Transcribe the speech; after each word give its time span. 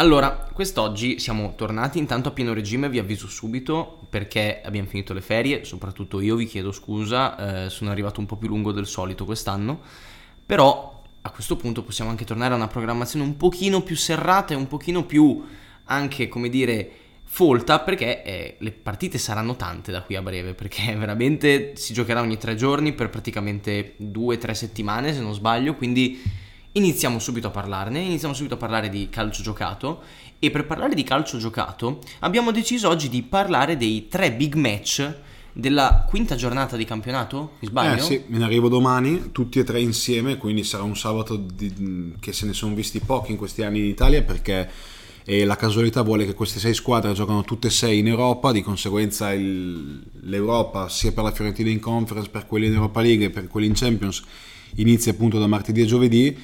Allora, 0.00 0.48
quest'oggi 0.52 1.18
siamo 1.18 1.54
tornati 1.56 1.98
intanto 1.98 2.28
a 2.28 2.30
pieno 2.30 2.52
regime, 2.52 2.88
vi 2.88 3.00
avviso 3.00 3.26
subito 3.26 4.06
perché 4.08 4.60
abbiamo 4.64 4.86
finito 4.86 5.12
le 5.12 5.20
ferie, 5.20 5.64
soprattutto 5.64 6.20
io 6.20 6.36
vi 6.36 6.46
chiedo 6.46 6.70
scusa, 6.70 7.64
eh, 7.64 7.68
sono 7.70 7.90
arrivato 7.90 8.20
un 8.20 8.26
po' 8.26 8.36
più 8.36 8.46
lungo 8.46 8.70
del 8.70 8.86
solito 8.86 9.24
quest'anno, 9.24 9.80
però 10.46 11.02
a 11.20 11.30
questo 11.30 11.56
punto 11.56 11.82
possiamo 11.82 12.10
anche 12.10 12.24
tornare 12.24 12.52
a 12.52 12.56
una 12.56 12.68
programmazione 12.68 13.24
un 13.24 13.36
pochino 13.36 13.82
più 13.82 13.96
serrata 13.96 14.54
e 14.54 14.56
un 14.56 14.68
pochino 14.68 15.04
più 15.04 15.44
anche, 15.86 16.28
come 16.28 16.48
dire, 16.48 16.90
folta 17.24 17.80
perché 17.80 18.22
eh, 18.22 18.56
le 18.60 18.70
partite 18.70 19.18
saranno 19.18 19.56
tante 19.56 19.90
da 19.90 20.02
qui 20.02 20.14
a 20.14 20.22
breve 20.22 20.54
perché 20.54 20.94
veramente 20.96 21.74
si 21.74 21.92
giocherà 21.92 22.20
ogni 22.20 22.38
tre 22.38 22.54
giorni 22.54 22.92
per 22.92 23.10
praticamente 23.10 23.94
due 23.96 24.36
o 24.36 24.38
tre 24.38 24.54
settimane 24.54 25.12
se 25.12 25.20
non 25.20 25.34
sbaglio 25.34 25.74
quindi 25.74 26.46
iniziamo 26.78 27.18
subito 27.18 27.48
a 27.48 27.50
parlarne 27.50 28.00
iniziamo 28.00 28.32
subito 28.32 28.54
a 28.54 28.56
parlare 28.56 28.88
di 28.88 29.08
calcio 29.10 29.42
giocato 29.42 30.00
e 30.38 30.50
per 30.50 30.64
parlare 30.64 30.94
di 30.94 31.02
calcio 31.02 31.38
giocato 31.38 31.98
abbiamo 32.20 32.52
deciso 32.52 32.88
oggi 32.88 33.08
di 33.08 33.22
parlare 33.22 33.76
dei 33.76 34.06
tre 34.08 34.32
big 34.32 34.54
match 34.54 35.14
della 35.52 36.04
quinta 36.08 36.36
giornata 36.36 36.76
di 36.76 36.84
campionato 36.84 37.54
mi 37.58 37.66
sbaglio? 37.66 37.96
Eh 37.96 38.04
sì, 38.04 38.22
me 38.28 38.38
ne 38.38 38.44
arrivo 38.44 38.68
domani, 38.68 39.32
tutti 39.32 39.58
e 39.58 39.64
tre 39.64 39.80
insieme, 39.80 40.36
quindi 40.36 40.62
sarà 40.62 40.84
un 40.84 40.96
sabato 40.96 41.34
di, 41.34 42.14
che 42.20 42.32
se 42.32 42.46
ne 42.46 42.52
sono 42.52 42.76
visti 42.76 43.00
pochi 43.00 43.32
in 43.32 43.36
questi 43.38 43.62
anni 43.62 43.80
in 43.80 43.86
Italia 43.86 44.22
perché 44.22 44.70
e 45.24 45.44
la 45.44 45.56
casualità 45.56 46.00
vuole 46.00 46.24
che 46.24 46.32
queste 46.32 46.58
sei 46.58 46.72
squadre 46.72 47.12
giocano 47.12 47.42
tutte 47.42 47.66
e 47.66 47.70
sei 47.70 47.98
in 47.98 48.06
Europa, 48.06 48.50
di 48.50 48.62
conseguenza 48.62 49.30
il, 49.32 50.02
l'Europa 50.22 50.88
sia 50.88 51.12
per 51.12 51.24
la 51.24 51.32
Fiorentina 51.32 51.68
in 51.68 51.80
Conference, 51.80 52.30
per 52.30 52.46
quelli 52.46 52.66
in 52.66 52.72
Europa 52.72 53.02
League 53.02 53.26
e 53.26 53.30
per 53.30 53.46
quelli 53.46 53.66
in 53.66 53.74
Champions 53.74 54.22
inizia 54.76 55.12
appunto 55.12 55.38
da 55.38 55.46
martedì 55.46 55.82
e 55.82 55.84
giovedì 55.84 56.34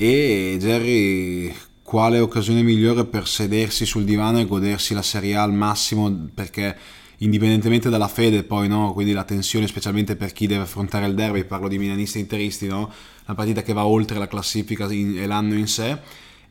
e 0.00 0.56
Jerry 0.60 1.52
quale 1.82 2.20
occasione 2.20 2.62
migliore 2.62 3.04
per 3.04 3.26
sedersi 3.26 3.84
sul 3.84 4.04
divano 4.04 4.38
e 4.38 4.46
godersi 4.46 4.94
la 4.94 5.02
Serie 5.02 5.34
A 5.34 5.42
al 5.42 5.52
massimo? 5.52 6.28
Perché 6.32 6.76
indipendentemente 7.16 7.88
dalla 7.88 8.06
fede 8.06 8.44
poi 8.44 8.68
no? 8.68 8.92
Quindi 8.92 9.12
la 9.12 9.24
tensione 9.24 9.66
specialmente 9.66 10.14
per 10.14 10.32
chi 10.32 10.46
deve 10.46 10.62
affrontare 10.62 11.06
il 11.06 11.16
derby 11.16 11.42
parlo 11.42 11.66
di 11.66 11.78
milanisti 11.78 12.18
e 12.18 12.20
interisti 12.20 12.68
no? 12.68 12.92
La 13.24 13.34
partita 13.34 13.62
che 13.62 13.72
va 13.72 13.86
oltre 13.86 14.18
la 14.18 14.28
classifica 14.28 14.86
e 14.86 15.26
l'anno 15.26 15.54
in 15.54 15.66
sé. 15.66 15.98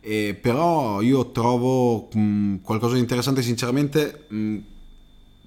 Eh, 0.02 0.38
però 0.40 1.00
io 1.02 1.31
trovo 1.31 2.09
mh, 2.12 2.56
qualcosa 2.62 2.95
di 2.95 3.00
interessante 3.00 3.42
sinceramente 3.42 4.25
mh, 4.28 4.58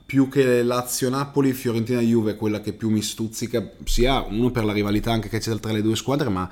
più 0.07 0.31
che 0.31 0.63
Lazio-Napoli, 0.63 1.53
Fiorentina-Juve 1.53 2.37
quella 2.37 2.63
che 2.63 2.73
più 2.73 2.89
mi 2.89 3.03
stuzzica 3.03 3.73
sia 3.85 4.23
uno 4.23 4.51
per 4.51 4.65
la 4.65 4.73
rivalità 4.73 5.13
anche 5.13 5.29
che 5.29 5.39
c'è 5.39 5.55
tra 5.61 5.73
le 5.73 5.83
due 5.83 5.97
squadre 5.97 6.31
ma 6.31 6.51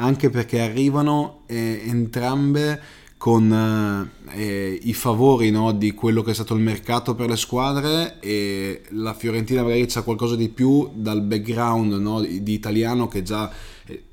anche 0.00 0.30
perché 0.30 0.60
arrivano 0.60 1.42
eh, 1.46 1.82
entrambe 1.84 2.98
con 3.16 4.10
eh, 4.30 4.78
i 4.82 4.94
favori 4.94 5.50
no, 5.50 5.72
di 5.72 5.92
quello 5.92 6.22
che 6.22 6.30
è 6.30 6.34
stato 6.34 6.54
il 6.54 6.62
mercato 6.62 7.14
per 7.14 7.28
le 7.28 7.36
squadre 7.36 8.18
e 8.18 8.80
la 8.92 9.12
Fiorentina 9.12 9.62
magari 9.62 9.84
c'ha 9.86 10.00
qualcosa 10.00 10.36
di 10.36 10.48
più 10.48 10.88
dal 10.94 11.20
background 11.20 11.92
no, 11.92 12.22
di 12.22 12.52
italiano 12.52 13.08
che 13.08 13.22
già 13.22 13.52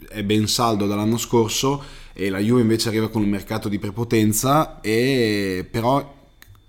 è 0.10 0.24
ben 0.24 0.48
saldo 0.48 0.86
dall'anno 0.88 1.18
scorso 1.18 1.82
e 2.12 2.30
la 2.30 2.40
Juve 2.40 2.62
invece 2.62 2.90
arriva 2.90 3.08
con 3.08 3.22
un 3.22 3.30
mercato 3.30 3.70
di 3.70 3.80
prepotenza 3.80 4.82
e 4.82 5.66
però 5.70 6.16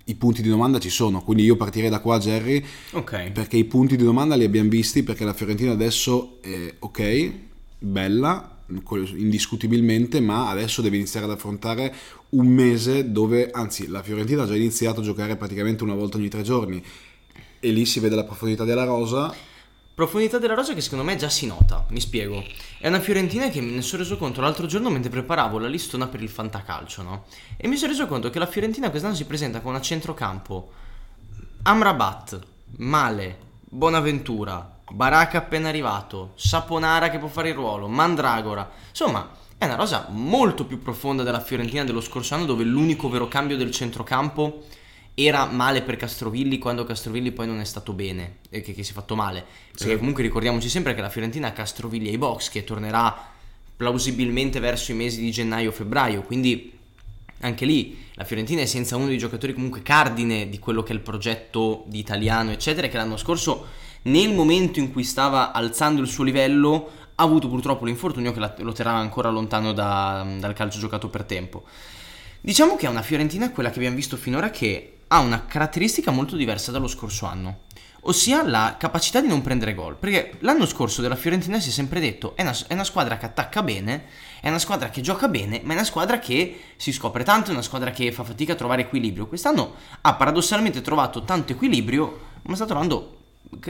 i 0.05 0.15
punti 0.15 0.41
di 0.41 0.49
domanda 0.49 0.79
ci 0.79 0.89
sono, 0.89 1.21
quindi 1.21 1.43
io 1.43 1.57
partirei 1.57 1.89
da 1.89 1.99
qua 1.99 2.19
Jerry 2.19 2.63
ok. 2.91 3.31
perché 3.31 3.57
i 3.57 3.65
punti 3.65 3.97
di 3.97 4.03
domanda 4.03 4.35
li 4.35 4.45
abbiamo 4.45 4.69
visti 4.69 5.03
perché 5.03 5.25
la 5.25 5.33
Fiorentina 5.33 5.73
adesso 5.73 6.37
è 6.39 6.73
ok, 6.79 7.31
bella 7.79 8.53
indiscutibilmente, 8.69 10.19
ma 10.19 10.49
adesso 10.49 10.81
deve 10.81 10.97
iniziare 10.97 11.25
ad 11.25 11.31
affrontare 11.31 11.93
un 12.29 12.47
mese 12.47 13.11
dove, 13.11 13.49
anzi, 13.51 13.87
la 13.87 14.03
Fiorentina 14.03 14.43
ha 14.43 14.47
già 14.47 14.55
iniziato 14.55 14.99
a 14.99 15.03
giocare 15.03 15.35
praticamente 15.35 15.83
una 15.83 15.95
volta 15.95 16.17
ogni 16.17 16.29
tre 16.29 16.43
giorni 16.43 16.83
e 17.59 17.71
lì 17.71 17.85
si 17.85 17.99
vede 17.99 18.15
la 18.15 18.23
profondità 18.23 18.63
della 18.63 18.83
rosa. 18.83 19.33
Profondità 19.93 20.37
della 20.37 20.53
rosa 20.53 20.73
che 20.73 20.81
secondo 20.81 21.03
me 21.03 21.17
già 21.17 21.27
si 21.27 21.45
nota, 21.45 21.85
mi 21.89 21.99
spiego. 21.99 22.41
È 22.77 22.87
una 22.87 23.01
Fiorentina 23.01 23.49
che 23.49 23.59
ne 23.59 23.81
sono 23.81 24.03
reso 24.03 24.17
conto 24.17 24.39
l'altro 24.39 24.65
giorno 24.65 24.89
mentre 24.89 25.09
preparavo 25.09 25.59
la 25.59 25.67
listona 25.67 26.07
per 26.07 26.21
il 26.21 26.29
fantacalcio, 26.29 27.01
no? 27.01 27.25
E 27.57 27.67
mi 27.67 27.75
sono 27.75 27.91
reso 27.91 28.07
conto 28.07 28.29
che 28.29 28.39
la 28.39 28.45
Fiorentina 28.45 28.89
quest'anno 28.89 29.15
si 29.15 29.25
presenta 29.25 29.59
con 29.59 29.75
a 29.75 29.81
centrocampo 29.81 30.71
Amrabat, 31.63 32.39
Male, 32.77 33.37
Bonaventura, 33.65 34.78
Baracca 34.91 35.37
appena 35.37 35.69
arrivato, 35.69 36.31
Saponara 36.35 37.09
che 37.09 37.19
può 37.19 37.27
fare 37.27 37.49
il 37.49 37.55
ruolo, 37.55 37.87
Mandragora. 37.87 38.69
Insomma, 38.89 39.29
è 39.57 39.65
una 39.65 39.75
rosa 39.75 40.07
molto 40.09 40.65
più 40.65 40.81
profonda 40.81 41.23
della 41.23 41.41
Fiorentina 41.41 41.83
dello 41.83 42.01
scorso 42.01 42.33
anno 42.33 42.45
dove 42.45 42.63
l'unico 42.63 43.09
vero 43.09 43.27
cambio 43.27 43.57
del 43.57 43.71
centrocampo 43.71 44.63
era 45.13 45.45
male 45.45 45.81
per 45.81 45.97
Castrovilli 45.97 46.57
quando 46.59 46.85
Castrovilli 46.85 47.31
poi 47.33 47.45
non 47.45 47.59
è 47.59 47.65
stato 47.65 47.91
bene 47.91 48.37
e 48.49 48.61
che, 48.61 48.73
che 48.73 48.83
si 48.83 48.91
è 48.91 48.93
fatto 48.93 49.15
male. 49.15 49.45
Perché 49.71 49.91
Sì. 49.91 49.97
comunque 49.97 50.23
ricordiamoci 50.23 50.69
sempre 50.69 50.95
che 50.95 51.01
la 51.01 51.09
Fiorentina 51.09 51.49
ha 51.49 51.51
Castrovilli 51.51 52.07
ai 52.07 52.17
box 52.17 52.49
che 52.49 52.63
tornerà 52.63 53.15
plausibilmente 53.75 54.59
verso 54.59 54.91
i 54.91 54.95
mesi 54.95 55.19
di 55.19 55.31
gennaio-febbraio, 55.31 56.21
quindi 56.21 56.77
anche 57.41 57.65
lì 57.65 58.07
la 58.15 58.23
Fiorentina 58.25 58.61
è 58.61 58.65
senza 58.65 58.95
uno 58.97 59.07
dei 59.07 59.17
giocatori 59.17 59.53
comunque 59.53 59.81
cardine 59.81 60.49
di 60.49 60.59
quello 60.59 60.83
che 60.83 60.91
è 60.91 60.95
il 60.95 61.01
progetto 61.01 61.83
di 61.87 61.99
italiano, 61.99 62.51
eccetera, 62.51 62.87
che 62.87 62.97
l'anno 62.97 63.15
scorso 63.17 63.67
nel 64.03 64.33
momento 64.33 64.79
in 64.79 64.91
cui 64.91 65.03
stava 65.03 65.51
alzando 65.51 66.01
il 66.01 66.07
suo 66.07 66.23
livello 66.23 66.91
ha 67.15 67.23
avuto 67.23 67.49
purtroppo 67.49 67.85
l'infortunio 67.85 68.31
che 68.31 68.39
lo 68.63 68.71
terrà 68.71 68.93
ancora 68.93 69.29
lontano 69.29 69.73
da- 69.73 70.25
dal 70.39 70.53
calcio 70.53 70.79
giocato 70.79 71.09
per 71.09 71.23
tempo. 71.23 71.63
Diciamo 72.41 72.77
che 72.77 72.85
è 72.85 72.89
una 72.89 73.01
Fiorentina 73.01 73.51
quella 73.51 73.69
che 73.69 73.75
abbiamo 73.75 73.97
visto 73.97 74.15
finora 74.15 74.49
che 74.49 74.99
ha 75.07 75.19
una 75.19 75.45
caratteristica 75.45 76.11
molto 76.11 76.37
diversa 76.37 76.71
dallo 76.71 76.87
scorso 76.87 77.25
anno, 77.25 77.63
ossia 78.01 78.47
la 78.47 78.77
capacità 78.79 79.19
di 79.19 79.27
non 79.27 79.41
prendere 79.41 79.73
gol. 79.73 79.97
Perché 79.97 80.37
l'anno 80.39 80.65
scorso 80.65 81.01
della 81.01 81.17
Fiorentina 81.17 81.59
si 81.59 81.67
è 81.67 81.71
sempre 81.73 81.99
detto 81.99 82.37
è 82.37 82.43
una, 82.43 82.55
è 82.67 82.73
una 82.73 82.85
squadra 82.85 83.17
che 83.17 83.25
attacca 83.25 83.61
bene, 83.61 84.05
è 84.39 84.47
una 84.47 84.59
squadra 84.59 84.89
che 84.89 85.01
gioca 85.01 85.27
bene, 85.27 85.59
ma 85.63 85.71
è 85.73 85.75
una 85.75 85.83
squadra 85.83 86.19
che 86.19 86.61
si 86.77 86.93
scopre 86.93 87.25
tanto, 87.25 87.49
è 87.49 87.53
una 87.53 87.61
squadra 87.61 87.91
che 87.91 88.13
fa 88.13 88.23
fatica 88.23 88.53
a 88.53 88.55
trovare 88.55 88.83
equilibrio. 88.83 89.27
Quest'anno 89.27 89.73
ha 89.99 90.13
paradossalmente 90.13 90.81
trovato 90.81 91.23
tanto 91.23 91.51
equilibrio, 91.51 92.19
ma 92.43 92.55
sta 92.55 92.65
trovando... 92.65 93.17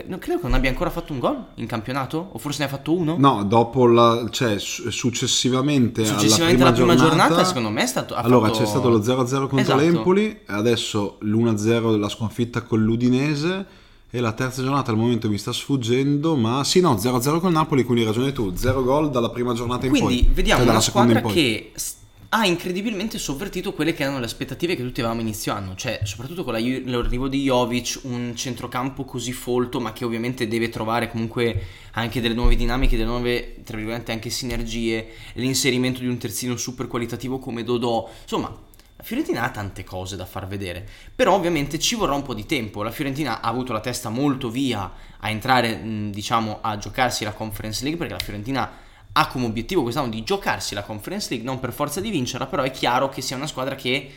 non 0.07 0.19
Credo 0.19 0.39
che 0.39 0.45
non 0.47 0.53
abbia 0.55 0.69
ancora 0.69 0.89
fatto 0.89 1.13
un 1.13 1.19
gol 1.19 1.37
in 1.55 1.65
campionato, 1.65 2.29
o 2.33 2.37
forse 2.37 2.59
ne 2.59 2.65
ha 2.65 2.67
fatto 2.69 2.93
uno. 2.93 3.15
No, 3.17 3.43
dopo 3.45 3.85
la, 3.87 4.25
cioè 4.29 4.59
su- 4.59 4.89
successivamente, 4.89 6.03
Successivamente 6.05 6.61
alla 6.61 6.71
alla 6.71 6.75
prima, 6.77 6.93
prima 6.93 7.07
giornata, 7.07 7.27
giornata, 7.29 7.47
secondo 7.47 7.69
me 7.69 7.83
è 7.83 7.85
stato- 7.87 8.13
allora 8.15 8.47
fatto- 8.47 8.59
c'è 8.59 8.65
stato 8.65 8.89
lo 8.89 9.01
0-0 9.01 9.47
contro 9.47 9.59
Esatto. 9.75 9.79
l'Empoli, 9.79 10.39
adesso 10.47 11.17
l'1-0 11.21 11.91
della 11.91 12.09
sconfitta 12.09 12.61
con 12.63 12.83
l'Udinese 12.83 13.65
e 14.11 14.19
la 14.19 14.31
terza 14.33 14.61
giornata 14.63 14.91
al 14.91 14.97
momento 14.97 15.29
mi 15.29 15.37
sta 15.37 15.53
sfuggendo, 15.53 16.35
ma 16.35 16.63
sì 16.63 16.81
no, 16.81 16.97
0-0 16.97 17.39
con 17.39 17.53
Napoli, 17.53 17.83
quindi 17.83 18.01
hai 18.01 18.07
ragione 18.07 18.31
tu, 18.33 18.53
0 18.55 18.83
gol 18.83 19.09
dalla 19.11 19.29
prima 19.29 19.53
giornata 19.53 19.85
in 19.85 19.91
Quindi 19.91 20.23
poi. 20.25 20.33
vediamo 20.33 20.61
cioè 20.63 20.71
una 20.71 20.81
seconda 20.81 21.17
squadra 21.19 21.31
che 21.33 21.71
s- 21.75 21.93
ha 22.31 22.45
incredibilmente 22.45 23.17
sovvertito 23.17 23.73
quelle 23.73 23.93
che 23.93 24.03
erano 24.03 24.19
le 24.19 24.25
aspettative 24.25 24.75
che 24.75 24.83
tutti 24.83 24.99
avevamo 24.99 25.21
inizio 25.21 25.51
anno, 25.51 25.73
cioè 25.75 26.01
soprattutto 26.03 26.43
con 26.43 26.53
l'arrivo 26.53 27.27
di 27.27 27.41
Jovic, 27.41 28.01
un 28.03 28.35
centrocampo 28.35 29.03
così 29.03 29.31
folto, 29.31 29.79
ma 29.79 29.93
che 29.93 30.05
ovviamente 30.05 30.47
deve 30.47 30.69
trovare 30.69 31.09
comunque 31.09 31.65
anche 31.93 32.21
delle 32.21 32.35
nuove 32.35 32.55
dinamiche, 32.55 32.97
delle 32.97 33.09
nuove, 33.09 33.63
tra 33.63 33.77
virgolette, 33.77 34.11
anche 34.11 34.29
sinergie, 34.29 35.07
l'inserimento 35.33 36.01
di 36.01 36.07
un 36.07 36.19
terzino 36.19 36.55
super 36.55 36.85
qualitativo 36.85 37.39
come 37.39 37.63
Dodò, 37.63 38.07
insomma, 38.21 38.55
la 38.95 39.03
Fiorentina 39.03 39.43
ha 39.43 39.49
tante 39.49 39.83
cose 39.83 40.15
da 40.15 40.25
far 40.25 40.45
vedere, 40.45 40.87
però 41.15 41.33
ovviamente 41.33 41.79
ci 41.79 41.95
vorrà 41.95 42.13
un 42.13 42.21
po' 42.21 42.35
di 42.35 42.45
tempo. 42.45 42.83
La 42.83 42.91
Fiorentina 42.91 43.41
ha 43.41 43.47
avuto 43.47 43.73
la 43.73 43.79
testa 43.79 44.09
molto 44.09 44.49
via 44.51 44.91
a 45.17 45.29
entrare, 45.29 45.81
diciamo, 46.11 46.59
a 46.61 46.77
giocarsi 46.77 47.23
la 47.23 47.31
Conference 47.31 47.81
League 47.81 47.97
perché 47.97 48.13
la 48.13 48.23
Fiorentina 48.23 48.87
ha 49.11 49.27
come 49.27 49.45
obiettivo 49.45 49.81
quest'anno 49.81 50.09
di 50.09 50.23
giocarsi 50.23 50.73
la 50.73 50.83
Conference 50.83 51.29
League, 51.29 51.47
non 51.47 51.59
per 51.59 51.73
forza 51.73 51.99
di 51.99 52.09
vincerla, 52.09 52.47
però 52.47 52.63
è 52.63 52.71
chiaro 52.71 53.09
che 53.09 53.21
sia 53.21 53.35
una 53.35 53.47
squadra 53.47 53.75
che 53.75 54.11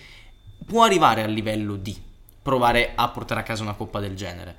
può 0.64 0.84
arrivare 0.84 1.22
al 1.22 1.32
livello 1.32 1.76
di 1.76 1.96
provare 2.42 2.92
a 2.94 3.08
portare 3.08 3.40
a 3.40 3.44
casa 3.44 3.62
una 3.62 3.74
coppa 3.74 4.00
del 4.00 4.16
genere. 4.16 4.56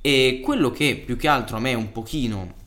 E 0.00 0.40
quello 0.42 0.70
che 0.70 0.96
più 0.96 1.16
che 1.16 1.28
altro 1.28 1.56
a 1.56 1.60
me 1.60 1.74
un 1.74 1.92
pochino 1.92 2.62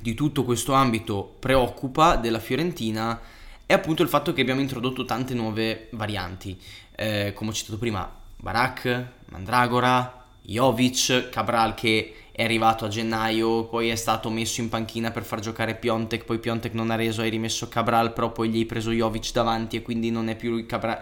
di 0.00 0.14
tutto 0.14 0.44
questo 0.44 0.72
ambito 0.72 1.36
preoccupa 1.38 2.16
della 2.16 2.40
Fiorentina 2.40 3.20
è 3.64 3.72
appunto 3.72 4.02
il 4.02 4.08
fatto 4.08 4.32
che 4.32 4.40
abbiamo 4.40 4.60
introdotto 4.60 5.04
tante 5.04 5.34
nuove 5.34 5.88
varianti. 5.92 6.60
Eh, 6.96 7.32
come 7.34 7.50
ho 7.50 7.52
citato 7.54 7.78
prima, 7.78 8.10
Barak, 8.36 9.06
Mandragora, 9.26 10.23
Jovic, 10.46 11.28
Cabral 11.30 11.74
che 11.74 12.14
è 12.30 12.42
arrivato 12.42 12.84
a 12.84 12.88
gennaio, 12.88 13.64
poi 13.64 13.88
è 13.88 13.94
stato 13.94 14.28
messo 14.28 14.60
in 14.60 14.68
panchina 14.68 15.10
per 15.10 15.24
far 15.24 15.40
giocare 15.40 15.76
Piontek, 15.76 16.24
poi 16.24 16.38
Piontek 16.38 16.74
non 16.74 16.90
ha 16.90 16.96
reso, 16.96 17.22
hai 17.22 17.30
rimesso 17.30 17.68
Cabral, 17.68 18.12
però 18.12 18.32
poi 18.32 18.50
gli 18.50 18.58
hai 18.58 18.66
preso 18.66 18.90
Jovic 18.90 19.32
davanti 19.32 19.76
e 19.76 19.82
quindi 19.82 20.10
non 20.10 20.28
è 20.28 20.36
più 20.36 20.50
lui 20.50 20.66
Cabral. 20.66 21.00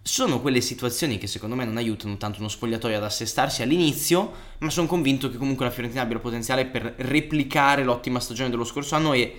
Sono 0.00 0.40
quelle 0.40 0.60
situazioni 0.60 1.18
che 1.18 1.26
secondo 1.26 1.54
me 1.54 1.64
non 1.64 1.76
aiutano 1.76 2.16
tanto 2.16 2.38
uno 2.38 2.48
spogliatoio 2.48 2.96
ad 2.96 3.04
assestarsi 3.04 3.62
all'inizio, 3.62 4.32
ma 4.58 4.70
sono 4.70 4.86
convinto 4.86 5.30
che 5.30 5.36
comunque 5.36 5.64
la 5.64 5.70
Fiorentina 5.70 6.02
abbia 6.02 6.16
il 6.16 6.22
potenziale 6.22 6.64
per 6.64 6.94
replicare 6.98 7.84
l'ottima 7.84 8.20
stagione 8.20 8.50
dello 8.50 8.64
scorso 8.64 8.94
anno 8.94 9.12
e 9.12 9.36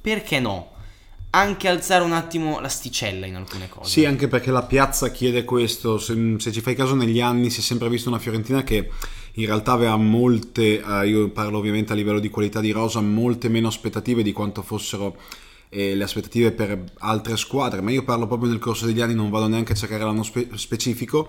perché 0.00 0.40
no? 0.40 0.72
Anche 1.34 1.66
alzare 1.66 2.04
un 2.04 2.12
attimo 2.12 2.60
l'asticella 2.60 3.26
in 3.26 3.34
alcune 3.34 3.68
cose. 3.68 3.90
Sì, 3.90 4.04
anche 4.04 4.28
perché 4.28 4.52
la 4.52 4.62
piazza 4.62 5.10
chiede 5.10 5.42
questo. 5.42 5.98
Se, 5.98 6.36
se 6.38 6.52
ci 6.52 6.60
fai 6.60 6.76
caso, 6.76 6.94
negli 6.94 7.20
anni 7.20 7.50
si 7.50 7.58
è 7.58 7.62
sempre 7.62 7.88
visto 7.88 8.08
una 8.08 8.20
Fiorentina 8.20 8.62
che 8.62 8.88
in 9.32 9.46
realtà 9.46 9.72
aveva 9.72 9.96
molte, 9.96 10.80
eh, 10.80 11.08
io 11.08 11.28
parlo 11.30 11.58
ovviamente 11.58 11.92
a 11.92 11.96
livello 11.96 12.20
di 12.20 12.28
qualità 12.28 12.60
di 12.60 12.70
rosa, 12.70 13.00
molte 13.00 13.48
meno 13.48 13.66
aspettative 13.66 14.22
di 14.22 14.30
quanto 14.30 14.62
fossero 14.62 15.16
eh, 15.70 15.96
le 15.96 16.04
aspettative 16.04 16.52
per 16.52 16.84
altre 16.98 17.36
squadre, 17.36 17.80
ma 17.80 17.90
io 17.90 18.04
parlo 18.04 18.28
proprio 18.28 18.48
nel 18.48 18.60
corso 18.60 18.86
degli 18.86 19.00
anni, 19.00 19.14
non 19.14 19.30
vado 19.30 19.48
neanche 19.48 19.72
a 19.72 19.76
cercare 19.76 20.04
l'anno 20.04 20.22
spe- 20.22 20.50
specifico. 20.54 21.28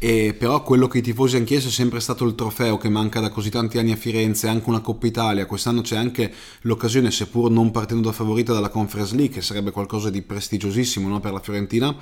E 0.00 0.32
però 0.38 0.62
quello 0.62 0.86
che 0.86 0.98
i 0.98 1.02
tifosi 1.02 1.34
hanno 1.34 1.44
chiesto 1.44 1.70
è 1.70 1.72
sempre 1.72 1.98
stato 1.98 2.24
il 2.24 2.36
trofeo 2.36 2.76
che 2.76 2.88
manca 2.88 3.18
da 3.18 3.30
così 3.30 3.50
tanti 3.50 3.78
anni 3.78 3.90
a 3.90 3.96
Firenze, 3.96 4.46
anche 4.46 4.68
una 4.68 4.78
Coppa 4.80 5.08
Italia. 5.08 5.44
Quest'anno 5.44 5.80
c'è 5.80 5.96
anche 5.96 6.32
l'occasione, 6.62 7.10
seppur 7.10 7.50
non 7.50 7.72
partendo 7.72 8.08
da 8.08 8.14
favorita, 8.14 8.52
dalla 8.52 8.68
Conference 8.68 9.16
League, 9.16 9.34
che 9.34 9.42
sarebbe 9.42 9.72
qualcosa 9.72 10.08
di 10.08 10.22
prestigiosissimo 10.22 11.08
no, 11.08 11.18
per 11.18 11.32
la 11.32 11.40
Fiorentina. 11.40 11.96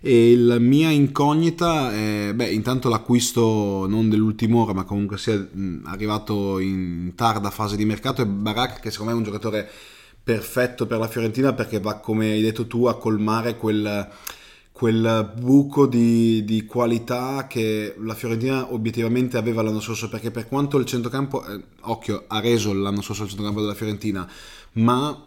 E 0.00 0.36
la 0.36 0.60
mia 0.60 0.90
incognita 0.90 1.92
è, 1.92 2.32
beh, 2.32 2.50
intanto 2.50 2.88
l'acquisto 2.88 3.86
non 3.88 4.08
dell'ultima 4.08 4.58
ora, 4.58 4.72
ma 4.72 4.84
comunque 4.84 5.18
sia 5.18 5.44
arrivato 5.84 6.60
in 6.60 7.12
tarda 7.16 7.50
fase 7.50 7.74
di 7.74 7.84
mercato, 7.84 8.22
è 8.22 8.26
Barak, 8.26 8.78
che 8.78 8.92
secondo 8.92 9.12
me 9.12 9.18
è 9.18 9.20
un 9.20 9.28
giocatore 9.28 9.68
perfetto 10.22 10.86
per 10.86 10.98
la 10.98 11.08
Fiorentina 11.08 11.52
perché 11.52 11.80
va, 11.80 11.96
come 11.96 12.30
hai 12.30 12.40
detto 12.40 12.68
tu, 12.68 12.86
a 12.86 12.96
colmare 12.96 13.56
quel 13.56 14.08
quel 14.82 15.32
buco 15.38 15.86
di, 15.86 16.42
di, 16.44 16.66
qualità 16.66 17.46
che 17.46 17.94
la 18.00 18.14
Fiorentina 18.14 18.72
obiettivamente 18.72 19.36
aveva 19.36 19.62
l'anno 19.62 19.78
scorso 19.78 20.08
perché 20.08 20.32
per 20.32 20.48
quanto 20.48 20.76
il 20.76 20.86
centrocampo 20.86 21.46
eh, 21.46 21.62
occhio 21.82 22.24
ha 22.26 22.40
reso 22.40 22.72
l'anno 22.72 23.00
scorso 23.00 23.22
il 23.22 23.28
centrocampo 23.28 23.60
della 23.60 23.74
Fiorentina 23.74 24.28
ma 24.72 25.24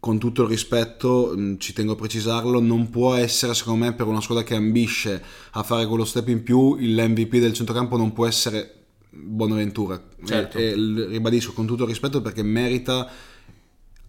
con 0.00 0.18
tutto 0.18 0.42
il 0.42 0.48
rispetto 0.48 1.32
mm, 1.32 1.58
ci 1.58 1.72
tengo 1.72 1.92
a 1.92 1.94
precisarlo 1.94 2.58
non 2.58 2.90
può 2.90 3.14
essere 3.14 3.54
secondo 3.54 3.84
me 3.84 3.92
per 3.92 4.08
una 4.08 4.20
squadra 4.20 4.42
che 4.42 4.56
ambisce 4.56 5.22
a 5.52 5.62
fare 5.62 5.86
quello 5.86 6.04
step 6.04 6.26
in 6.26 6.42
più 6.42 6.74
l'MVP 6.76 7.36
del 7.36 7.52
centrocampo 7.52 7.96
non 7.96 8.12
può 8.12 8.26
essere 8.26 8.78
Bonaventura 9.10 10.02
certo. 10.24 10.58
e, 10.58 10.70
e 10.70 10.74
ribadisco 10.74 11.52
con 11.52 11.66
tutto 11.66 11.84
il 11.84 11.88
rispetto 11.88 12.20
perché 12.20 12.42
merita 12.42 13.08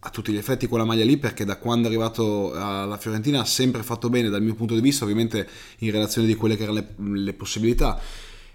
a 0.06 0.10
tutti 0.10 0.34
gli 0.34 0.38
effetti 0.38 0.68
quella 0.68 0.84
maglia 0.84 1.06
lì 1.06 1.18
perché 1.18 1.46
da 1.46 1.58
quando 1.58 1.88
è 1.88 1.90
arrivato 1.90 2.52
alla 2.54 2.98
Fiorentina 2.98 3.40
ha 3.40 3.46
sempre 3.46 3.84
fatto 3.84 4.10
bene 4.10 4.30
dal 4.30 4.42
mio 4.42 4.54
punto 4.54 4.74
di 4.74 4.82
vista, 4.82 5.06
ovviamente 5.06 5.48
in 5.80 5.92
relazione 5.92 6.28
di 6.28 6.36
quelle 6.36 6.58
che 6.58 6.64
erano 6.64 6.80
le, 6.80 7.20
le 7.20 7.34
possibilità. 7.34 8.00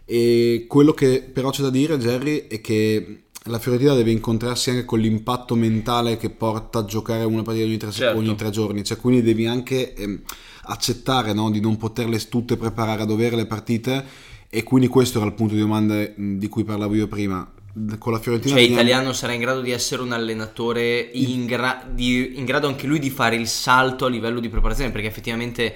E 0.05 0.67
quello 0.69 0.93
che 0.93 1.23
però 1.33 1.51
c'è 1.51 1.63
da 1.63 1.71
dire, 1.71 1.97
Jerry, 1.99 2.47
è 2.49 2.61
che 2.61 3.23
la 3.45 3.59
Fiorentina 3.59 3.95
deve 3.95 4.11
incontrarsi 4.11 4.71
anche 4.71 4.85
con 4.85 4.99
l'impatto 4.99 5.55
mentale 5.55 6.19
che 6.19 6.29
porta 6.29 6.81
a 6.81 6.85
giocare 6.85 7.25
una 7.25 7.43
partita 7.43 7.67
ogni 7.67 7.77
tre, 7.79 7.91
certo. 7.93 8.19
ogni 8.19 8.35
tre 8.35 8.51
giorni, 8.51 8.85
cioè 8.85 8.99
quindi 8.99 9.23
devi 9.23 9.47
anche 9.47 9.95
ehm, 9.95 10.21
accettare 10.65 11.33
no, 11.33 11.51
di 11.51 11.61
non 11.61 11.79
poterle 11.79 12.19
tutte 12.29 12.57
preparare 12.59 13.03
a 13.03 13.07
dovere 13.07 13.37
le 13.37 13.47
partite 13.47 14.05
e 14.51 14.63
quindi 14.63 14.89
questo 14.89 15.19
era 15.19 15.27
il 15.27 15.35
punto 15.35 15.55
di 15.55 15.61
domanda 15.61 16.07
di 16.15 16.49
cui 16.49 16.65
parlavo 16.65 16.95
io 16.95 17.07
prima 17.07 17.51
con 17.99 18.13
la 18.13 18.19
Fiorentina. 18.19 18.55
Cioè, 18.55 18.63
veniamo... 18.63 18.83
Italiano 18.83 19.13
sarà 19.13 19.33
in 19.33 19.41
grado 19.41 19.61
di 19.61 19.71
essere 19.71 20.03
un 20.03 20.13
allenatore 20.13 20.99
in, 20.99 21.47
gra- 21.47 21.85
di, 21.89 22.39
in, 22.39 22.45
grado 22.45 22.67
anche 22.67 22.87
lui 22.87 22.99
di 22.99 23.11
fare 23.11 23.37
il 23.37 23.47
salto 23.47 24.07
a 24.07 24.09
livello 24.09 24.41
di 24.41 24.49
preparazione, 24.49 24.91
perché 24.91 25.07
effettivamente 25.07 25.75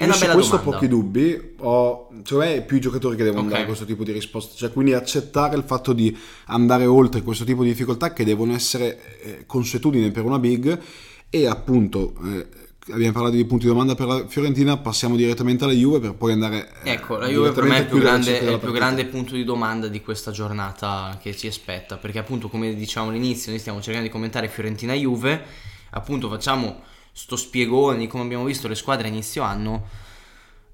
è 0.00 0.04
una 0.04 0.14
Io 0.14 0.20
bella 0.20 0.32
questo 0.32 0.56
domanda. 0.56 0.70
ho 0.70 0.78
pochi 0.78 0.88
dubbi, 0.88 1.54
ho, 1.58 2.08
cioè 2.22 2.62
più 2.64 2.78
i 2.78 2.80
giocatori 2.80 3.16
che 3.16 3.24
devono 3.24 3.42
okay. 3.42 3.52
dare 3.52 3.66
questo 3.66 3.84
tipo 3.84 4.02
di 4.02 4.12
risposta, 4.12 4.54
cioè 4.56 4.72
quindi 4.72 4.94
accettare 4.94 5.56
il 5.56 5.62
fatto 5.62 5.92
di 5.92 6.16
andare 6.46 6.86
oltre 6.86 7.20
questo 7.22 7.44
tipo 7.44 7.62
di 7.62 7.68
difficoltà 7.68 8.14
che 8.14 8.24
devono 8.24 8.54
essere 8.54 9.20
eh, 9.20 9.44
consuetudine 9.44 10.10
per 10.10 10.24
una 10.24 10.38
big 10.38 10.78
e 11.28 11.46
appunto 11.46 12.14
eh, 12.24 12.46
abbiamo 12.92 13.12
parlato 13.12 13.36
di 13.36 13.44
punti 13.44 13.64
di 13.64 13.70
domanda 13.70 13.94
per 13.94 14.06
la 14.06 14.26
Fiorentina, 14.26 14.76
passiamo 14.76 15.16
direttamente 15.16 15.64
alla 15.64 15.72
Juve 15.72 16.00
per 16.00 16.14
poi 16.14 16.32
andare... 16.32 16.70
Eh, 16.82 16.92
ecco, 16.92 17.16
la 17.16 17.28
Juve 17.28 17.52
per 17.52 17.64
me 17.64 17.76
è 17.76 17.80
il 17.80 17.86
più, 17.86 17.98
grande, 17.98 18.40
è 18.40 18.50
il 18.52 18.58
più 18.58 18.72
grande 18.72 19.06
punto 19.06 19.34
di 19.34 19.44
domanda 19.44 19.88
di 19.88 20.00
questa 20.00 20.30
giornata 20.30 21.18
che 21.20 21.36
ci 21.36 21.46
aspetta, 21.46 21.96
perché 21.96 22.18
appunto 22.18 22.48
come 22.48 22.74
diciamo 22.74 23.10
all'inizio 23.10 23.50
noi 23.50 23.60
stiamo 23.60 23.80
cercando 23.80 24.06
di 24.06 24.12
commentare 24.12 24.48
Fiorentina-Juve, 24.48 25.44
appunto 25.90 26.28
facciamo 26.28 26.82
sto 27.12 27.36
spiegone 27.36 27.98
di 27.98 28.06
come 28.06 28.24
abbiamo 28.24 28.44
visto 28.44 28.68
le 28.68 28.74
squadre 28.74 29.08
a 29.08 29.10
inizio 29.10 29.42
anno, 29.42 29.86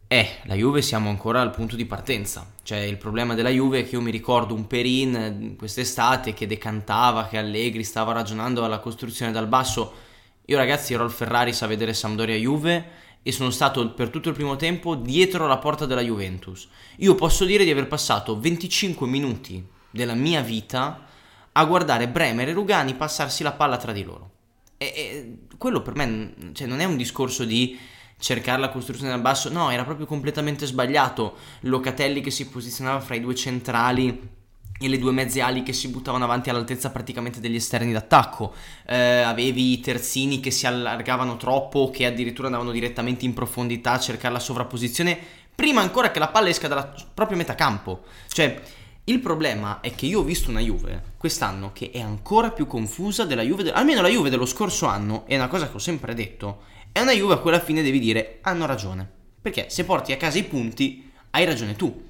eh, 0.08 0.36
la 0.44 0.54
Juve 0.54 0.82
siamo 0.82 1.10
ancora 1.10 1.40
al 1.40 1.50
punto 1.50 1.74
di 1.74 1.84
partenza, 1.84 2.46
cioè 2.62 2.78
il 2.78 2.96
problema 2.96 3.34
della 3.34 3.50
Juve 3.50 3.80
è 3.80 3.88
che 3.88 3.96
io 3.96 4.00
mi 4.00 4.12
ricordo 4.12 4.54
un 4.54 4.66
Perin 4.69 5.56
quest'estate 5.58 6.32
che 6.32 6.46
decantava, 6.46 7.26
che 7.26 7.38
Allegri 7.38 7.82
stava 7.82 8.12
ragionando 8.12 8.64
alla 8.64 8.78
costruzione 8.78 9.32
dal 9.32 9.48
basso 9.48 10.04
io 10.48 10.56
ragazzi 10.56 10.94
ero 10.94 11.02
al 11.02 11.10
Ferraris 11.10 11.62
a 11.62 11.66
vedere 11.66 11.93
Sampdoria 11.93 12.37
Juve 12.37 13.04
e 13.22 13.32
sono 13.32 13.50
stato 13.50 13.90
per 13.94 14.10
tutto 14.10 14.28
il 14.28 14.34
primo 14.37 14.54
tempo 14.54 14.94
dietro 14.94 15.48
la 15.48 15.58
porta 15.58 15.87
della 15.87 16.02
Juventus. 16.02 16.69
Io 16.98 17.16
posso 17.16 17.44
dire 17.44 17.64
di 17.64 17.70
aver 17.72 17.88
passato 17.88 18.38
25 18.38 19.08
minuti 19.08 19.66
della 19.90 20.14
mia 20.14 20.43
vita 20.43 21.04
a 21.50 21.64
guardare 21.64 22.06
Bremer 22.06 22.48
e 22.48 22.52
Rugani 22.52 22.94
passarsi 22.94 23.43
la 23.43 23.52
palla 23.52 23.76
tra 23.76 23.90
di 23.90 24.04
loro. 24.04 24.31
E, 24.76 24.87
e 24.94 25.38
quello 25.58 25.82
per 25.82 25.96
me 25.96 26.34
cioè, 26.52 26.69
non 26.69 26.78
è 26.78 26.84
un 26.84 26.96
discorso 26.96 27.44
di 27.44 27.76
cercare 28.16 28.60
la 28.60 28.69
costruzione 28.69 29.10
dal 29.10 29.20
basso, 29.20 29.50
no, 29.50 29.70
era 29.70 29.82
proprio 29.82 30.06
completamente 30.06 30.64
sbagliato. 30.64 31.34
Locatelli 31.62 32.20
che 32.20 32.31
si 32.31 32.48
posizionava 32.48 33.00
fra 33.00 33.16
i 33.16 33.20
due 33.20 33.34
centrali 33.34 34.35
e 34.78 34.88
le 34.88 34.99
due 34.99 35.12
mezze 35.12 35.40
ali 35.40 35.62
che 35.62 35.73
si 35.73 35.88
buttavano 35.88 36.25
avanti 36.25 36.50
all'altezza 36.50 36.90
praticamente 36.90 37.40
degli 37.40 37.55
esterni 37.55 37.93
d'attacco. 37.93 38.55
Eh, 38.87 38.96
avevi 38.96 39.73
i 39.73 39.81
terzini 39.81 40.40
che 40.40 40.50
si 40.50 40.67
allargavano 40.67 41.37
troppo, 41.37 41.90
che 41.90 42.06
addirittura 42.06 42.48
andavano 42.48 42.72
direttamente 42.72 43.24
in 43.24 43.34
profondità 43.34 43.93
a 43.93 44.00
cercare 44.00 44.34
la 44.34 44.41
sovrapposizione, 44.41 45.19
prima 45.55 45.81
ancora 45.81 46.10
che 46.10 46.19
la 46.19 46.29
palla 46.29 46.48
esca 46.48 46.69
dalla 46.69 46.94
propria 47.15 47.39
metà 47.39 47.55
campo. 47.55 48.03
Cioè, 48.29 48.60
il 49.05 49.20
problema 49.20 49.81
è 49.81 49.94
che 49.94 50.06
io 50.06 50.20
ho 50.20 50.24
visto 50.24 50.50
una 50.50 50.60
Juve 50.60 51.15
quest'anno 51.17 51.70
che 51.72 51.91
è 51.93 52.00
ancora 52.00 52.50
più 52.50 52.67
confusa 52.67 53.24
della 53.24 53.43
Juve, 53.43 53.62
de- 53.62 53.72
almeno 53.72 54.03
la 54.03 54.08
Juve 54.08 54.31
dello 54.31 54.46
scorso 54.46 54.86
anno, 54.86 55.24
è 55.27 55.36
una 55.36 55.48
cosa 55.48 55.70
che 55.70 55.77
ho 55.77 55.79
sempre 55.81 56.12
detto, 56.12 56.62
è 56.91 57.00
una 57.00 57.12
Juve 57.12 57.34
a 57.34 57.36
cui 57.39 57.50
alla 57.50 57.60
fine 57.60 57.82
devi 57.82 58.00
dire 58.00 58.39
hanno 58.43 58.67
ragione. 58.67 59.08
Perché 59.41 59.70
se 59.70 59.84
porti 59.84 60.10
a 60.10 60.17
casa 60.17 60.39
i 60.39 60.44
punti, 60.44 61.08
hai 61.31 61.44
ragione 61.44 61.77
tu. 61.77 62.05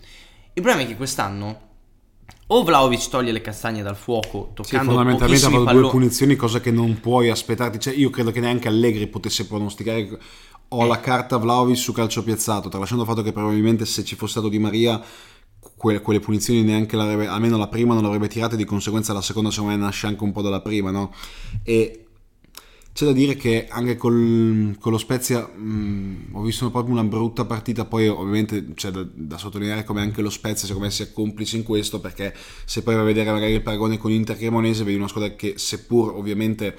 Il 0.55 0.63
problema 0.63 0.81
è 0.81 0.87
che 0.87 0.97
quest'anno 0.97 1.66
o 2.49 2.63
Vlaovic 2.63 3.09
toglie 3.09 3.33
le 3.33 3.41
castagne 3.41 3.83
dal 3.83 3.97
fuoco 3.97 4.51
toccando 4.55 4.91
sì, 4.91 4.95
fondamentalmente 4.95 5.47
ha 5.47 5.51
fatto 5.51 5.65
palloni. 5.65 5.83
due 5.83 5.91
punizioni 5.91 6.37
cosa 6.37 6.61
che 6.61 6.71
non 6.71 7.01
puoi 7.01 7.29
aspettarti 7.29 7.81
cioè, 7.81 7.95
io 7.95 8.11
credo 8.11 8.31
che 8.31 8.41
neanche 8.41 8.69
Allegri 8.69 9.07
potesse 9.09 9.47
pronosticare 9.47 10.19
ho 10.69 10.85
eh. 10.85 10.87
la 10.87 11.01
carta 11.01 11.39
Vlaovic 11.39 11.77
su 11.77 11.93
calcio 11.93 12.23
piazzato 12.23 12.69
tralasciando 12.69 13.03
il 13.03 13.09
fatto 13.09 13.23
che 13.23 13.33
probabilmente 13.33 13.85
se 13.85 14.05
ci 14.05 14.15
fosse 14.15 14.33
stato 14.33 14.49
Di 14.49 14.59
Maria 14.59 15.03
quelle, 15.77 16.01
quelle 16.01 16.21
punizioni 16.21 16.63
neanche 16.63 16.97
l'avrebbe 16.97 17.27
almeno 17.27 17.57
la 17.57 17.69
prima 17.69 17.95
non 17.95 18.03
l'avrebbe 18.03 18.29
tirata 18.29 18.55
e 18.55 18.57
di 18.57 18.65
conseguenza 18.65 19.13
la 19.13 19.23
seconda 19.23 19.51
secondo 19.51 19.75
me 19.75 19.79
nasce 19.79 20.07
anche 20.07 20.23
un 20.23 20.33
po' 20.33 20.43
dalla 20.43 20.61
prima 20.61 20.91
no? 20.91 21.13
e 21.65 22.06
c'è 22.97 23.05
da 23.05 23.13
dire 23.13 23.37
che 23.37 23.67
anche 23.69 23.95
col, 23.95 24.75
con 24.81 24.91
lo 24.91 24.97
Spezia 24.97 25.47
mh, 25.47 25.63
mm, 25.63 26.35
ho 26.35 26.41
visto 26.41 26.71
proprio 26.71 26.95
una 26.95 27.05
brutta 27.05 27.45
partita, 27.45 27.85
poi 27.85 28.09
ovviamente 28.09 28.73
c'è 28.73 28.89
da, 28.89 29.07
da 29.13 29.37
sottolineare 29.37 29.85
come 29.85 30.01
anche 30.01 30.23
lo 30.23 30.31
Spezia 30.31 30.67
secondo 30.67 30.87
me 30.87 30.91
sia 30.91 31.13
complice 31.13 31.59
in 31.59 31.63
questo, 31.63 32.01
perché 32.01 32.35
se 32.65 32.83
poi 32.83 32.95
vai 32.95 33.03
a 33.03 33.07
vedere 33.07 33.31
magari 33.31 33.53
il 33.53 33.61
paragone 33.61 33.99
con 33.99 34.13
Inter 34.13 34.39
Cremonese, 34.39 34.83
vedi 34.83 34.97
una 34.97 35.09
squadra 35.09 35.35
che 35.35 35.59
seppur 35.59 36.15
ovviamente 36.15 36.75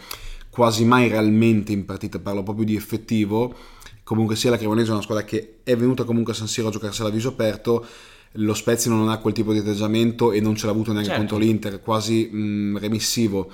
quasi 0.50 0.86
mai 0.86 1.08
realmente 1.08 1.72
in 1.72 1.86
partita, 1.86 2.18
parlo 2.18 2.42
proprio 2.42 2.66
di 2.66 2.76
effettivo, 2.76 3.54
comunque 4.02 4.36
sia 4.36 4.50
la 4.50 4.58
Cremonese 4.58 4.90
è 4.90 4.94
una 4.94 5.04
squadra 5.04 5.24
che 5.24 5.58
è 5.62 5.78
venuta 5.78 6.04
comunque 6.04 6.34
a 6.34 6.36
San 6.36 6.48
Siro 6.48 6.70
a 6.70 6.72
giocarsela 6.72 7.10
a 7.10 7.12
viso 7.12 7.28
aperto, 7.28 7.86
lo 8.32 8.56
Spezia 8.56 8.90
non 8.90 9.08
ha 9.10 9.20
quel 9.20 9.36
tipo 9.36 9.54
di 9.54 9.60
atteggiamento 9.60 10.32
e 10.32 10.40
non 10.40 10.56
ce 10.56 10.66
l'ha 10.66 10.72
avuto 10.72 10.94
neanche 10.94 11.10
certo. 11.10 11.28
contro 11.28 11.38
l'Inter, 11.38 11.80
quasi 11.80 12.28
mh, 12.32 12.40
mm, 12.40 12.78
remissivo 12.78 13.52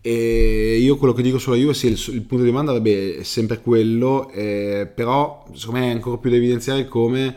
e 0.00 0.78
io 0.80 0.96
quello 0.96 1.12
che 1.12 1.22
dico 1.22 1.38
sulla 1.38 1.56
Juve, 1.56 1.74
sì, 1.74 1.88
il, 1.88 2.00
il 2.14 2.22
punto 2.22 2.44
di 2.44 2.50
domanda 2.50 2.72
vabbè, 2.72 3.16
è 3.16 3.22
sempre 3.22 3.60
quello, 3.60 4.30
eh, 4.30 4.90
però 4.92 5.44
secondo 5.52 5.80
me 5.80 5.88
è 5.88 5.94
ancora 5.94 6.18
più 6.18 6.30
da 6.30 6.36
evidenziare 6.36 6.86
come 6.86 7.36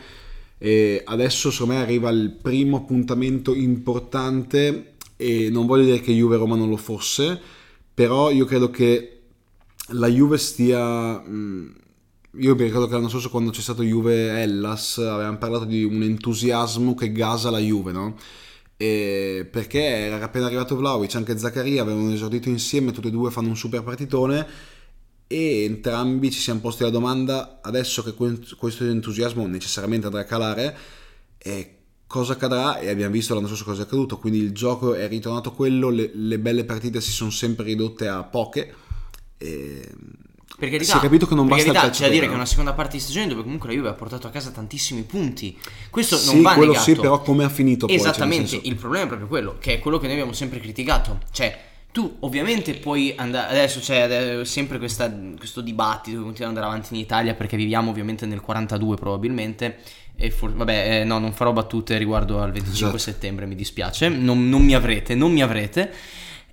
eh, 0.63 1.01
adesso 1.06 1.50
secondo 1.50 1.74
me 1.74 1.82
arriva 1.82 2.12
il 2.12 2.38
primo 2.39 2.77
appuntamento 2.77 3.56
importante 3.56 4.94
e 5.18 5.50
non 5.50 5.65
voglio 5.65 5.86
dire 5.86 6.00
che 6.01 6.13
Juve 6.13 6.38
Roma 6.38 6.56
non 6.56 6.70
lo 6.70 6.77
fosse, 6.77 7.39
però 7.94 8.30
io 8.30 8.46
credo 8.46 8.70
che 8.70 9.22
la 9.94 10.08
Juve 10.08 10.38
stia... 10.38 11.18
mh, 11.20 11.75
io 12.38 12.56
mi 12.56 12.63
ricordo 12.63 12.88
che 12.88 12.94
l'anno 12.94 13.10
scorso 13.10 13.30
quando 13.30 13.50
c'è 13.51 13.60
stato 13.62 13.84
Juve-Hellas 13.84 15.00
avevamo 15.00 15.38
parlato 15.38 15.65
di 15.65 15.84
un 15.84 16.01
entusiasmo 16.03 16.94
che 16.94 17.12
gasa 17.12 17.50
la 17.50 17.60
Juve, 17.60 17.91
no? 17.91 18.15
E 18.82 19.48
perché 19.52 19.80
era 19.80 20.20
appena 20.20 20.48
arrivato 20.48 20.76
Vlaovic, 20.76 21.14
anche 21.14 21.38
Zaccaria 21.38 21.84
avevano 21.84 22.12
esordito 22.12 22.50
insieme, 22.50 22.92
tutti 22.92 23.10
e 23.10 23.12
due 23.12 23.30
fanno 23.30 23.50
un 23.50 23.56
super 23.56 23.84
partitone 23.84 24.48
e 25.28 25.66
entrambi 25.66 26.32
ci 26.32 26.40
siamo 26.40 26.62
posti 26.62 26.82
la 26.82 26.90
domanda 26.90 27.60
adesso 27.62 28.02
che 28.02 28.16
que- 28.16 28.40
questo 28.58 28.84
entusiasmo 28.84 29.46
necessariamente 29.46 30.08
andrà 30.08 30.22
a 30.22 30.26
calare 30.26 30.76
e 31.38 31.76
cosa 32.08 32.34
accadrà? 32.34 32.80
E 32.80 32.90
abbiamo 32.90 33.14
visto 33.14 33.36
l'anno 33.36 33.46
scorso 33.46 33.66
cosa 33.66 33.84
è 33.84 33.86
accaduto 33.86 34.18
quindi 34.18 34.40
il 34.40 34.52
gioco 34.52 34.96
è 34.96 35.08
ritornato 35.08 35.52
quello 35.52 35.90
le, 35.90 36.10
le 36.16 36.40
belle 36.40 36.66
partite 36.66 37.02
si 37.02 37.12
sono 37.12 37.30
sempre 37.30 37.66
ridotte 37.66 38.08
a 38.08 38.24
poche 38.24 38.74
e 39.38 39.90
Per 40.62 40.70
carità, 40.70 40.91
si 40.91 40.98
è 40.98 41.01
capito 41.01 41.25
che 41.25 41.34
non 41.34 41.48
basta 41.48 41.65
il 41.65 41.74
carità, 41.74 41.91
c'è 41.91 42.03
da 42.06 42.12
dire 42.13 42.27
che 42.27 42.34
è 42.34 42.36
una 42.36 42.46
seconda 42.46 42.74
parte 42.74 42.98
di 42.98 43.01
stagione 43.01 43.25
dove 43.27 43.41
comunque 43.41 43.70
la 43.70 43.74
Juve 43.74 43.89
ha 43.89 43.94
portato 43.94 44.27
a 44.27 44.30
casa 44.30 44.51
tantissimi 44.51 45.01
punti. 45.01 45.58
Questo 45.89 46.18
non 46.18 46.36
Sì, 46.36 46.41
va 46.41 46.53
quello 46.53 46.74
negato. 46.74 46.91
sì, 46.91 46.96
però 47.00 47.20
come 47.24 47.44
ha 47.46 47.50
finito 47.50 47.88
poi, 47.88 47.98
cioè, 47.98 48.08
Esattamente, 48.08 48.48
senso- 48.48 48.68
il 48.68 48.75
problema 48.75 49.06
è 49.06 49.08
proprio 49.08 49.27
quello, 49.27 49.56
che 49.60 49.74
è 49.74 49.80
quello 49.80 49.98
che 49.98 50.03
noi 50.06 50.13
abbiamo 50.13 50.34
sempre 50.34 50.60
criticato. 50.60 51.18
Cioè, 51.32 51.60
tu 51.91 52.18
ovviamente 52.20 52.75
puoi 52.75 53.12
andare 53.18 53.50
adesso 53.50 53.80
c'è 53.80 54.41
sempre 54.46 54.77
questa- 54.77 55.12
questo 55.36 55.62
dibattito 55.62 56.18
che 56.18 56.24
continua 56.24 56.51
ad 56.51 56.56
andare 56.56 56.72
avanti 56.72 56.94
in 56.94 57.00
Italia 57.00 57.34
perché 57.34 57.58
viviamo 57.58 57.89
ovviamente 57.89 58.27
nel 58.27 58.39
42 58.41 58.98
probabilmente 58.98 59.80
e 60.15 60.30
for- 60.30 60.53
vabbè, 60.53 61.00
eh, 61.01 61.03
no, 61.06 61.18
non 61.18 61.34
farò 61.34 61.51
battute 61.53 61.98
riguardo 61.98 62.39
al 62.39 62.51
25 62.51 62.98
Esatto. 62.98 62.98
settembre, 63.12 63.48
mi 63.48 63.56
dispiace, 63.56 64.10
non, 64.10 64.48
non 64.48 64.62
mi 64.63 64.75
avrete, 64.75 65.15
non 65.15 65.32
mi 65.32 65.41
avrete. 65.41 65.91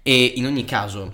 E 0.02 0.32
in 0.36 0.46
ogni 0.46 0.64
caso, 0.64 1.12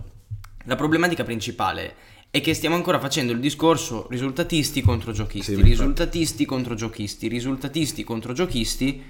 la 0.67 0.77
problematica 0.77 1.25
principale 1.25 1.95
è 2.35 2.41
che 2.41 2.53
stiamo 2.53 2.75
ancora 2.75 2.99
facendo 2.99 3.31
il 3.31 3.39
discorso 3.39 4.09
risultatisti 4.11 4.83
contro 4.83 5.13
giochisti, 5.13 5.55
Sì, 5.55 5.63
risultatisti 5.63 6.45
contro 6.45 6.75
giochisti, 6.75 7.29
risultatisti 7.29 8.03
contro 8.03 8.33
giochisti. 8.33 9.05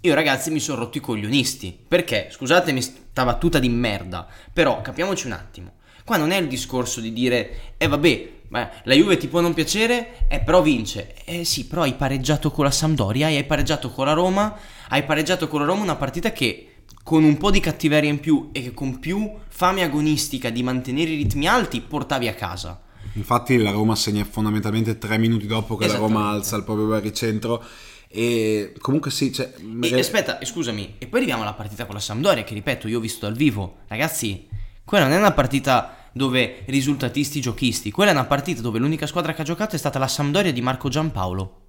Io 0.00 0.14
ragazzi 0.14 0.50
mi 0.50 0.58
sono 0.58 0.80
rotto 0.80 0.98
i 0.98 1.00
coglionisti. 1.00 1.78
Perché? 1.86 2.26
Scusatemi 2.28 2.82
sta 2.82 3.24
battuta 3.24 3.60
di 3.60 3.68
merda, 3.68 4.26
però 4.52 4.80
capiamoci 4.80 5.26
un 5.26 5.34
attimo. 5.34 5.74
Qua 6.04 6.16
non 6.16 6.32
è 6.32 6.38
il 6.38 6.48
discorso 6.48 7.00
di 7.00 7.12
dire, 7.12 7.74
eh 7.76 7.86
vabbè, 7.86 8.30
ma 8.48 8.68
la 8.82 8.94
Juve 8.94 9.16
ti 9.16 9.28
può 9.28 9.38
non 9.38 9.54
piacere, 9.54 10.26
eh 10.28 10.40
però 10.40 10.60
vince. 10.60 11.14
Eh 11.24 11.44
sì, 11.44 11.66
però 11.66 11.82
hai 11.82 11.94
pareggiato 11.94 12.50
con 12.50 12.64
la 12.64 12.72
Sampdoria, 12.72 13.28
hai 13.28 13.44
pareggiato 13.44 13.90
con 13.90 14.06
la 14.06 14.12
Roma, 14.12 14.58
hai 14.88 15.04
pareggiato 15.04 15.46
con 15.46 15.60
la 15.60 15.66
Roma 15.66 15.82
una 15.82 15.94
partita 15.94 16.32
che 16.32 16.65
con 17.06 17.22
un 17.22 17.36
po' 17.36 17.52
di 17.52 17.60
cattiveria 17.60 18.10
in 18.10 18.18
più 18.18 18.48
e 18.50 18.62
che 18.62 18.74
con 18.74 18.98
più 18.98 19.30
fame 19.46 19.84
agonistica 19.84 20.50
di 20.50 20.64
mantenere 20.64 21.12
i 21.12 21.16
ritmi 21.16 21.46
alti 21.46 21.80
portavi 21.80 22.26
a 22.26 22.34
casa. 22.34 22.82
Infatti 23.12 23.56
la 23.58 23.70
Roma 23.70 23.94
segna 23.94 24.24
fondamentalmente 24.24 24.98
tre 24.98 25.16
minuti 25.16 25.46
dopo 25.46 25.76
che 25.76 25.86
la 25.86 25.98
Roma 25.98 26.30
alza 26.30 26.56
il 26.56 26.64
proprio 26.64 26.86
baricentro 26.88 27.62
e 28.08 28.74
comunque 28.80 29.12
sì, 29.12 29.32
cioè, 29.32 29.52
E, 29.56 29.62
magari- 29.62 30.00
aspetta, 30.00 30.40
e 30.40 30.46
scusami, 30.46 30.96
e 30.98 31.06
poi 31.06 31.20
arriviamo 31.20 31.42
alla 31.42 31.52
partita 31.52 31.86
con 31.86 31.94
la 31.94 32.00
Sampdoria, 32.00 32.42
che 32.42 32.54
ripeto, 32.54 32.88
io 32.88 32.98
ho 32.98 33.00
visto 33.00 33.24
dal 33.24 33.36
vivo. 33.36 33.76
Ragazzi, 33.86 34.48
quella 34.84 35.04
non 35.04 35.12
è 35.12 35.18
una 35.18 35.30
partita 35.30 36.08
dove 36.12 36.62
risultatisti 36.64 37.40
giochisti, 37.40 37.92
quella 37.92 38.10
è 38.10 38.14
una 38.14 38.24
partita 38.24 38.62
dove 38.62 38.80
l'unica 38.80 39.06
squadra 39.06 39.32
che 39.32 39.42
ha 39.42 39.44
giocato 39.44 39.76
è 39.76 39.78
stata 39.78 40.00
la 40.00 40.08
Sampdoria 40.08 40.52
di 40.52 40.60
Marco 40.60 40.88
Giampaolo. 40.88 41.65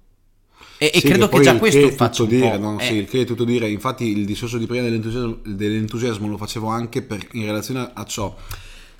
E, 0.78 0.92
e 0.94 1.00
Sì, 1.00 1.08
credo 1.08 1.24
che, 1.24 1.30
poi 1.34 1.42
già 1.44 1.56
questo 1.56 1.80
che 1.88 1.92
faccia 1.92 2.22
tutto 2.22 2.34
dire, 2.36 2.56
no? 2.56 2.78
eh. 2.78 2.84
Sì, 2.84 2.94
il 2.94 3.06
che 3.08 3.22
è 3.22 3.24
tutto 3.24 3.44
dire. 3.44 3.68
Infatti 3.68 4.04
il 4.16 4.24
discorso 4.24 4.58
di 4.58 4.66
prima 4.66 4.84
dell'entusiasmo, 4.84 5.38
dell'entusiasmo 5.44 6.28
lo 6.28 6.36
facevo 6.36 6.68
anche 6.68 7.02
per- 7.02 7.26
in 7.32 7.44
relazione 7.46 7.90
a 7.92 8.04
ciò. 8.04 8.34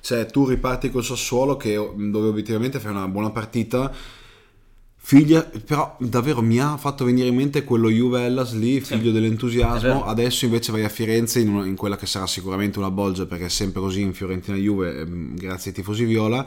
Cioè 0.01 0.25
tu 0.25 0.47
riparti 0.47 0.91
col 0.91 1.03
Sassuolo 1.03 1.55
che, 1.57 1.73
dove 1.75 2.27
obiettivamente 2.27 2.79
fai 2.79 2.91
una 2.91 3.07
buona 3.07 3.31
partita, 3.31 3.91
figlia, 5.01 5.41
però 5.65 5.95
davvero 5.99 6.41
mi 6.41 6.59
ha 6.59 6.77
fatto 6.77 7.05
venire 7.05 7.27
in 7.29 7.35
mente 7.35 7.63
quello 7.63 7.89
Juve 7.89 8.25
Hellas 8.25 8.53
lì, 8.53 8.79
figlio 8.81 9.09
è 9.09 9.13
dell'entusiasmo. 9.13 10.03
Adesso 10.05 10.45
invece 10.45 10.71
vai 10.71 10.83
a 10.83 10.89
Firenze 10.89 11.39
in, 11.39 11.49
una- 11.49 11.65
in 11.65 11.75
quella 11.75 11.95
che 11.95 12.05
sarà 12.05 12.27
sicuramente 12.27 12.77
una 12.77 12.91
bolgia 12.91 13.25
perché 13.25 13.45
è 13.45 13.49
sempre 13.49 13.81
così 13.81 14.01
in 14.01 14.13
Fiorentina 14.13 14.57
Juve, 14.57 14.99
ehm, 14.99 15.35
grazie 15.35 15.71
ai 15.71 15.75
tifosi 15.77 16.03
viola 16.03 16.45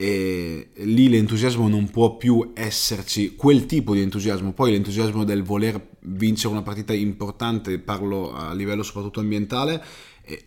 e 0.00 0.70
lì 0.76 1.10
l'entusiasmo 1.10 1.68
non 1.68 1.90
può 1.90 2.16
più 2.16 2.52
esserci. 2.54 3.34
Quel 3.36 3.66
tipo 3.66 3.92
di 3.92 4.00
entusiasmo. 4.00 4.54
Poi 4.54 4.70
l'entusiasmo 4.70 5.24
del 5.24 5.42
voler 5.42 5.88
vincere 6.04 6.48
una 6.54 6.62
partita 6.62 6.94
importante 6.94 7.78
parlo 7.78 8.32
a 8.32 8.54
livello 8.54 8.82
soprattutto 8.82 9.20
ambientale 9.20 9.84
eh, 10.22 10.42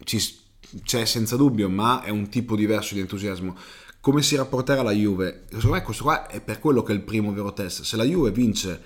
c'è 0.83 1.05
senza 1.05 1.35
dubbio 1.35 1.69
ma 1.69 2.01
è 2.01 2.09
un 2.09 2.29
tipo 2.29 2.55
diverso 2.55 2.95
di 2.95 3.01
entusiasmo. 3.01 3.55
Come 3.99 4.23
si 4.23 4.35
rapporterà 4.35 4.81
la 4.81 4.91
Juve? 4.91 5.43
Secondo 5.49 5.75
me 5.75 5.83
questo 5.83 6.01
qua 6.01 6.25
è 6.25 6.41
per 6.41 6.57
quello 6.57 6.81
che 6.81 6.91
è 6.91 6.95
il 6.95 7.03
primo 7.03 7.31
vero 7.31 7.53
test. 7.53 7.83
Se 7.83 7.95
la 7.95 8.05
Juve 8.05 8.31
vince 8.31 8.81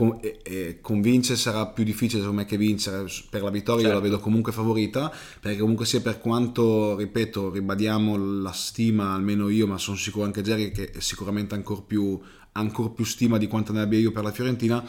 con- 0.00 0.18
e, 0.22 0.38
e 0.42 0.78
convince 0.80 1.36
sarà 1.36 1.66
più 1.66 1.84
difficile 1.84 2.20
secondo 2.22 2.40
me 2.40 2.46
che 2.46 2.56
vincere. 2.56 3.04
Per 3.28 3.42
la 3.42 3.50
vittoria 3.50 3.82
io 3.82 3.88
la 3.88 3.94
Certo. 4.00 4.08
vedo 4.08 4.18
comunque 4.18 4.50
favorita 4.50 5.12
perché 5.40 5.58
comunque 5.58 5.84
sia 5.84 6.00
per 6.00 6.18
quanto 6.20 6.96
ripeto 6.96 7.50
ribadiamo 7.50 8.40
la 8.40 8.52
stima 8.52 9.12
almeno 9.12 9.50
io 9.50 9.66
ma 9.66 9.76
sono 9.76 9.98
sicuro 9.98 10.24
anche 10.24 10.40
Jerry 10.40 10.70
che 10.70 10.92
sicuramente 11.00 11.54
ancora 11.54 11.82
più, 11.82 12.18
ancor 12.52 12.92
più 12.94 13.04
stima 13.04 13.36
di 13.36 13.46
quanto 13.46 13.74
ne 13.74 13.80
abbia 13.82 13.98
io 13.98 14.10
per 14.10 14.22
la 14.22 14.32
Fiorentina 14.32 14.82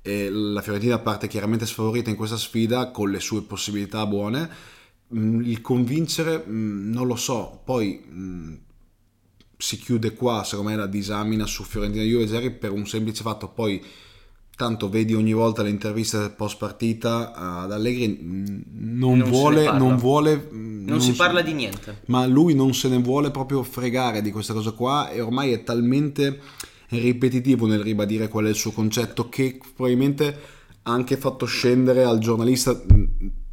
e 0.00 0.30
la 0.30 0.62
Fiorentina 0.62 1.00
parte 1.00 1.26
chiaramente 1.26 1.66
sfavorita 1.66 2.10
in 2.10 2.16
questa 2.16 2.36
sfida 2.36 2.92
con 2.92 3.10
le 3.10 3.18
sue 3.18 3.42
possibilità 3.42 4.06
buone. 4.06 4.48
Mm, 5.12 5.42
il 5.42 5.60
convincere 5.60 6.44
mm, 6.46 6.92
non 6.92 7.08
lo 7.08 7.16
so. 7.16 7.62
Poi 7.64 8.00
mm, 8.08 8.54
si 9.56 9.76
chiude 9.78 10.12
qua 10.12 10.44
secondo 10.44 10.70
me 10.70 10.76
la 10.76 10.86
disamina 10.86 11.46
su 11.46 11.64
Fiorentina 11.64 12.04
Juve 12.04 12.26
Jerry 12.26 12.50
per 12.52 12.70
un 12.70 12.86
semplice 12.86 13.22
fatto. 13.22 13.48
Poi 13.48 13.82
tanto 14.56 14.88
vedi 14.88 15.12
ogni 15.14 15.32
volta 15.34 15.62
le 15.62 15.68
interviste 15.68 16.30
post 16.30 16.56
partita 16.58 17.32
ad 17.34 17.70
Allegri 17.72 18.08
mm, 18.22 18.44
non, 18.98 19.18
Non 19.18 19.28
vuole 19.30 19.70
non 19.78 19.96
vuole 19.96 20.48
mm, 20.52 20.86
Non 20.86 21.00
si 21.00 21.12
s- 21.12 21.16
parla 21.16 21.42
di 21.42 21.52
niente. 21.52 22.00
ma 22.06 22.24
lui 22.26 22.54
non 22.54 22.72
se 22.74 22.88
ne 22.88 22.98
vuole 22.98 23.30
proprio 23.30 23.62
fregare 23.62 24.22
di 24.22 24.30
questa 24.30 24.54
cosa 24.54 24.70
qua 24.72 25.10
e 25.10 25.20
ormai 25.20 25.52
è 25.52 25.62
talmente 25.62 26.40
ripetitivo 26.88 27.66
nel 27.66 27.80
ribadire 27.82 28.28
qual 28.28 28.46
è 28.46 28.48
il 28.48 28.54
suo 28.54 28.70
concetto 28.72 29.28
che 29.28 29.58
probabilmente 29.74 30.38
ha 30.82 30.92
anche 30.92 31.16
fatto 31.16 31.44
scendere 31.46 32.04
al 32.04 32.18
giornalista 32.18 32.72
mh, 32.72 33.04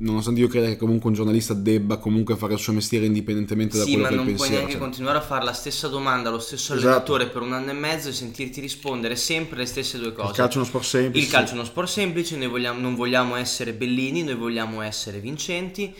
nonostante 0.03 0.39
io 0.41 0.47
creda 0.47 0.67
che 0.67 0.77
comunque 0.77 1.09
un 1.09 1.15
giornalista 1.15 1.53
debba 1.53 1.97
comunque 1.97 2.35
fare 2.35 2.53
il 2.53 2.59
suo 2.59 2.73
mestiere 2.73 3.05
indipendentemente 3.05 3.77
da 3.77 3.83
Sì, 3.83 3.91
quello 3.93 4.03
ma 4.03 4.09
che 4.09 4.15
è 4.15 4.17
il 4.19 4.23
non 4.25 4.35
puoi 4.35 4.37
pensiero 4.47 4.55
neanche 4.65 4.71
cioè. 4.79 4.81
continuare 4.89 5.17
a 5.17 5.21
fare 5.21 5.45
la 5.45 5.53
stessa 5.53 5.87
domanda 5.87 6.29
allo 6.29 6.39
stesso 6.39 6.73
Esatto. 6.73 6.87
allenatore 6.89 7.27
per 7.27 7.41
un 7.41 7.53
anno 7.53 7.69
e 7.71 7.73
mezzo 7.73 8.09
e 8.09 8.13
sentirti 8.13 8.59
rispondere 8.61 9.15
sempre 9.15 9.57
le 9.59 9.65
stesse 9.65 9.97
due 9.97 10.13
cose. 10.13 10.29
il 10.29 10.35
calcio 10.35 10.53
è 10.55 10.57
uno 10.57 10.65
sport 10.65 10.85
semplice 10.85 11.25
Il 11.25 11.31
calcio 11.31 11.51
è 11.51 11.55
uno 11.55 11.63
sport 11.65 11.87
semplice, 11.87 12.35
noi 12.37 12.47
vogliamo- 12.47 12.79
non 12.79 12.95
vogliamo 12.95 13.35
essere 13.35 13.73
bellini, 13.73 14.23
noi 14.23 14.35
vogliamo 14.35 14.81
essere 14.81 15.19
vincenti. 15.19 15.93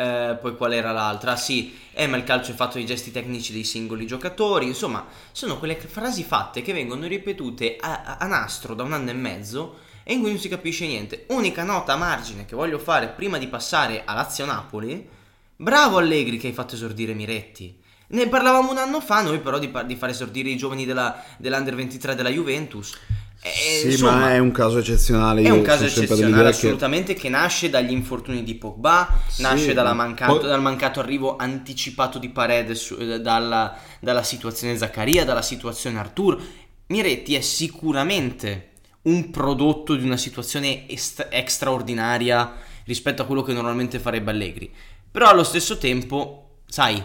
Eh, 0.00 0.38
poi 0.40 0.56
qual 0.56 0.72
era 0.74 0.92
l'altra? 0.92 1.32
Ah, 1.32 1.36
sì, 1.36 1.74
eh, 1.92 2.06
ma 2.06 2.16
il 2.16 2.22
calcio 2.22 2.52
è 2.52 2.54
fatto 2.54 2.78
di 2.78 2.86
gesti 2.86 3.10
tecnici 3.10 3.52
dei 3.52 3.64
singoli 3.64 4.06
giocatori. 4.06 4.64
Insomma, 4.66 5.04
sono 5.32 5.58
quelle 5.58 5.74
frasi 5.74 6.22
fatte 6.22 6.62
che 6.62 6.72
vengono 6.72 7.08
ripetute 7.08 7.76
a- 7.80 8.16
a 8.20 8.26
nastro 8.28 8.74
da 8.76 8.84
un 8.84 8.92
anno 8.92 9.10
e 9.10 9.14
mezzo 9.14 9.78
e 10.08 10.14
in 10.14 10.20
cui 10.20 10.30
non 10.30 10.38
si 10.38 10.48
capisce 10.48 10.86
niente. 10.86 11.26
Unica 11.28 11.64
nota 11.64 11.92
a 11.92 11.96
margine 11.96 12.46
che 12.46 12.56
voglio 12.56 12.78
fare 12.78 13.08
prima 13.08 13.36
di 13.36 13.46
passare 13.46 14.04
a 14.06 14.14
Lazio-Napoli. 14.14 15.06
Bravo 15.54 15.98
Allegri 15.98 16.38
che 16.38 16.46
hai 16.46 16.54
fatto 16.54 16.76
esordire 16.76 17.12
Miretti. 17.12 17.78
Ne 18.08 18.26
parlavamo 18.26 18.70
un 18.70 18.78
anno 18.78 19.02
fa, 19.02 19.20
noi 19.20 19.38
però 19.40 19.58
di, 19.58 19.70
di 19.84 19.96
fare 19.96 20.12
esordire 20.12 20.48
i 20.48 20.56
giovani 20.56 20.86
della, 20.86 21.22
dell'Under 21.36 21.74
23 21.74 22.14
della 22.14 22.30
Juventus. 22.30 22.96
E, 23.42 23.80
sì 23.82 23.86
insomma, 23.90 24.12
ma 24.16 24.32
è 24.32 24.38
un 24.38 24.50
caso 24.50 24.78
eccezionale 24.78 25.42
è 25.42 25.50
un 25.50 25.60
caso 25.60 25.84
eccezionale 25.84 26.20
dell'idea 26.22 26.42
che- 26.42 26.48
assolutamente 26.48 27.12
che... 27.12 27.28
nasce 27.28 27.68
dagli 27.68 27.92
infortuni 27.92 28.42
di 28.42 28.54
Pogba, 28.54 29.14
Sì, 29.28 29.42
nasce 29.42 29.74
mancato- 29.74 30.38
poi- 30.38 30.48
dal 30.48 30.62
mancato 30.62 31.00
arrivo 31.00 31.36
anticipato 31.36 32.18
di 32.18 32.30
Paredes 32.30 32.96
eh, 32.98 33.20
dalla, 33.20 33.76
dalla 34.00 34.22
situazione 34.22 34.74
Zaccaria, 34.78 35.26
dalla 35.26 35.42
situazione 35.42 35.98
Artur. 35.98 36.40
Miretti 36.86 37.34
è 37.34 37.42
sicuramente 37.42 38.67
un 39.08 39.30
prodotto 39.30 39.94
di 39.94 40.04
una 40.04 40.16
situazione 40.16 40.88
est- 40.88 41.44
straordinaria 41.46 42.54
rispetto 42.84 43.22
a 43.22 43.24
quello 43.24 43.42
che 43.42 43.52
normalmente 43.52 43.98
farebbe 43.98 44.30
Allegri. 44.30 44.70
Però 45.10 45.28
allo 45.28 45.44
stesso 45.44 45.78
tempo, 45.78 46.60
sai, 46.66 47.02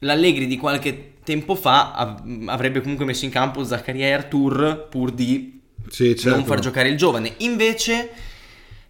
l'Allegri 0.00 0.46
di 0.46 0.56
qualche 0.56 1.14
tempo 1.24 1.54
fa 1.54 1.92
av- 1.94 2.48
avrebbe 2.48 2.80
comunque 2.80 3.04
messo 3.04 3.24
in 3.24 3.30
campo 3.30 3.64
Zaccaria 3.64 4.06
e 4.06 4.12
Artur 4.12 4.88
pur 4.90 5.10
di 5.10 5.60
sì, 5.88 6.16
certo. 6.16 6.36
non 6.36 6.46
far 6.46 6.58
giocare 6.58 6.88
il 6.88 6.96
giovane. 6.96 7.34
Invece, 7.38 8.10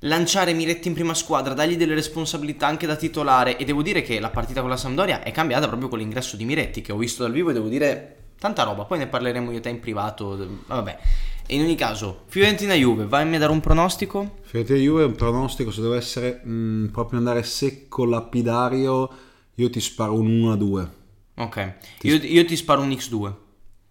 lanciare 0.01 0.53
Miretti 0.53 0.89
in 0.89 0.95
prima 0.95 1.15
squadra, 1.15 1.55
dargli 1.55 1.77
delle 1.77 1.95
responsabilità 1.95 2.67
anche 2.67 2.87
da 2.87 2.97
titolare. 2.97 3.57
E 3.57 3.65
devo 3.65 3.83
dire 3.83 4.03
che 4.03 4.21
la 4.21 4.31
partita 4.31 4.61
con 4.61 4.71
la 4.71 4.77
Sampdoria 4.77 5.23
è 5.23 5.33
cambiata 5.33 5.67
proprio 5.67 5.89
con 5.89 5.99
l'ingresso 5.99 6.37
di 6.37 6.45
Miretti, 6.45 6.83
che 6.83 6.93
ho 6.93 6.97
visto 6.97 7.23
dal 7.23 7.33
vivo 7.33 7.51
e 7.51 7.53
devo 7.53 7.69
dire 7.69 8.17
tanta 8.39 8.63
roba. 8.63 8.85
Poi 8.85 8.99
ne 8.99 9.07
parleremo 9.07 9.51
io 9.51 9.59
e 9.59 9.61
te 9.61 9.69
in 9.69 9.81
privato. 9.81 10.61
Vabbè. 10.67 10.99
E 11.47 11.55
in 11.57 11.61
ogni 11.63 11.75
caso, 11.75 12.23
Fiorentina 12.27 12.75
Juve, 12.75 13.07
vai 13.07 13.33
a 13.35 13.39
dare 13.39 13.53
un 13.53 13.61
pronostico? 13.61 14.37
Fiorentina 14.43 14.79
Juve 14.79 15.05
un 15.05 15.15
pronostico 15.15 15.71
se 15.71 15.83
deve 15.83 15.97
essere 15.97 16.41
mh, 16.45 16.89
proprio 16.93 17.19
andare 17.19 17.43
secco 17.43 18.05
lapidario 18.05 19.11
Io 19.57 19.71
ti 19.71 19.81
sparo 19.81 20.15
un 20.15 20.27
1 20.27 20.53
a 20.53 20.57
2. 20.57 20.91
Ok, 21.37 21.75
io, 22.03 22.17
io 22.17 22.45
ti 22.45 22.57
sparo 22.57 22.81
un 22.83 22.91
X2. 22.91 23.33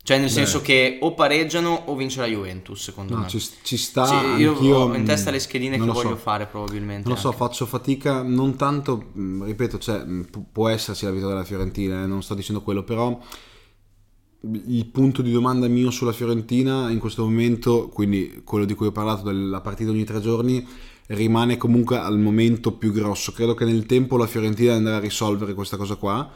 Cioè, 0.06 0.20
nel 0.20 0.30
senso 0.30 0.62
che 0.62 0.98
o 1.02 1.14
pareggiano 1.14 1.84
o 1.86 1.96
vince 1.96 2.20
la 2.20 2.26
Juventus, 2.28 2.82
secondo 2.84 3.16
No, 3.16 3.22
me. 3.22 3.28
ci, 3.30 3.40
ci 3.64 3.78
sta. 3.78 4.06
Sì, 4.06 4.16
io 4.42 4.54
ho 4.54 4.94
in 4.96 5.06
testa 5.06 5.32
le 5.32 5.40
schedine 5.40 5.78
che 5.78 5.86
lo 5.86 5.94
so. 5.94 6.04
voglio 6.04 6.16
fare, 6.18 6.46
probabilmente. 6.46 7.08
Non 7.08 7.14
lo 7.16 7.20
so, 7.22 7.28
anche. 7.30 7.40
faccio 7.40 7.66
fatica, 7.66 8.22
non 8.22 8.58
tanto, 8.58 9.12
mh, 9.14 9.46
ripeto, 9.46 9.78
cioè, 9.78 10.04
può 10.52 10.68
esserci 10.68 11.06
la 11.06 11.12
vittoria 11.12 11.36
della 11.36 11.46
Fiorentina, 11.46 12.04
eh, 12.04 12.06
non 12.06 12.22
sto 12.22 12.34
dicendo 12.34 12.62
quello, 12.62 12.84
però 12.84 13.18
il 14.46 14.86
punto 14.88 15.22
di 15.22 15.32
domanda 15.32 15.68
mio 15.68 15.90
sulla 15.90 16.12
Fiorentina 16.12 16.90
in 16.90 17.00
questo 17.00 17.24
momento, 17.24 17.88
quindi 17.88 18.42
quello 18.44 18.66
di 18.66 18.74
cui 18.74 18.88
ho 18.88 18.92
parlato 18.92 19.24
della 19.24 19.62
partita 19.62 19.92
ogni 19.92 20.04
tre 20.04 20.20
giorni, 20.20 20.66
rimane 21.08 21.58
comunque 21.58 21.98
al 21.98 22.20
momento 22.20 22.74
più 22.74 22.92
grosso. 22.92 23.32
Credo 23.32 23.54
che 23.54 23.66
nel 23.66 23.86
tempo 23.86 24.18
la 24.18 24.28
Fiorentina 24.28 24.74
andrà 24.74 24.98
a 24.98 25.00
risolvere 25.00 25.54
questa 25.54 25.78
cosa 25.78 25.96
qua, 25.96 26.30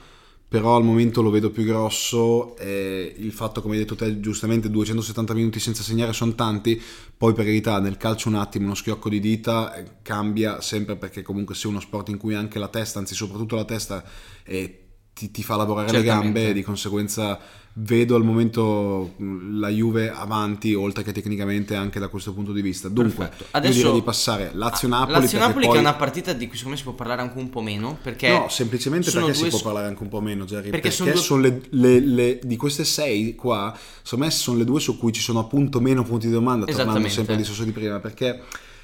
però 0.48 0.78
al 0.78 0.84
momento 0.86 1.22
lo 1.22 1.30
vedo 1.30 1.50
più 1.50 1.66
grosso. 1.66 2.56
eh, 2.58 3.14
il 3.18 3.34
fatto, 3.34 3.62
come 3.62 3.74
hai 3.76 3.82
detto 3.82 3.96
te, 3.96 4.22
giustamente 4.22 4.70
270 4.70 5.34
minuti 5.34 5.60
senza 5.60 5.84
segnare 5.84 6.14
sono 6.14 6.34
tanti, 6.34 6.82
poi 7.18 7.34
per 7.34 7.44
carità 7.44 7.80
nel 7.80 7.98
calcio 7.98 8.30
un 8.30 8.36
attimo 8.36 8.66
uno 8.66 8.76
schiocco 8.76 9.10
di 9.10 9.20
dita 9.20 9.76
eh, 9.76 9.84
cambia 10.02 10.62
sempre 10.62 10.96
perché 10.96 11.24
comunque 11.24 11.56
sia 11.56 11.70
uno 11.70 11.82
sport 11.82 12.08
in 12.10 12.18
cui 12.18 12.36
anche 12.36 12.58
la 12.58 12.70
testa, 12.70 13.00
anzi 13.00 13.16
soprattutto 13.16 13.56
la 13.56 13.66
testa, 13.66 14.02
eh, 14.46 14.87
ti, 15.18 15.32
ti 15.32 15.42
fa 15.44 15.56
lavorare 15.56 15.88
le 15.92 15.94
Certamente. 16.04 16.24
gambe 16.34 16.50
e 16.50 16.54
di 16.54 16.62
conseguenza 16.62 17.40
vedo 17.80 18.16
al 18.16 18.24
momento 18.24 19.14
mh, 19.18 19.60
la 19.60 19.70
Juve 19.70 20.12
avanti 20.12 20.74
oltre 20.74 21.04
che 21.04 21.12
tecnicamente 21.12 21.76
anche 21.76 22.00
da 22.00 22.08
questo 22.08 22.34
punto 22.34 22.52
di 22.52 22.62
vista. 22.62 22.88
Dunque, 22.90 23.26
Perfetto. 23.28 23.44
io 23.44 23.50
Adesso- 23.52 23.74
direi 23.78 23.94
di 23.94 24.02
passare 24.02 24.52
Lazio-Napoli. 24.54 25.20
Lazio-Napoli 25.20 25.54
perché 25.54 25.68
che 25.68 25.80
è 25.80 25.82
poi- 25.84 25.90
una 25.90 25.94
partita 25.94 26.34
di 26.34 26.48
cui 26.48 26.56
secondo 26.58 26.72
me 26.72 26.78
si 26.78 26.84
può 26.88 26.94
parlare 26.94 27.22
anche 27.22 27.38
un 27.38 27.50
po' 27.50 27.62
meno, 27.62 27.98
perché 28.02 28.30
No, 28.30 28.48
semplicemente 28.50 29.12
perché 29.12 29.34
si 29.34 29.48
può 29.50 29.58
s- 29.60 29.62
parlare 29.62 29.88
anche 29.88 30.02
un 30.04 30.10
po' 30.10 30.22
meno, 30.22 30.46
Jerry. 30.46 30.70
Perché 30.70 30.90
Perché, 30.90 30.92
sono 30.92 31.16
sono, 31.16 31.42
due- 31.42 31.62
le, 31.70 32.00
le- 32.00 32.00
le- 32.00 32.40
di 32.44 32.56
queste 32.56 32.84
sei 32.84 33.36
qua, 33.36 33.76
secondo 34.02 34.26
me 34.26 34.32
sono 34.32 34.58
le 34.58 34.66
due 34.66 34.80
su 34.80 34.98
cui 34.98 35.12
ci 35.12 35.22
sono 35.22 35.40
appunto 35.40 35.80
meno 35.80 36.04
punti 36.04 36.26
di 36.28 36.34
domanda, 36.34 36.66
tornando 36.66 37.08
sempre 37.10 37.34
al 37.34 37.40
discorso 37.40 37.64
di 37.64 37.72
prima, 37.72 38.00
perché 38.00 38.42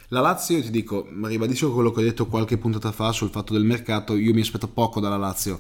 la 0.10 0.20
Lazio, 0.20 0.58
io 0.58 0.62
ti 0.64 0.70
dico, 0.70 1.08
ribadisco 1.24 1.72
quello 1.74 1.90
che 1.92 2.00
ho 2.02 2.04
detto 2.04 2.28
qualche 2.28 2.60
puntata 2.60 2.92
fa 2.92 3.12
sul 3.12 3.32
fatto 3.32 3.54
del 3.54 3.64
mercato, 3.64 4.16
io 4.16 4.34
mi 4.36 4.42
aspetto 4.42 4.68
poco 4.68 5.00
dalla 5.00 5.18
Lazio. 5.18 5.60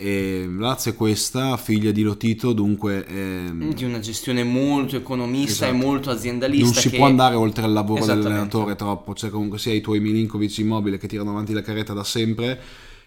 E 0.00 0.48
la 0.56 0.68
Lazio 0.68 0.92
è 0.92 0.94
questa, 0.94 1.56
figlia 1.56 1.90
di 1.90 2.02
Lotito, 2.02 2.52
dunque 2.52 3.04
ehm, 3.04 3.74
di 3.74 3.82
una 3.82 3.98
gestione 3.98 4.44
molto 4.44 4.94
economista 4.94 5.66
Esatto. 5.66 5.82
e 5.82 5.84
molto 5.84 6.10
aziendalista. 6.10 6.64
non 6.66 6.74
si 6.74 6.90
che- 6.90 6.96
può 6.98 7.06
andare 7.06 7.34
oltre 7.34 7.66
il 7.66 7.72
lavoro 7.72 8.06
dell'allenatore 8.06 8.76
troppo, 8.76 9.12
cioè 9.14 9.28
comunque 9.30 9.58
sia 9.58 9.72
i 9.72 9.80
tuoi 9.80 9.98
Milinkovic 9.98 10.56
immobile 10.58 10.98
che 10.98 11.08
tirano 11.08 11.30
avanti 11.30 11.52
la 11.52 11.62
carretta 11.62 11.94
da 11.94 12.04
sempre. 12.04 12.60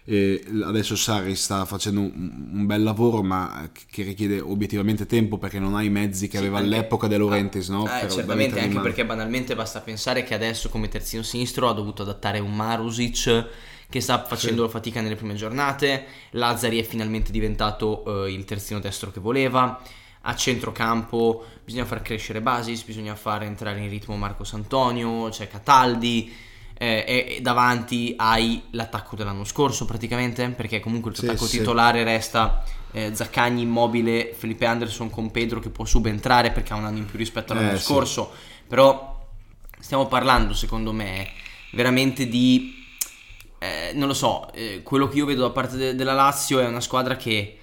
E 0.04 0.44
adesso 0.64 0.96
Sarri 0.96 1.34
sta 1.36 1.64
facendo 1.64 2.00
un, 2.00 2.48
un 2.52 2.66
bel 2.66 2.82
lavoro, 2.82 3.22
ma 3.22 3.70
che 3.88 4.02
richiede 4.02 4.40
obiettivamente 4.40 5.06
tempo 5.06 5.38
perché 5.38 5.60
non 5.60 5.74
ha 5.76 5.82
i 5.82 5.88
mezzi 5.90 6.26
che 6.26 6.32
Sì, 6.36 6.42
aveva 6.42 6.58
anche- 6.58 6.74
all'epoca 6.74 7.06
De 7.06 7.16
Laurentiis, 7.16 7.68
no? 7.68 7.84
Eh, 7.86 8.10
certamente, 8.10 8.60
anche 8.60 8.80
perché 8.80 9.06
banalmente 9.06 9.54
basta 9.54 9.80
pensare 9.80 10.24
che 10.24 10.34
adesso 10.34 10.68
come 10.68 10.88
terzino 10.88 11.22
sinistro 11.22 11.68
ha 11.70 11.72
dovuto 11.72 12.02
adattare 12.02 12.40
un 12.40 12.52
Marusic 12.54 13.46
che 13.92 14.00
sta 14.00 14.24
facendo 14.24 14.66
fatica 14.70 15.02
nelle 15.02 15.16
prime 15.16 15.34
giornate, 15.34 16.06
Lazzari 16.30 16.80
è 16.80 16.82
finalmente 16.82 17.30
diventato 17.30 18.24
eh, 18.24 18.32
il 18.32 18.46
terzino 18.46 18.80
destro 18.80 19.10
che 19.10 19.20
voleva, 19.20 19.82
a 20.22 20.34
centrocampo 20.34 21.44
bisogna 21.62 21.84
far 21.84 22.00
crescere 22.00 22.40
Basis, 22.40 22.84
bisogna 22.84 23.14
far 23.14 23.42
entrare 23.42 23.80
in 23.80 23.90
ritmo 23.90 24.16
Marco 24.16 24.44
Santonio, 24.44 25.28
c'è 25.28 25.46
Cataldi 25.46 26.32
eh, 26.78 27.04
e, 27.06 27.40
davanti 27.42 28.14
hai 28.16 28.62
l'attacco 28.70 29.14
dell'anno 29.14 29.44
scorso 29.44 29.84
praticamente, 29.84 30.48
perché 30.48 30.80
comunque 30.80 31.10
il 31.10 31.16
tuo 31.16 31.26
Sì, 31.26 31.30
attacco 31.32 31.46
sì. 31.46 31.58
titolare 31.58 32.02
resta 32.02 32.64
eh, 32.92 33.10
Zaccagni 33.14 33.60
immobile, 33.62 34.34
Felipe 34.34 34.64
Anderson 34.64 35.10
con 35.10 35.30
Pedro 35.30 35.60
che 35.60 35.68
può 35.68 35.84
subentrare 35.84 36.50
perché 36.50 36.72
ha 36.72 36.76
un 36.76 36.86
anno 36.86 36.96
in 36.98 37.04
più 37.06 37.18
rispetto 37.18 37.52
all'anno 37.52 37.72
Eh, 37.72 37.78
sì. 37.78 37.84
scorso, 37.84 38.32
però 38.66 39.28
stiamo 39.78 40.06
parlando 40.06 40.54
secondo 40.54 40.92
me 40.92 41.28
veramente 41.72 42.26
di 42.28 42.80
eh, 43.62 43.92
non 43.94 44.08
lo 44.08 44.14
so, 44.14 44.52
eh, 44.52 44.80
quello 44.82 45.08
che 45.08 45.16
io 45.18 45.26
vedo 45.26 45.42
da 45.42 45.50
parte 45.50 45.76
de- 45.76 45.94
della 45.94 46.12
Lazio 46.14 46.58
è 46.60 46.66
una 46.66 46.80
squadra 46.80 47.16
che 47.16 47.56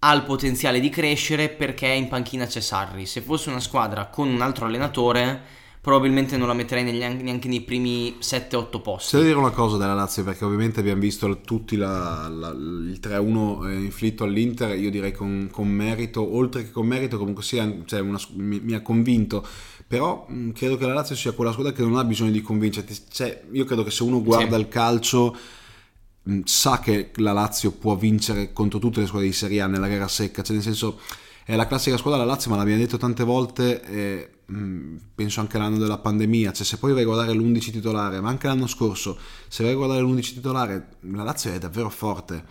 ha 0.00 0.12
il 0.14 0.22
potenziale 0.22 0.80
di 0.80 0.88
crescere 0.90 1.48
perché 1.48 1.86
in 1.88 2.08
panchina 2.08 2.46
c'è 2.46 2.60
Sarri. 2.60 3.06
Se 3.06 3.20
fosse 3.22 3.48
una 3.50 3.60
squadra 3.60 4.06
con 4.08 4.28
un 4.28 4.40
altro 4.42 4.66
allenatore, 4.66 5.40
probabilmente 5.80 6.36
non 6.36 6.48
la 6.48 6.54
metterei 6.54 6.82
negli- 6.84 7.22
neanche 7.22 7.48
nei 7.48 7.60
primi 7.62 8.16
7-8 8.18 8.80
posti. 8.80 9.12
C'è 9.12 9.18
da 9.18 9.24
dire 9.24 9.38
una 9.38 9.50
cosa 9.50 9.76
della 9.76 9.94
Lazio 9.94 10.22
perché 10.24 10.44
ovviamente 10.44 10.80
abbiamo 10.80 11.00
visto 11.00 11.40
tutti 11.40 11.76
la- 11.76 12.28
la- 12.28 12.50
il 12.50 12.98
3-1 13.00 13.66
eh, 13.66 13.74
inflitto 13.74 14.24
all'Inter, 14.24 14.78
io 14.78 14.90
direi 14.90 15.12
con, 15.12 15.48
con 15.50 15.68
merito, 15.68 16.36
oltre 16.36 16.64
che 16.64 16.70
con 16.70 16.86
merito 16.86 17.18
comunque 17.18 17.42
sia, 17.42 17.70
cioè, 17.84 18.00
una 18.00 18.18
mi, 18.36 18.60
mi 18.60 18.74
ha 18.74 18.80
convinto, 18.82 19.46
però 19.86 20.26
mh, 20.28 20.50
credo 20.52 20.76
che 20.76 20.86
la 20.86 20.94
Lazio 20.94 21.14
sia 21.16 21.32
quella 21.32 21.52
squadra 21.52 21.72
che 21.72 21.82
non 21.82 21.96
ha 21.96 22.04
bisogno 22.04 22.30
di 22.30 22.40
convincerti, 22.42 22.96
cioè, 23.10 23.44
io 23.52 23.64
credo 23.64 23.82
che 23.84 23.90
se 23.90 24.02
uno 24.02 24.22
guarda 24.22 24.54
Sì. 24.56 24.60
il 24.62 24.68
calcio 24.68 25.36
mh, 26.22 26.40
sa 26.44 26.80
che 26.80 27.10
la 27.16 27.32
Lazio 27.32 27.72
può 27.72 27.96
vincere 27.96 28.52
contro 28.52 28.78
tutte 28.78 29.00
le 29.00 29.06
squadre 29.06 29.28
di 29.28 29.34
Serie 29.34 29.60
A 29.60 29.66
nella 29.66 29.88
gara 29.88 30.08
secca, 30.08 30.42
cioè 30.42 30.54
nel 30.56 30.64
senso 30.64 30.98
è 31.44 31.56
la 31.56 31.66
classica 31.66 31.96
squadra 31.98 32.20
della 32.20 32.32
Lazio, 32.32 32.50
ma 32.50 32.56
l'abbiamo 32.56 32.80
detto 32.80 32.96
tante 32.96 33.22
volte, 33.22 33.82
eh, 33.84 34.30
mh, 34.46 34.96
penso 35.14 35.40
anche 35.40 35.58
l'anno 35.58 35.76
della 35.76 35.98
pandemia, 35.98 36.52
cioè 36.52 36.64
se 36.64 36.78
poi 36.78 36.92
vai 36.94 37.02
a 37.02 37.06
guardare 37.06 37.32
l'11 37.34 37.70
titolare, 37.70 38.20
ma 38.20 38.30
anche 38.30 38.46
l'anno 38.46 38.66
scorso, 38.66 39.18
se 39.48 39.62
vai 39.62 39.72
a 39.72 39.76
guardare 39.76 40.00
l'11 40.00 40.34
titolare, 40.34 40.88
la 41.12 41.22
Lazio 41.22 41.52
è 41.52 41.58
davvero 41.58 41.90
forte. 41.90 42.44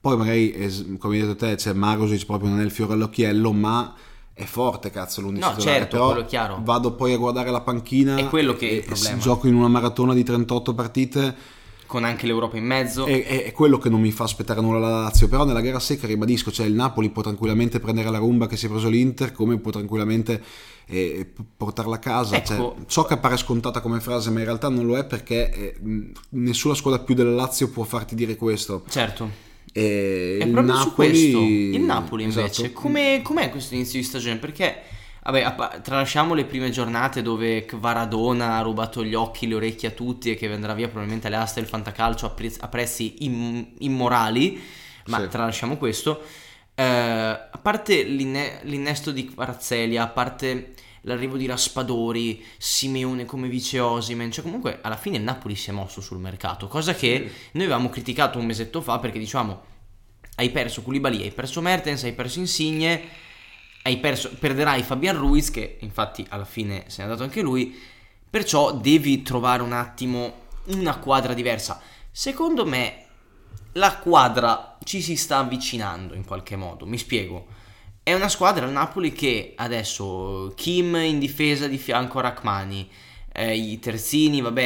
Poi 0.00 0.16
magari, 0.16 0.52
come 0.98 1.16
hai 1.16 1.22
detto 1.22 1.36
te, 1.36 1.54
c'è 1.56 1.72
Marusic 1.72 2.24
proprio 2.26 2.50
non 2.50 2.60
è 2.60 2.64
il 2.64 2.70
fiore 2.70 2.92
all'occhiello, 2.92 3.52
ma 3.52 3.94
è 4.38 4.44
forte 4.44 4.90
cazzo 4.90 5.20
l'11 5.20 5.38
No, 5.38 5.54
certo, 5.58 5.96
Però 5.96 6.20
è 6.20 6.24
chiaro. 6.24 6.60
vado 6.62 6.92
poi 6.92 7.12
a 7.12 7.16
guardare 7.16 7.50
la 7.50 7.60
panchina 7.60 8.16
È 8.16 8.28
quello 8.28 8.54
che 8.54 8.68
è 8.68 8.72
il 8.72 8.76
e- 8.78 8.78
e 8.78 8.82
se 8.82 8.92
problema. 8.94 9.18
gioco 9.18 9.46
in 9.48 9.54
una 9.54 9.68
maratona 9.68 10.14
di 10.14 10.22
38 10.22 10.74
partite 10.74 11.34
Con 11.86 12.04
anche 12.04 12.26
l'Europa 12.26 12.56
in 12.58 12.64
mezzo. 12.66 13.06
è, 13.06 13.24
è- 13.24 13.44
è 13.46 13.52
quello 13.52 13.78
che 13.78 13.88
non 13.88 14.00
mi 14.00 14.12
fa 14.12 14.24
aspettare 14.24 14.60
nulla 14.60 14.78
la 14.78 15.00
Lazio 15.02 15.26
però 15.28 15.44
nella 15.44 15.60
gara 15.60 15.80
secca 15.80 16.06
ribadisco 16.06 16.50
cioè 16.52 16.66
il 16.66 16.74
Napoli 16.74 17.10
può 17.10 17.22
tranquillamente 17.22 17.80
prendere 17.80 18.10
la 18.10 18.18
rumba 18.18 18.46
che 18.46 18.56
si 18.56 18.66
è 18.66 18.68
preso 18.68 18.88
l'Inter 18.88 19.32
come 19.32 19.58
può 19.58 19.70
tranquillamente 19.70 20.42
eh, 20.86 21.30
portarla 21.56 21.96
a 21.96 21.98
casa 21.98 22.36
Ecco. 22.36 22.46
Cioè, 22.46 22.72
so 22.86 23.04
che 23.04 23.14
appare 23.14 23.36
scontata 23.36 23.80
come 23.80 24.00
frase 24.00 24.30
ma 24.30 24.38
in 24.38 24.44
realtà 24.44 24.68
non 24.68 24.86
lo 24.86 24.96
è 24.96 25.04
perché 25.04 25.50
eh, 25.52 25.76
nessuna 26.30 26.74
squadra 26.74 27.00
più 27.00 27.14
della 27.14 27.32
Lazio 27.34 27.68
può 27.70 27.84
farti 27.84 28.14
dire 28.14 28.36
questo 28.36 28.82
Certo. 28.88 29.46
E 29.78 30.38
È 30.40 30.46
proprio 30.48 30.74
su 30.76 30.88
Napoli 30.88 30.94
questo. 31.10 31.38
Il 31.38 31.80
Napoli 31.82 32.22
invece, 32.24 32.62
Esatto. 32.64 32.72
come, 32.72 33.20
com'è 33.22 33.50
questo 33.50 33.74
inizio 33.74 33.98
di 34.00 34.04
stagione? 34.04 34.36
Perché, 34.38 34.82
vabbè, 35.22 35.80
tralasciamo 35.82 36.34
le 36.34 36.44
prime 36.44 36.70
giornate 36.70 37.22
dove 37.22 37.64
Kvaradona 37.64 38.56
ha 38.56 38.60
rubato 38.62 39.04
gli 39.04 39.14
occhi, 39.14 39.46
le 39.46 39.54
orecchie 39.54 39.88
a 39.88 39.92
tutti 39.92 40.30
e 40.30 40.34
che 40.36 40.48
vendrà 40.48 40.74
via 40.74 40.86
probabilmente 40.88 41.26
alle 41.28 41.36
aste 41.36 41.60
del 41.60 41.68
fantacalcio 41.68 42.26
a, 42.26 42.30
prez- 42.30 42.60
a 42.60 42.68
prezzi 42.68 43.24
im- 43.24 43.66
immorali, 43.78 44.60
ma 45.06 45.20
Sì. 45.20 45.28
tralasciamo 45.28 45.76
questo. 45.76 46.22
Eh, 46.74 46.82
a 46.84 47.58
parte 47.62 48.02
l'inne- 48.02 48.60
l'innesto 48.62 49.10
di 49.12 49.26
Kvarazzelia, 49.26 50.02
a 50.02 50.08
parte 50.08 50.74
l'arrivo 51.02 51.36
di 51.36 51.46
Raspadori, 51.46 52.44
Simeone 52.56 53.24
come 53.24 53.48
vice 53.48 53.80
Osimen, 53.80 54.30
cioè 54.30 54.44
comunque 54.44 54.78
alla 54.82 54.96
fine 54.96 55.16
il 55.16 55.22
Napoli 55.22 55.56
si 55.56 55.70
è 55.70 55.72
mosso 55.72 56.00
sul 56.00 56.18
mercato, 56.18 56.68
cosa 56.68 56.94
che 56.94 57.30
noi 57.52 57.64
avevamo 57.64 57.88
criticato 57.88 58.38
un 58.38 58.46
mesetto 58.46 58.80
fa 58.80 58.98
perché 58.98 59.18
diciamo 59.18 59.76
hai 60.36 60.50
perso 60.50 60.82
Koulibaly, 60.82 61.22
hai 61.22 61.32
perso 61.32 61.60
Mertens, 61.60 62.04
hai 62.04 62.12
perso 62.12 62.38
Insigne, 62.38 63.02
hai 63.82 63.98
perso, 63.98 64.30
perderai 64.38 64.82
Fabian 64.82 65.16
Ruiz 65.16 65.50
che 65.50 65.78
infatti 65.80 66.24
alla 66.28 66.44
fine 66.44 66.84
se 66.86 66.98
n'è 66.98 67.04
andato 67.04 67.24
anche 67.24 67.40
lui, 67.40 67.76
perciò 68.30 68.72
devi 68.72 69.22
trovare 69.22 69.62
un 69.62 69.72
attimo 69.72 70.46
una 70.66 70.98
quadra 70.98 71.34
diversa. 71.34 71.80
Secondo 72.10 72.66
me 72.66 73.06
la 73.72 73.98
quadra 73.98 74.76
ci 74.84 75.00
si 75.02 75.16
sta 75.16 75.38
avvicinando 75.38 76.14
in 76.14 76.24
qualche 76.24 76.56
modo, 76.56 76.86
mi 76.86 76.98
spiego. 76.98 77.56
È 78.08 78.14
una 78.14 78.30
squadra 78.30 78.64
il 78.64 78.72
Napoli 78.72 79.12
che 79.12 79.52
adesso 79.54 80.54
Kim 80.56 80.96
in 80.96 81.18
difesa 81.18 81.66
di 81.66 81.76
fianco 81.76 82.18
a 82.18 82.22
Rachmani, 82.22 82.88
eh, 83.34 83.54
i 83.54 83.78
terzini 83.80 84.40
vabbè 84.40 84.62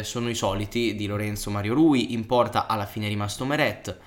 eh, 0.00 0.04
sono 0.04 0.28
i 0.28 0.34
soliti 0.34 0.94
di 0.94 1.06
Lorenzo 1.06 1.48
Mario 1.48 1.72
Rui, 1.72 2.12
in 2.12 2.26
porta 2.26 2.66
alla 2.66 2.84
fine 2.84 3.06
è 3.06 3.08
rimasto 3.08 3.46
Meret. 3.46 3.98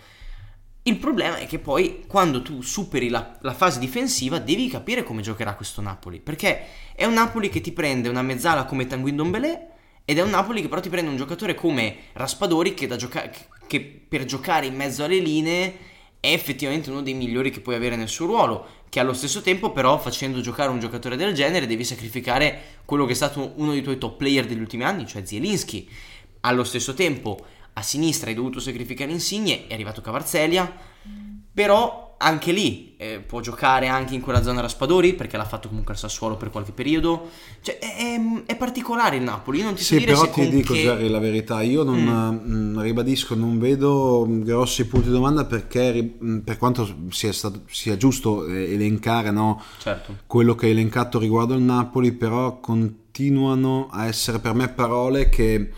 Il 0.83 0.97
problema 0.97 1.37
è 1.37 1.47
che 1.47 1.57
poi 1.57 2.03
quando 2.05 2.43
tu 2.43 2.61
superi 2.61 3.09
la, 3.09 3.39
la 3.41 3.55
fase 3.55 3.79
difensiva 3.79 4.37
devi 4.37 4.67
capire 4.67 5.01
come 5.01 5.23
giocherà 5.23 5.55
questo 5.55 5.81
Napoli, 5.81 6.19
perché 6.19 6.65
è 6.93 7.05
un 7.05 7.13
Napoli 7.13 7.49
che 7.49 7.61
ti 7.61 7.71
prende 7.71 8.07
una 8.07 8.21
mezzala 8.21 8.65
come 8.65 8.85
Tanguy 8.85 9.13
Ndombele 9.13 9.67
ed 10.05 10.19
è 10.19 10.21
un 10.21 10.29
Napoli 10.29 10.61
che 10.61 10.67
però 10.67 10.79
ti 10.79 10.89
prende 10.89 11.09
un 11.09 11.17
giocatore 11.17 11.55
come 11.55 11.95
Raspadori 12.13 12.75
che, 12.75 12.85
gioca- 12.97 13.31
che 13.65 14.05
per 14.07 14.25
giocare 14.25 14.67
in 14.67 14.75
mezzo 14.75 15.03
alle 15.03 15.17
linee 15.17 15.93
è 16.25 16.33
effettivamente 16.33 16.89
uno 16.89 17.01
dei 17.01 17.13
migliori 17.13 17.51
che 17.51 17.61
puoi 17.61 17.75
avere 17.75 17.95
nel 17.95 18.09
suo 18.09 18.25
ruolo, 18.25 18.67
che 18.89 18.99
allo 18.99 19.13
stesso 19.13 19.41
tempo 19.41 19.71
però 19.71 19.99
facendo 19.99 20.41
giocare 20.41 20.71
un 20.71 20.79
giocatore 20.79 21.15
del 21.15 21.33
genere 21.33 21.67
devi 21.67 21.83
sacrificare 21.83 22.79
quello 22.85 23.05
che 23.05 23.11
è 23.11 23.15
stato 23.15 23.53
uno 23.57 23.71
dei 23.71 23.83
tuoi 23.83 23.97
top 23.97 24.17
player 24.17 24.45
degli 24.45 24.59
ultimi 24.59 24.83
anni, 24.83 25.05
cioè 25.05 25.25
Zielinski. 25.25 25.87
Allo 26.41 26.63
stesso 26.63 26.93
tempo 26.93 27.37
a 27.73 27.81
sinistra 27.81 28.29
hai 28.29 28.35
dovuto 28.35 28.59
sacrificare 28.59 29.11
Insigne, 29.11 29.67
è 29.67 29.73
arrivato 29.73 30.01
Cavarzelia, 30.01 30.73
però 31.53 32.04
anche 32.17 32.51
lì 32.51 32.93
eh, 32.97 33.19
può 33.19 33.41
giocare 33.41 33.87
anche 33.87 34.15
in 34.15 34.21
quella 34.21 34.41
zona 34.41 34.61
Raspadori 34.61 35.13
perché 35.15 35.35
l'ha 35.37 35.43
fatto 35.45 35.67
comunque 35.67 35.93
al 35.93 35.99
Sassuolo 35.99 36.37
per 36.37 36.49
qualche 36.49 36.71
periodo. 36.71 37.29
Cioè 37.61 37.77
è, 37.79 38.19
è- 38.45 38.55
particolare 38.55 39.17
il 39.17 39.23
Napoli, 39.23 39.59
io 39.59 39.65
non 39.65 39.73
ti 39.75 39.83
Sì, 39.83 39.99
però 40.01 40.29
ti 40.29 40.47
dico 40.49 40.73
che- 40.73 40.81
Jerry 40.81 41.09
la 41.09 41.19
verità, 41.19 41.61
io 41.61 41.83
non 41.83 41.99
mm, 42.47 42.79
ribadisco, 42.79 43.35
non 43.35 43.59
vedo 43.59 44.25
grossi 44.29 44.85
punti 44.87 45.07
di 45.07 45.13
domanda 45.13 45.45
perché 45.45 46.15
mm, 46.23 46.39
per 46.39 46.57
quanto 46.57 46.87
sia, 47.09 47.33
stato- 47.33 47.63
sia 47.69 47.97
giusto 47.97 48.45
eh, 48.47 48.73
elencare 48.73 49.31
no, 49.31 49.61
Certo. 49.79 50.17
quello 50.25 50.55
che 50.55 50.67
hai 50.67 50.71
elencato 50.71 51.19
riguardo 51.19 51.53
il 51.53 51.61
Napoli, 51.61 52.11
però 52.13 52.59
continuano 52.59 53.87
a 53.91 54.05
essere 54.07 54.39
per 54.39 54.53
me 54.53 54.67
parole 54.69 55.29
che 55.29 55.71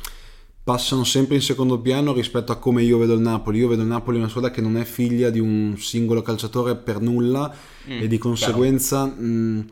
passano 0.68 1.06
sempre 1.06 1.36
in 1.36 1.42
secondo 1.42 1.80
piano 1.80 2.12
rispetto 2.12 2.52
a 2.52 2.58
come 2.58 2.84
io 2.84 2.98
vedo 2.98 3.14
il 3.14 3.22
Napoli. 3.22 3.60
Io 3.60 3.70
vedo 3.70 3.84
il 3.84 3.88
Napoli 3.88 4.18
una 4.18 4.28
squadra 4.28 4.52
che 4.52 4.60
non 4.60 4.76
è 4.76 4.84
figlia 4.84 5.30
di 5.30 5.40
un 5.40 5.76
singolo 5.78 6.22
calciatore 6.22 6.76
per 6.76 7.00
nulla 7.00 7.50
Mm, 7.90 8.02
e 8.02 8.08
di 8.10 8.18
conseguenza 8.18 9.06
mh, 9.06 9.66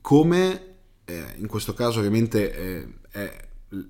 come 0.00 0.62
eh, 1.04 1.22
in 1.38 1.46
questo 1.46 1.74
caso 1.74 1.98
ovviamente 2.00 2.52
eh, 2.52 2.86
è- 3.12 3.48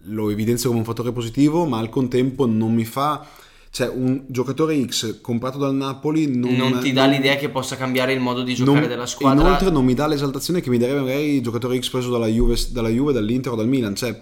lo 0.08 0.28
evidenzio 0.28 0.68
come 0.68 0.80
un 0.80 0.86
fattore 0.86 1.10
positivo, 1.12 1.64
ma 1.64 1.78
al 1.78 1.88
contempo 1.88 2.44
non 2.46 2.74
mi 2.74 2.84
fa... 2.84 3.26
Cioè, 3.72 3.88
un 3.88 4.24
giocatore 4.26 4.84
X 4.84 5.20
comprato 5.22 5.56
dal 5.56 5.74
Napoli 5.74 6.26
non, 6.36 6.52
Non 6.54 6.80
ti 6.80 6.92
dà 6.92 7.04
non- 7.06 7.14
l'idea 7.14 7.36
che 7.36 7.48
possa 7.50 7.76
cambiare 7.76 8.12
il 8.12 8.20
modo 8.20 8.42
di 8.42 8.52
giocare 8.54 8.80
non- 8.80 8.88
della 8.88 9.06
squadra. 9.06 9.40
Inoltre 9.42 9.70
non 9.70 9.84
mi 9.86 9.94
dà 9.94 10.06
l'esaltazione 10.08 10.60
che 10.60 10.68
mi 10.68 10.76
darebbe 10.76 11.00
magari 11.00 11.36
il 11.36 11.42
giocatore 11.42 11.80
X 11.80 11.88
preso 11.88 12.10
dalla 12.10 12.26
Juve, 12.26 12.56
dalla 12.72 12.88
Juve, 12.90 13.12
dall'Inter 13.14 13.52
o 13.52 13.54
dal 13.54 13.68
Milan. 13.68 13.94
Cioè, 13.94 14.20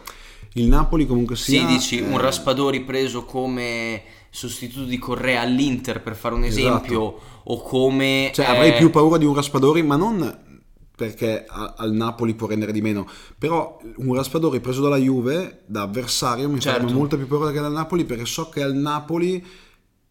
il 0.55 0.67
Napoli 0.67 1.07
comunque 1.07 1.37
sia... 1.37 1.61
Sì, 1.61 1.67
dici 1.67 1.99
eh, 1.99 2.03
un 2.07 2.19
Raspadori 2.19 2.81
preso 2.83 3.25
come 3.25 4.03
sostituto 4.31 4.85
di 4.85 4.99
Correa 4.99 5.41
all'Inter 5.43 6.03
per 6.03 6.15
fare 6.17 6.35
un 6.35 6.45
esempio, 6.45 7.19
o 7.45 7.63
come... 7.63 8.31
Cioè, 8.35 8.47
eh, 8.47 8.51
avrei 8.51 8.73
più 8.75 8.91
paura 8.91 9.19
di 9.19 9.25
un 9.25 9.35
Raspadori, 9.35 9.83
ma 9.83 9.97
non 9.97 10.47
perché 10.95 11.45
a- 11.47 11.75
al 11.77 11.93
Napoli 11.93 12.35
può 12.35 12.49
rendere 12.49 12.73
di 12.73 12.81
meno. 12.81 13.07
Però 13.39 13.79
un 13.99 14.15
Raspadori 14.15 14.59
preso 14.59 14.83
dalla 14.83 14.97
Juve, 14.97 15.63
da 15.67 15.83
avversario, 15.83 16.49
mi 16.49 16.59
Certo. 16.59 16.93
molto 16.93 17.17
più 17.17 17.29
paura 17.29 17.53
che 17.53 17.61
dal 17.61 17.73
Napoli, 17.73 18.05
perché 18.05 18.25
so 18.25 18.49
che 18.49 18.63
al 18.63 18.75
Napoli 18.75 19.45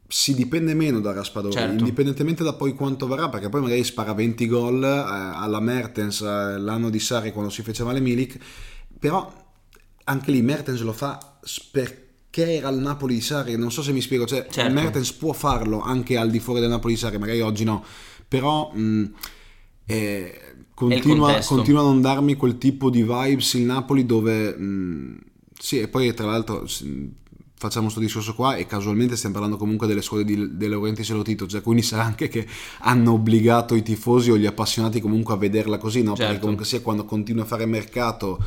si 0.07 0.33
dipende 0.33 0.73
meno 0.73 1.01
da 1.01 1.11
Raspadori, 1.11 1.53
Certo. 1.53 1.79
indipendentemente 1.79 2.41
da 2.41 2.53
poi 2.53 2.73
quanto 2.73 3.05
varrà, 3.05 3.27
perché 3.27 3.49
poi 3.49 3.59
magari 3.61 3.83
spara 3.83 4.13
20 4.13 4.47
gol 4.47 4.81
eh, 4.81 4.87
alla 4.87 5.59
Mertens 5.59 6.21
eh, 6.21 6.57
l'anno 6.57 6.89
di 6.89 6.99
Sari 6.99 7.33
quando 7.33 7.51
si 7.51 7.61
fece 7.63 7.83
male 7.83 7.99
Milik, 7.99 8.37
però 8.97 9.29
anche 10.07 10.31
lì 10.31 10.41
Mertens 10.41 10.81
lo 10.81 10.93
fa 10.93 11.37
perché 11.71 12.55
era 12.55 12.69
il 12.69 12.77
Napoli 12.79 13.15
di 13.15 13.21
Sari, 13.21 13.55
non 13.57 13.71
so 13.71 13.81
se 13.81 13.91
mi 13.91 14.01
spiego, 14.01 14.25
cioè 14.25 14.47
Certo. 14.49 14.73
Mertens 14.73 15.11
può 15.13 15.33
farlo 15.33 15.81
anche 15.81 16.17
al 16.17 16.29
di 16.29 16.39
fuori 16.39 16.59
del 16.59 16.69
Napoli 16.69 16.93
di 16.93 16.99
Sari, 16.99 17.17
magari 17.17 17.41
oggi 17.41 17.63
no, 17.63 17.83
però 18.27 18.71
mh, 18.73 19.11
eh, 19.85 20.41
continua, 20.73 21.39
continua 21.45 21.81
a 21.81 21.85
non 21.85 22.01
darmi 22.01 22.35
quel 22.35 22.57
tipo 22.57 22.89
di 22.89 23.01
vibes 23.03 23.53
il 23.53 23.63
Napoli 23.63 24.05
dove 24.05 24.55
mh, 24.55 25.19
sì 25.59 25.79
e 25.79 25.87
poi 25.87 26.13
tra 26.13 26.27
l'altro 26.27 26.65
facciamo 27.59 27.85
questo 27.85 28.01
discorso 28.01 28.35
qua 28.35 28.55
e 28.55 28.67
casualmente 28.67 29.15
stiamo 29.15 29.33
parlando 29.33 29.57
comunque 29.57 29.87
delle 29.87 30.03
scuole 30.03 30.23
di, 30.23 30.55
delle 30.55 30.73
Laurentiis 30.73 31.09
e 31.09 31.13
Lotito 31.13 31.47
cioè 31.47 31.61
quindi 31.61 31.81
sarà 31.81 32.03
anche 32.03 32.27
che 32.27 32.45
hanno 32.81 33.13
obbligato 33.13 33.73
i 33.73 33.81
tifosi 33.81 34.29
o 34.29 34.37
gli 34.37 34.45
appassionati 34.45 35.01
comunque 35.01 35.33
a 35.33 35.37
vederla 35.37 35.79
così 35.79 36.03
no? 36.03 36.11
perché 36.11 36.25
Certo. 36.25 36.41
comunque 36.41 36.65
sia 36.65 36.81
quando 36.81 37.05
continui 37.05 37.41
a 37.41 37.45
fare 37.45 37.65
mercato 37.65 38.37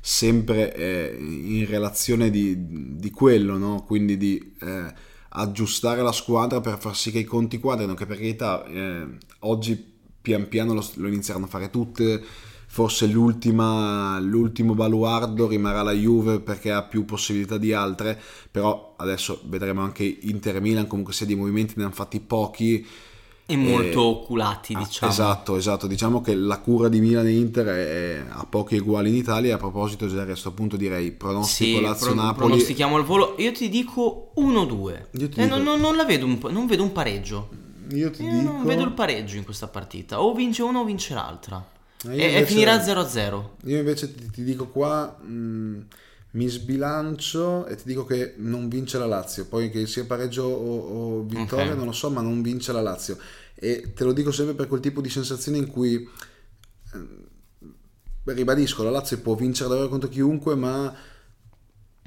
sempre 0.00 0.74
eh, 0.74 1.16
in 1.18 1.66
relazione 1.66 2.30
di, 2.30 2.96
di 2.96 3.10
quello 3.10 3.58
no? 3.58 3.84
quindi 3.86 4.16
di 4.16 4.54
eh, 4.60 4.92
aggiustare 5.28 6.02
la 6.02 6.12
squadra 6.12 6.60
per 6.60 6.78
far 6.78 6.96
sì 6.96 7.10
che 7.10 7.18
i 7.18 7.24
conti 7.24 7.58
quadrino 7.58 7.94
che 7.94 8.06
per 8.06 8.16
carità 8.16 8.64
eh, 8.64 9.06
oggi 9.40 9.92
pian 10.20 10.48
piano 10.48 10.72
lo, 10.72 10.86
lo 10.94 11.08
inizieranno 11.08 11.46
a 11.46 11.48
fare 11.48 11.70
tutte 11.70 12.22
forse 12.66 13.06
l'ultimo 13.06 14.74
baluardo 14.74 15.48
rimarrà 15.48 15.82
la 15.82 15.92
Juve 15.92 16.38
perché 16.40 16.70
ha 16.70 16.84
più 16.84 17.04
possibilità 17.04 17.58
di 17.58 17.72
altre 17.72 18.18
però 18.50 18.94
adesso 18.96 19.42
vedremo 19.46 19.82
anche 19.82 20.04
Inter 20.04 20.60
Milan 20.60 20.86
comunque 20.86 21.12
sia 21.12 21.26
di 21.26 21.34
movimenti 21.34 21.74
ne 21.76 21.84
hanno 21.84 21.92
fatti 21.92 22.20
pochi 22.20 22.86
e 23.52 23.56
molto 23.56 24.02
oculati, 24.02 24.74
Ah, 24.74 24.78
diciamo. 24.78 25.12
Esatto, 25.12 25.56
esatto. 25.56 25.86
Diciamo 25.86 26.20
che 26.20 26.34
la 26.34 26.58
cura 26.58 26.88
di 26.88 27.00
Milan 27.00 27.26
e 27.26 27.32
Inter 27.32 27.66
è, 27.66 28.24
a 28.28 28.46
pochi 28.48 28.76
uguali 28.78 29.08
in 29.10 29.16
Italia. 29.16 29.54
A 29.54 29.58
proposito, 29.58 30.06
Gerry, 30.06 30.22
a 30.22 30.26
questo 30.26 30.52
punto 30.52 30.76
direi 30.76 31.10
pronostico 31.12 31.78
Sì, 31.78 31.82
Lazio-Napoli. 31.82 32.34
pro- 32.36 32.46
pronostichiamo 32.46 32.96
al 32.96 33.04
volo. 33.04 33.34
Io 33.38 33.52
ti 33.52 33.68
dico 33.68 34.32
1-2. 34.36 35.06
Io 35.12 35.28
ti 35.28 35.40
Eh, 35.40 35.44
dico- 35.44 35.46
non, 35.56 35.62
non- 35.62 35.80
non 35.80 35.96
la 35.96 36.04
vedo 36.04 36.26
un, 36.26 36.38
non 36.50 36.66
vedo 36.66 36.82
un 36.82 36.92
pareggio. 36.92 37.48
Io 37.92 38.10
ti 38.10 38.22
Io 38.22 38.30
dico... 38.38 38.52
non 38.52 38.64
vedo 38.64 38.84
il 38.84 38.92
pareggio 38.92 39.36
in 39.36 39.44
questa 39.44 39.66
partita. 39.66 40.22
O 40.22 40.32
vince 40.34 40.62
uno 40.62 40.80
o 40.80 40.84
vince 40.84 41.14
l'altra. 41.14 41.64
Eh, 42.08 42.16
E, 42.16 42.26
invece- 42.28 42.46
finirà 42.46 42.78
0-0. 42.80 43.50
Io 43.64 43.78
invece 43.78 44.14
ti, 44.14 44.30
ti 44.30 44.42
dico 44.44 44.66
qua, 44.68 45.16
mh, 45.20 45.84
mi 46.32 46.46
sbilancio 46.46 47.66
e 47.66 47.74
ti 47.76 47.82
dico 47.84 48.04
che 48.04 48.34
non 48.36 48.68
vince 48.68 48.98
la 48.98 49.06
Lazio. 49.06 49.46
Poi 49.46 49.70
che 49.70 49.86
sia 49.86 50.04
pareggio 50.04 50.44
o, 50.44 50.78
o 51.18 51.22
vittoria 51.22 51.72
Ok. 51.72 51.76
non 51.76 51.86
lo 51.86 51.92
so, 51.92 52.10
ma 52.10 52.20
non 52.20 52.40
vince 52.42 52.72
la 52.72 52.80
Lazio. 52.80 53.18
E 53.62 53.92
te 53.94 54.04
lo 54.04 54.12
dico 54.12 54.32
sempre 54.32 54.54
per 54.54 54.68
quel 54.68 54.80
tipo 54.80 55.00
di 55.02 55.10
sensazione 55.10 55.58
in 55.58 55.66
cui, 55.66 56.08
ehm, 56.94 57.24
ribadisco, 58.24 58.82
la 58.82 58.90
Lazio 58.90 59.18
può 59.20 59.34
vincere 59.34 59.68
davvero 59.68 59.88
contro 59.88 60.08
chiunque, 60.08 60.54
ma 60.54 60.94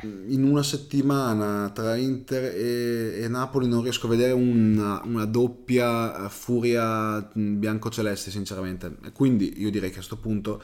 mh, 0.02 0.32
in 0.32 0.44
una 0.44 0.64
settimana 0.64 1.70
tra 1.72 1.96
Inter 1.96 2.44
e, 2.56 3.24
e 3.24 3.28
Napoli 3.28 3.68
non 3.68 3.82
riesco 3.84 4.08
a 4.08 4.10
vedere 4.10 4.32
una, 4.34 5.02
una 5.04 5.26
doppia 5.26 6.26
eh, 6.26 6.30
furia 6.30 7.30
mh, 7.34 7.56
bianco-celeste 7.60 8.32
sinceramente 8.32 8.98
quindi 9.14 9.54
io 9.62 9.70
direi 9.70 9.90
che 9.90 9.96
a 9.96 9.98
questo 9.98 10.18
punto 10.18 10.62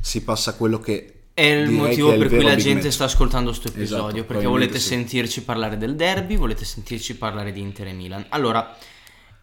si 0.00 0.22
passa 0.22 0.50
a 0.50 0.54
quello 0.54 0.80
che 0.80 1.14
È 1.34 1.42
il 1.42 1.68
direi 1.68 1.74
motivo 1.74 2.10
è 2.10 2.16
il 2.16 2.18
per 2.18 2.28
cui 2.28 2.42
la 2.42 2.56
gente 2.56 2.84
match. 2.84 2.92
sta 2.92 3.04
ascoltando 3.04 3.50
questo 3.50 3.68
Esatto, 3.76 4.08
episodio. 4.08 4.24
perché 4.24 4.24
probabilmente 4.24 4.48
volete 4.48 4.78
sì. 4.78 4.88
sentirci 4.88 5.42
parlare 5.44 5.76
del 5.78 5.96
derby, 5.96 6.36
volete 6.36 6.64
sentirci 6.64 7.16
parlare 7.16 7.52
di 7.52 7.60
Inter 7.60 7.86
e 7.88 7.92
Milan. 7.92 8.26
Allora, 8.30 8.76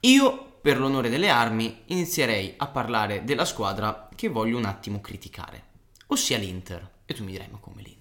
io 0.01 0.48
per 0.61 0.77
l'onore 0.77 1.09
delle 1.09 1.29
armi 1.29 1.83
inizierei 1.85 2.53
a 2.57 2.67
parlare 2.67 3.23
della 3.23 3.45
squadra 3.45 4.09
che 4.15 4.27
voglio 4.27 4.57
un 4.57 4.65
attimo 4.65 4.99
criticare, 4.99 5.63
ossia 6.07 6.37
l'Inter. 6.37 6.97
E 7.05 7.13
tu 7.13 7.23
mi 7.23 7.31
dirai, 7.31 7.47
ma 7.49 7.57
come 7.59 7.81
l'Inter? 7.81 7.98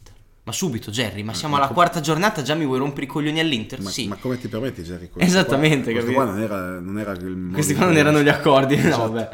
Ma 0.48 0.54
subito, 0.54 0.90
Jerry, 0.90 1.22
ma 1.22 1.34
siamo 1.34 1.56
alla 1.56 1.68
quarta 1.68 2.00
giornata, 2.00 2.40
già 2.40 2.54
mi 2.54 2.64
vuoi 2.64 2.78
rompere 2.78 3.04
i 3.04 3.06
coglioni 3.06 3.38
all'Inter? 3.38 3.82
ma, 3.82 3.90
sì. 3.90 4.08
ma 4.08 4.16
come 4.16 4.38
ti 4.38 4.48
permetti 4.48 4.80
Jerry? 4.80 5.10
Questo 5.10 5.20
Esattamente, 5.30 5.92
qua, 5.92 6.00
questo 6.00 6.12
qua 6.14 6.24
non 6.24 6.40
era, 6.40 6.78
non 6.80 6.98
era 6.98 7.12
il 7.12 7.50
Questi 7.52 7.74
qua 7.74 7.82
non 7.84 7.92
cui- 7.92 8.00
erano 8.00 8.22
gli 8.22 8.30
accordi. 8.30 8.76
No, 8.76 8.88
Esatto. 8.88 9.12
vabbè. 9.12 9.28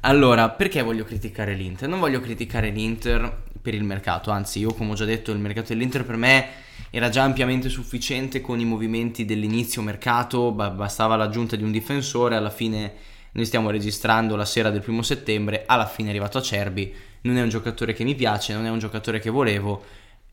Allora, 0.00 0.48
perché 0.50 0.82
voglio 0.82 1.04
criticare 1.04 1.54
l'Inter? 1.54 1.88
Non 1.88 2.00
voglio 2.00 2.20
criticare 2.20 2.70
l'Inter 2.70 3.44
per 3.62 3.74
il 3.74 3.84
mercato, 3.84 4.32
anzi, 4.32 4.58
io 4.58 4.74
come 4.74 4.90
ho 4.90 4.94
già 4.94 5.04
detto, 5.04 5.30
il 5.30 5.38
mercato 5.38 5.68
dell'Inter 5.68 6.04
per 6.04 6.16
me 6.16 6.48
era 6.90 7.10
già 7.10 7.22
ampiamente 7.22 7.68
sufficiente 7.68 8.40
con 8.40 8.58
i 8.58 8.64
movimenti 8.64 9.24
dell'inizio 9.24 9.82
mercato, 9.82 10.50
ba- 10.50 10.70
bastava 10.70 11.14
l'aggiunta 11.14 11.54
di 11.54 11.62
un 11.62 11.70
difensore, 11.70 12.34
alla 12.34 12.50
fine 12.50 12.92
noi 13.30 13.44
stiamo 13.44 13.70
registrando 13.70 14.34
la 14.34 14.44
sera 14.44 14.70
del 14.70 14.80
primo 14.80 15.02
settembre, 15.02 15.62
alla 15.64 15.86
fine 15.86 16.08
è 16.08 16.10
arrivato 16.10 16.38
a 16.38 16.42
Cerbi, 16.42 16.92
non 17.20 17.36
è 17.36 17.42
un 17.42 17.50
giocatore 17.50 17.92
che 17.92 18.02
mi 18.02 18.16
piace, 18.16 18.52
non 18.52 18.66
è 18.66 18.70
un 18.70 18.80
giocatore 18.80 19.20
che 19.20 19.30
volevo, 19.30 19.84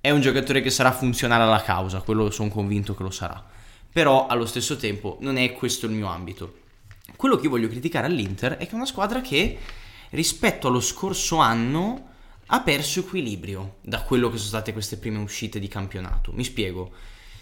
è 0.06 0.10
un 0.10 0.20
giocatore 0.20 0.60
che 0.60 0.70
sarà 0.70 0.92
funzionale 0.92 1.44
alla 1.44 1.62
causa, 1.62 2.02
quello 2.02 2.30
sono 2.30 2.50
convinto 2.50 2.94
che 2.94 3.04
lo 3.04 3.10
sarà. 3.10 3.42
Però 3.90 4.28
allo 4.28 4.46
stesso 4.46 4.76
tempo 4.76 5.16
non 5.22 5.38
è 5.38 5.54
questo 5.54 5.86
il 5.86 5.94
mio 5.94 6.08
ambito. 6.08 6.56
Quello 7.16 7.38
che 7.38 7.46
io 7.46 7.50
voglio 7.50 7.70
criticare 7.70 8.08
all'Inter 8.08 8.58
è 8.58 8.66
che 8.66 8.72
è 8.72 8.76
una 8.76 8.86
squadra 8.86 9.22
che 9.22 9.58
rispetto 10.10 10.68
allo 10.68 10.82
scorso 10.82 11.38
anno 11.38 12.10
ha 12.48 12.60
perso 12.60 13.00
equilibrio 13.00 13.78
da 13.80 14.02
quello 14.02 14.30
che 14.30 14.36
sono 14.36 14.50
state 14.50 14.74
queste 14.74 14.98
prime 14.98 15.20
uscite 15.20 15.58
di 15.58 15.70
campionato. 15.70 16.34
Mi 16.34 16.44
spiego. 16.44 16.92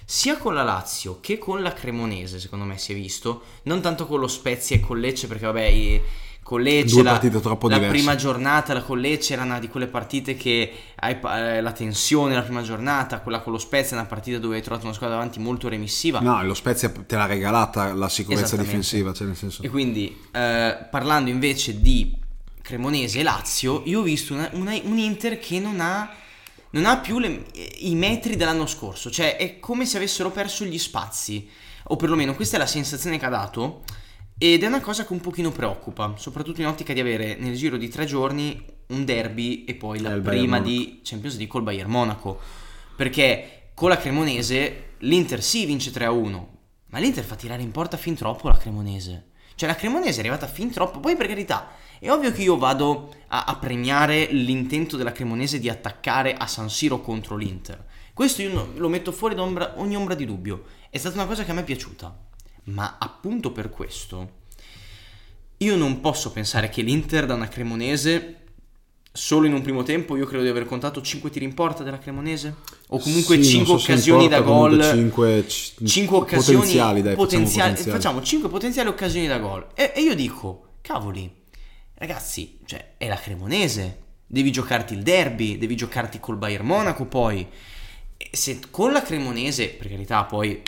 Sia 0.06 0.38
con 0.38 0.54
la 0.54 0.62
Lazio 0.62 1.20
che 1.20 1.40
con 1.40 1.64
la 1.64 1.74
Cremonese, 1.74 2.40
secondo 2.40 2.66
me 2.66 2.78
si 2.78 2.92
è 2.92 2.96
visto, 2.96 3.42
non 3.64 3.82
tanto 3.82 4.06
con 4.06 4.20
lo 4.20 4.28
Spezia 4.28 4.76
e 4.76 4.82
con 4.82 5.00
Lecce, 5.00 5.26
perché 5.26 5.46
vabbè, 5.48 6.02
con 6.44 6.62
Lecce 6.62 6.96
Due 6.96 7.04
la, 7.04 7.12
partite 7.12 7.40
troppo 7.40 7.70
la 7.70 7.76
diverse. 7.76 7.96
prima 7.96 8.16
giornata, 8.16 8.74
la 8.74 8.82
con 8.82 9.00
Lecce 9.00 9.34
era 9.34 9.44
una 9.44 9.60
di 9.60 9.68
quelle 9.70 9.88
partite 9.88 10.36
che 10.36 10.72
hai 10.96 11.18
eh, 11.24 11.62
la 11.62 11.72
tensione 11.72 12.36
la 12.36 12.42
prima 12.42 12.62
giornata, 12.62 13.20
quella 13.22 13.40
con 13.42 13.54
lo 13.54 13.60
Spezia 13.60 13.96
è 13.96 14.00
una 14.00 14.08
partita 14.10 14.38
dove 14.40 14.56
hai 14.56 14.62
trovato 14.62 14.86
una 14.86 14.94
squadra 14.94 15.16
davanti 15.18 15.40
molto 15.40 15.70
remissiva. 15.70 16.20
No, 16.20 16.44
lo 16.44 16.54
Spezia 16.54 16.90
te 16.90 17.16
l'ha 17.16 17.26
regalata 17.26 17.94
la 17.94 18.10
sicurezza 18.10 18.58
difensiva, 18.58 19.14
cioè 19.14 19.28
nel 19.28 19.36
senso... 19.38 19.62
E 19.64 19.70
quindi, 19.70 20.18
eh, 20.32 20.88
parlando 20.90 21.30
invece 21.30 21.80
di 21.80 22.16
Cremonese 22.62 23.20
e 23.20 23.24
Lazio, 23.24 23.84
io 23.86 24.00
ho 24.00 24.04
visto 24.04 24.34
una- 24.34 24.50
una- 24.54 24.80
un 24.84 24.98
Inter 24.98 25.40
che 25.40 25.60
non 25.60 25.80
ha, 25.80 26.10
non 26.72 26.86
ha 26.86 26.98
più 26.98 27.20
le- 27.20 27.46
i 27.80 27.96
metri 27.96 28.36
dell'anno 28.36 28.66
scorso, 28.66 29.10
cioè 29.10 29.38
è 29.38 29.60
come 29.60 29.86
se 29.86 29.98
avessero 29.98 30.32
perso 30.32 30.66
gli 30.66 30.78
spazi, 30.78 31.48
o 31.86 31.96
perlomeno 31.96 32.36
questa 32.36 32.58
è 32.58 32.60
la 32.60 32.66
sensazione 32.68 33.18
che 33.18 33.26
ha 33.26 33.30
dato, 33.30 33.84
ed 34.44 34.64
è 34.64 34.66
una 34.66 34.82
cosa 34.82 35.06
che 35.06 35.14
un 35.14 35.20
pochino 35.20 35.52
preoccupa, 35.52 36.16
soprattutto 36.18 36.62
in 36.62 36.68
ottica 36.68 36.94
di 36.94 37.00
avere 37.00 37.36
nel 37.36 37.56
giro 37.56 37.78
di 37.78 37.90
tre 37.90 38.06
giorni 38.06 38.60
un 38.88 39.06
derby 39.06 39.66
e 39.66 39.76
poi 39.76 40.00
la 40.00 40.18
prima 40.18 40.60
di 40.60 41.02
Champions 41.04 41.36
League 41.36 41.54
col 41.54 41.62
Bayern 41.62 41.92
Monaco, 41.92 42.40
perché 42.96 43.70
con 43.76 43.90
la 43.90 43.98
Cremonese 43.98 44.94
l'Inter 45.02 45.44
sì 45.44 45.68
vince 45.68 45.92
3-1, 45.92 46.46
ma 46.88 46.98
l'Inter 46.98 47.24
fa 47.24 47.36
tirare 47.36 47.62
in 47.62 47.70
porta 47.70 47.98
fin 47.98 48.16
troppo 48.16 48.48
la 48.48 48.58
Cremonese. 48.58 49.28
Cioè 49.54 49.70
la 49.70 49.76
Cremonese 49.76 50.18
è 50.18 50.20
arrivata 50.22 50.48
fin 50.48 50.72
troppo, 50.72 51.00
poi 51.00 51.16
per 51.16 51.28
carità, 51.28 51.74
è 52.00 52.10
ovvio 52.10 52.32
che 52.32 52.42
io 52.42 52.58
vado 52.58 53.14
a, 53.28 53.44
a 53.44 53.56
premiare 53.58 54.26
l'intento 54.32 54.98
della 54.98 55.12
Cremonese 55.12 55.60
di 55.60 55.70
attaccare 55.70 56.34
a 56.34 56.48
San 56.48 56.68
Siro 56.68 57.00
contro 57.00 57.36
l'Inter. 57.36 57.86
Questo 58.12 58.42
io 58.42 58.72
lo 58.76 58.90
metto 58.90 59.12
fuori 59.12 59.36
da 59.36 59.44
ogni 59.44 59.96
ombra 59.96 60.16
di 60.16 60.26
dubbio. 60.26 60.64
È 60.90 60.98
stata 60.98 61.14
una 61.14 61.28
cosa 61.28 61.44
che 61.44 61.52
a 61.52 61.54
me 61.54 61.62
è 61.62 61.64
piaciuta. 61.64 62.30
Ma 62.64 62.98
appunto 63.00 63.52
per 63.52 63.70
questo 63.70 64.40
io 65.58 65.76
non 65.76 66.00
posso 66.02 66.32
pensare 66.32 66.70
che 66.70 66.82
l'Inter 66.82 67.26
da 67.26 67.34
una 67.36 67.48
Cremonese 67.48 68.38
solo 69.14 69.46
in 69.46 69.54
un 69.54 69.62
primo 69.62 69.84
tempo 69.84 70.16
io 70.16 70.26
credo 70.26 70.44
di 70.44 70.50
aver 70.50 70.66
contato 70.66 71.02
5 71.02 71.30
tiri 71.30 71.46
in 71.46 71.54
porta 71.54 71.84
della 71.84 71.98
Cremonese? 72.00 72.56
O 72.90 72.98
comunque 73.00 73.36
Sì, 73.44 73.50
5 73.52 73.68
non 73.74 73.80
so 73.80 73.92
occasioni 73.92 74.28
porta, 74.30 74.40
da 74.40 74.46
gol. 74.46 74.84
cinque- 74.84 75.46
c- 75.46 75.84
5 75.86 76.18
occasioni 76.18 76.58
potenziali, 76.60 77.02
dai, 77.02 77.12
facciamo 77.16 77.28
potenziali- 77.30 77.70
potenziali. 77.72 78.00
facciamo 78.00 78.22
5 78.24 78.50
potenziali 78.50 78.90
occasioni 78.90 79.28
da 79.28 79.38
gol. 79.40 79.68
E, 79.76 79.92
e 79.96 80.02
io 80.02 80.16
dico 80.16 80.68
cavoli 80.82 81.32
ragazzi 81.96 82.60
cioè 82.66 82.94
è 82.98 83.08
la 83.08 83.18
Cremonese. 83.18 84.00
Devi 84.26 84.52
giocarti 84.52 84.94
il 84.94 85.04
derby 85.04 85.58
devi 85.58 85.76
giocarti 85.76 86.20
col 86.20 86.38
Bayern 86.38 86.66
Monaco 86.66 87.06
poi. 87.06 87.46
E 88.18 88.30
se 88.32 88.60
con 88.72 88.94
la 88.94 89.02
Cremonese 89.04 89.68
per 89.70 89.90
carità 89.90 90.24
poi 90.24 90.62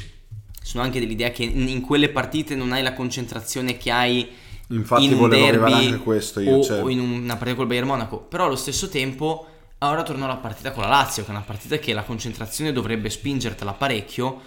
sono 0.63 0.83
anche 0.83 0.99
dell'idea 0.99 1.29
che 1.29 1.43
in 1.43 1.67
in 1.67 1.81
quelle 1.81 2.09
partite 2.09 2.55
non 2.55 2.71
hai 2.71 2.81
la 2.81 2.93
concentrazione 2.93 3.77
che 3.77 3.91
hai 3.91 4.27
Infatti 4.67 5.03
in 5.03 5.13
un 5.13 5.19
volevo 5.19 5.43
derby 5.45 5.63
arrivare 5.63 5.85
anche 5.85 5.95
a 5.95 5.99
questo 5.99 6.39
io, 6.39 6.55
o, 6.55 6.63
cioè- 6.63 6.81
o 6.81 6.89
in 6.89 6.99
una 6.99 7.35
partita 7.35 7.55
col 7.55 7.67
Bayern 7.67 7.87
Monaco. 7.87 8.19
Però 8.19 8.45
allo 8.45 8.55
stesso 8.55 8.89
tempo 8.89 9.47
ora 9.79 10.03
torno 10.03 10.25
alla 10.25 10.37
partita 10.37 10.71
con 10.71 10.83
la 10.83 10.89
Lazio 10.89 11.23
che 11.23 11.29
è 11.29 11.31
una 11.31 11.43
partita 11.43 11.77
che 11.77 11.93
la 11.93 12.03
concentrazione 12.03 12.71
dovrebbe 12.71 13.09
spingertela 13.09 13.73
parecchio. 13.73 14.41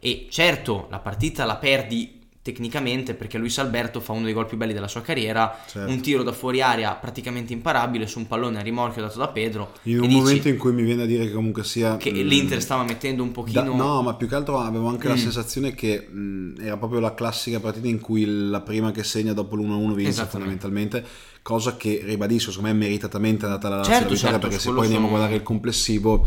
E 0.00 0.26
certo 0.30 0.86
la 0.90 0.98
partita 1.00 1.44
la 1.44 1.56
perdi 1.56 2.17
tecnicamente 2.52 3.14
perché 3.14 3.36
Luis 3.36 3.58
Alberto 3.58 4.00
fa 4.00 4.12
uno 4.12 4.24
dei 4.24 4.32
gol 4.32 4.46
più 4.46 4.56
belli 4.56 4.72
della 4.72 4.88
sua 4.88 5.02
carriera 5.02 5.58
Certo. 5.66 5.90
un 5.90 6.00
tiro 6.00 6.22
da 6.22 6.32
fuori 6.32 6.62
aria 6.62 6.92
praticamente 6.94 7.52
imparabile 7.52 8.06
su 8.06 8.18
un 8.18 8.26
pallone 8.26 8.58
a 8.58 8.62
rimorchio 8.62 9.02
dato 9.02 9.18
da 9.18 9.28
Pedro 9.28 9.72
In 9.82 10.00
un 10.00 10.08
dici 10.08 10.20
momento 10.20 10.48
in 10.48 10.56
cui 10.56 10.72
mi 10.72 10.82
viene 10.82 11.02
a 11.02 11.06
dire 11.06 11.26
che 11.26 11.32
comunque 11.32 11.64
sia... 11.64 11.96
che 11.98 12.10
mh, 12.10 12.16
l'Inter 12.26 12.62
stava 12.62 12.84
mettendo 12.84 13.22
un 13.22 13.28
da- 13.28 13.34
pochino 13.34 13.74
no, 13.74 14.02
ma 14.02 14.14
più 14.14 14.26
che 14.26 14.34
altro 14.34 14.58
avevo 14.60 14.88
anche 14.88 15.08
la 15.08 15.14
Mm. 15.14 15.18
sensazione 15.18 15.74
che 15.74 16.06
mh, 16.08 16.54
era 16.60 16.76
proprio 16.76 17.00
la 17.00 17.12
classica 17.14 17.60
partita 17.60 17.86
in 17.88 18.00
cui 18.00 18.24
la 18.24 18.60
prima 18.60 18.90
che 18.92 19.02
segna 19.04 19.32
dopo 19.32 19.56
l'1-1 19.56 19.92
vince 19.94 20.24
fondamentalmente, 20.24 21.04
cosa 21.42 21.76
che 21.76 22.00
ribadisco, 22.04 22.50
secondo 22.50 22.72
me 22.72 22.74
è 22.74 22.78
meritatamente 22.78 23.44
andata 23.44 23.66
alla 23.66 23.76
Lazio 23.78 23.92
Certo, 23.92 24.08
la 24.08 24.14
vittoria, 24.14 24.32
certo, 24.38 24.48
perché 24.48 24.62
se 24.62 24.70
poi 24.72 24.84
andiamo 24.84 25.06
a 25.06 25.10
guardare 25.10 25.34
il 25.34 25.42
complessivo 25.42 26.26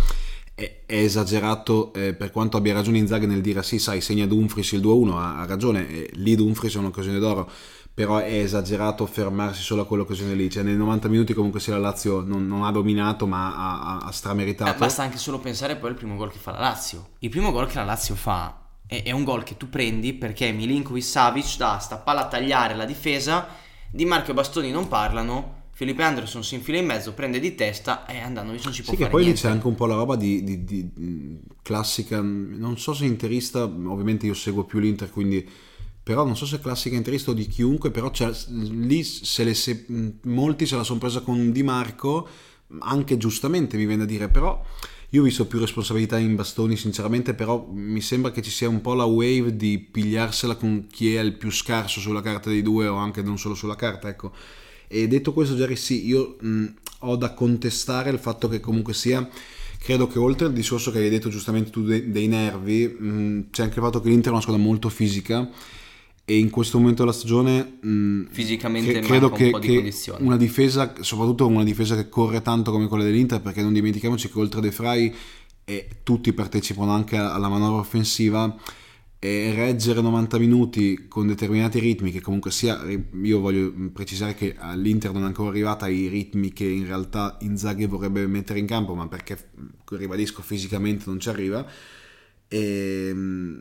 è, 0.61 0.81
è 0.85 0.95
esagerato 0.97 1.91
eh, 1.93 2.13
per 2.13 2.31
quanto 2.31 2.57
abbia 2.57 2.73
ragione 2.73 2.99
Inzaghi 2.99 3.25
nel 3.25 3.41
dire 3.41 3.63
sì, 3.63 3.79
sai, 3.79 3.99
segna 3.99 4.27
Dumfries 4.27 4.73
il 4.73 4.81
2-1, 4.81 5.17
ha, 5.17 5.39
ha 5.39 5.45
ragione, 5.45 5.89
eh, 5.89 6.09
lì 6.13 6.35
Dumfries 6.35 6.75
è 6.75 6.77
un'occasione 6.77 7.17
d'oro. 7.17 7.49
Però 7.93 8.19
è 8.19 8.33
esagerato 8.35 9.05
fermarsi 9.05 9.61
solo 9.61 9.81
a 9.81 9.85
quell'occasione 9.85 10.33
lì. 10.33 10.49
Cioè, 10.49 10.63
nei 10.63 10.77
90 10.77 11.09
minuti, 11.09 11.33
comunque, 11.33 11.59
sia 11.59 11.73
la 11.73 11.79
Lazio 11.79 12.21
non, 12.21 12.47
non 12.47 12.63
ha 12.63 12.71
dominato, 12.71 13.27
ma 13.27 13.53
ha, 13.53 13.81
ha, 13.81 13.97
ha 14.05 14.11
strameritato. 14.11 14.71
Eh, 14.71 14.77
basta 14.77 15.03
anche 15.03 15.17
solo 15.17 15.39
pensare 15.39 15.75
poi 15.75 15.89
al 15.89 15.95
primo 15.95 16.15
gol 16.15 16.31
che 16.31 16.37
fa 16.37 16.51
la 16.51 16.59
Lazio. 16.59 17.09
Il 17.19 17.29
primo 17.29 17.51
gol 17.51 17.67
che 17.67 17.75
la 17.75 17.83
Lazio 17.83 18.15
fa 18.15 18.61
è, 18.87 19.03
è 19.03 19.11
un 19.11 19.25
gol 19.25 19.43
che 19.43 19.57
tu 19.57 19.67
prendi 19.67 20.13
perché 20.13 20.53
Milinkovic 20.53 21.03
Savic 21.03 21.57
dà 21.57 21.79
sta 21.79 21.97
palla 21.97 22.21
a 22.21 22.27
tagliare 22.27 22.75
la 22.75 22.85
difesa, 22.85 23.45
Di 23.91 24.05
Marco 24.05 24.31
e 24.31 24.35
Bastoni 24.35 24.71
non 24.71 24.87
parlano, 24.87 25.60
Felipe 25.73 26.03
Anderson 26.03 26.43
si 26.43 26.55
infila 26.55 26.77
in 26.77 26.85
mezzo, 26.85 27.13
prende 27.13 27.39
di 27.39 27.55
testa 27.55 28.05
e 28.05 28.19
andando 28.19 28.51
non 28.51 28.71
ci 28.71 28.83
può 28.83 28.93
Sì, 28.93 28.97
che 28.99 29.07
poi 29.07 29.23
lì 29.25 29.33
c'è 29.33 29.49
anche 29.49 29.67
un 29.67 29.75
po' 29.75 29.85
la 29.85 29.95
roba 29.95 30.15
di, 30.15 30.43
di- 30.43 30.63
di- 30.63 30.89
classica, 31.61 32.21
non 32.21 32.77
so 32.77 32.93
se 32.93 33.05
interista, 33.05 33.63
ovviamente 33.63 34.25
io 34.25 34.33
seguo 34.33 34.63
più 34.65 34.79
l'Inter, 34.79 35.09
quindi 35.09 35.47
però 36.03 36.25
non 36.25 36.35
so 36.35 36.45
se 36.45 36.57
è 36.57 36.59
classica 36.59 36.95
interista 36.95 37.31
o 37.31 37.33
di 37.33 37.47
chiunque, 37.47 37.91
però 37.91 38.11
lì 38.49 39.03
se 39.03 39.43
le 39.43 39.53
se- 39.53 39.85
molti 40.23 40.65
se 40.65 40.75
la 40.75 40.83
sono 40.83 40.99
presa 40.99 41.21
con 41.21 41.51
Di 41.51 41.63
Marco, 41.63 42.27
anche 42.79 43.17
giustamente 43.17 43.77
mi 43.77 43.85
viene 43.85 44.03
a 44.03 44.05
dire, 44.05 44.29
però 44.29 44.63
io 45.09 45.21
ho 45.21 45.23
visto 45.25 45.45
più 45.45 45.59
responsabilità 45.59 46.17
in 46.17 46.35
bastoni 46.35 46.75
sinceramente, 46.75 47.33
però 47.33 47.67
mi 47.71 48.01
sembra 48.01 48.31
che 48.31 48.41
ci 48.41 48.49
sia 48.49 48.69
un 48.69 48.81
po' 48.81 48.93
la 48.93 49.05
wave 49.05 49.55
di 49.55 49.77
pigliarsela 49.79 50.55
con 50.55 50.87
chi 50.89 51.15
è 51.15 51.21
il 51.21 51.33
più 51.35 51.51
scarso 51.51 51.99
sulla 51.99 52.21
carta 52.21 52.49
dei 52.49 52.61
due 52.61 52.87
o 52.87 52.95
anche 52.95 53.21
non 53.21 53.37
solo 53.37 53.53
sulla 53.55 53.75
carta, 53.75 54.07
ecco. 54.09 54.31
E 54.93 55.07
detto 55.07 55.31
questo, 55.31 55.55
Jerry, 55.55 55.77
sì, 55.77 56.05
io 56.05 56.35
mh, 56.41 56.65
ho 56.99 57.15
da 57.15 57.33
contestare 57.33 58.09
il 58.09 58.19
fatto 58.19 58.49
che 58.49 58.59
comunque 58.59 58.93
sia. 58.93 59.27
Credo 59.79 60.05
che 60.05 60.19
oltre 60.19 60.47
al 60.47 60.53
discorso 60.53 60.91
che 60.91 60.99
hai 60.99 61.09
detto 61.09 61.29
giustamente 61.29 61.71
tu 61.71 61.83
dei, 61.83 62.11
dei 62.11 62.27
nervi, 62.27 62.87
mh, 62.87 63.49
c'è 63.51 63.63
anche 63.63 63.79
il 63.79 63.85
fatto 63.85 64.01
che 64.01 64.09
l'Inter 64.09 64.27
è 64.27 64.31
una 64.33 64.41
squadra 64.41 64.61
molto 64.61 64.89
fisica 64.89 65.49
e 66.25 66.37
in 66.37 66.49
questo 66.49 66.77
momento 66.77 67.03
della 67.03 67.15
stagione 67.15 67.77
mh, 67.81 68.27
Fisicamente 68.31 68.93
manca 68.93 69.07
credo 69.07 69.27
un 69.27 69.33
che, 69.33 69.49
po' 69.49 69.59
di 69.59 69.67
che 69.67 70.13
una 70.19 70.37
difesa, 70.37 70.93
soprattutto 70.99 71.47
una 71.47 71.63
difesa 71.63 71.95
che 71.95 72.09
corre 72.09 72.41
tanto 72.41 72.71
come 72.71 72.87
quella 72.87 73.03
dell'Inter, 73.05 73.41
perché 73.41 73.61
non 73.61 73.73
dimentichiamoci 73.73 74.29
che 74.29 74.39
oltre 74.39 74.59
a 74.59 74.61
De 74.61 74.71
Frey 74.71 75.13
e 75.63 75.87
tutti 76.03 76.33
partecipano 76.33 76.91
anche 76.91 77.15
alla 77.15 77.49
manovra 77.49 77.79
offensiva 77.79 78.55
e 79.23 79.53
reggere 79.53 80.01
90 80.01 80.39
minuti 80.39 81.05
con 81.07 81.27
determinati 81.27 81.77
ritmi 81.77 82.09
che 82.09 82.21
comunque 82.21 82.49
sia 82.49 82.81
io 83.21 83.39
voglio 83.39 83.71
precisare 83.93 84.33
che 84.33 84.55
all'Inter 84.57 85.11
non 85.11 85.21
è 85.21 85.25
ancora 85.27 85.49
arrivata 85.49 85.85
ai 85.85 86.07
ritmi 86.07 86.51
che 86.51 86.63
in 86.63 86.87
realtà 86.87 87.37
Inzaghi 87.41 87.85
vorrebbe 87.85 88.25
mettere 88.25 88.57
in 88.57 88.65
campo 88.65 88.95
ma 88.95 89.07
perché 89.07 89.37
ribadisco 89.91 90.41
fisicamente 90.41 91.03
non 91.05 91.19
ci 91.19 91.29
arriva. 91.29 91.63
E, 92.47 93.11
mm, 93.13 93.59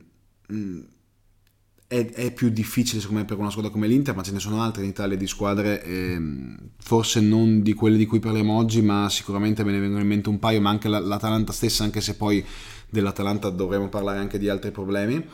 è, 1.90 2.06
è 2.12 2.32
più 2.32 2.50
difficile 2.50 3.00
secondo 3.00 3.22
me 3.22 3.26
per 3.26 3.36
una 3.36 3.50
squadra 3.50 3.72
come 3.72 3.88
l'Inter 3.88 4.14
ma 4.14 4.22
ce 4.22 4.30
ne 4.30 4.38
sono 4.38 4.62
altre 4.62 4.84
in 4.84 4.90
Italia 4.90 5.16
di 5.16 5.26
squadre 5.26 5.82
ehm, 5.82 6.56
forse 6.78 7.20
non 7.20 7.62
di 7.62 7.74
quelle 7.74 7.96
di 7.96 8.06
cui 8.06 8.20
parliamo 8.20 8.56
oggi 8.56 8.80
ma 8.80 9.08
sicuramente 9.10 9.64
me 9.64 9.72
ne 9.72 9.80
vengono 9.80 10.00
in 10.00 10.06
mente 10.06 10.28
un 10.28 10.38
paio 10.38 10.60
ma 10.60 10.70
anche 10.70 10.86
la- 10.88 11.00
l'Atalanta 11.00 11.50
stessa 11.50 11.82
anche 11.82 12.00
se 12.00 12.14
poi 12.14 12.44
dell'Atalanta 12.88 13.50
dovremo 13.50 13.88
parlare 13.88 14.20
anche 14.20 14.38
di 14.38 14.48
altri 14.48 14.70
problemi. 14.70 15.24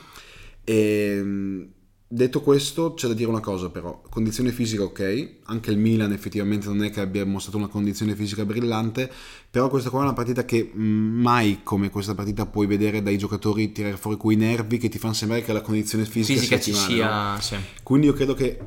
E, 0.64 1.68
detto 2.08 2.40
questo, 2.40 2.94
c'è 2.94 3.08
da 3.08 3.14
dire 3.14 3.28
una 3.28 3.40
cosa 3.40 3.68
però, 3.70 4.00
condizione 4.08 4.52
fisica 4.52 4.84
ok, 4.84 5.28
anche 5.44 5.70
il 5.70 5.78
Milan 5.78 6.12
effettivamente 6.12 6.68
non 6.68 6.84
è 6.84 6.90
che 6.90 7.00
abbia 7.00 7.24
mostrato 7.26 7.56
una 7.56 7.66
condizione 7.66 8.14
fisica 8.14 8.44
brillante, 8.44 9.10
però 9.50 9.68
questa 9.68 9.90
qua 9.90 10.00
è 10.00 10.02
una 10.04 10.12
partita 10.12 10.44
che 10.44 10.70
mh, 10.72 10.80
mai 10.80 11.60
come 11.62 11.90
questa 11.90 12.14
partita 12.14 12.46
puoi 12.46 12.66
vedere 12.66 13.02
dai 13.02 13.18
giocatori 13.18 13.72
tirare 13.72 13.96
fuori 13.96 14.16
quei 14.16 14.36
nervi 14.36 14.78
che 14.78 14.88
ti 14.88 14.98
fanno 14.98 15.14
sembrare 15.14 15.42
che 15.42 15.52
la 15.52 15.62
condizione 15.62 16.04
fisica, 16.04 16.38
Fisica 16.38 16.60
ci 16.60 16.70
ottimale, 16.70 16.94
no? 16.94 17.38
sia, 17.38 17.40
sì. 17.40 17.64
Quindi 17.82 18.06
io 18.06 18.12
credo 18.12 18.34
che 18.34 18.58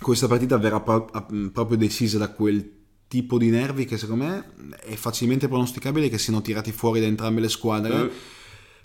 questa 0.00 0.26
partita 0.26 0.56
verrà 0.56 0.82
a- 0.82 1.26
proprio 1.52 1.76
decisa 1.76 2.18
da 2.18 2.30
quel 2.30 2.80
tipo 3.06 3.36
di 3.36 3.50
nervi 3.50 3.84
che 3.84 3.98
secondo 3.98 4.24
me 4.24 4.52
è 4.80 4.94
facilmente 4.94 5.46
pronosticabile 5.46 6.08
che 6.08 6.16
siano 6.16 6.40
tirati 6.40 6.72
fuori 6.72 7.00
da 7.00 7.06
entrambe 7.06 7.42
le 7.42 7.48
squadre. 7.50 8.10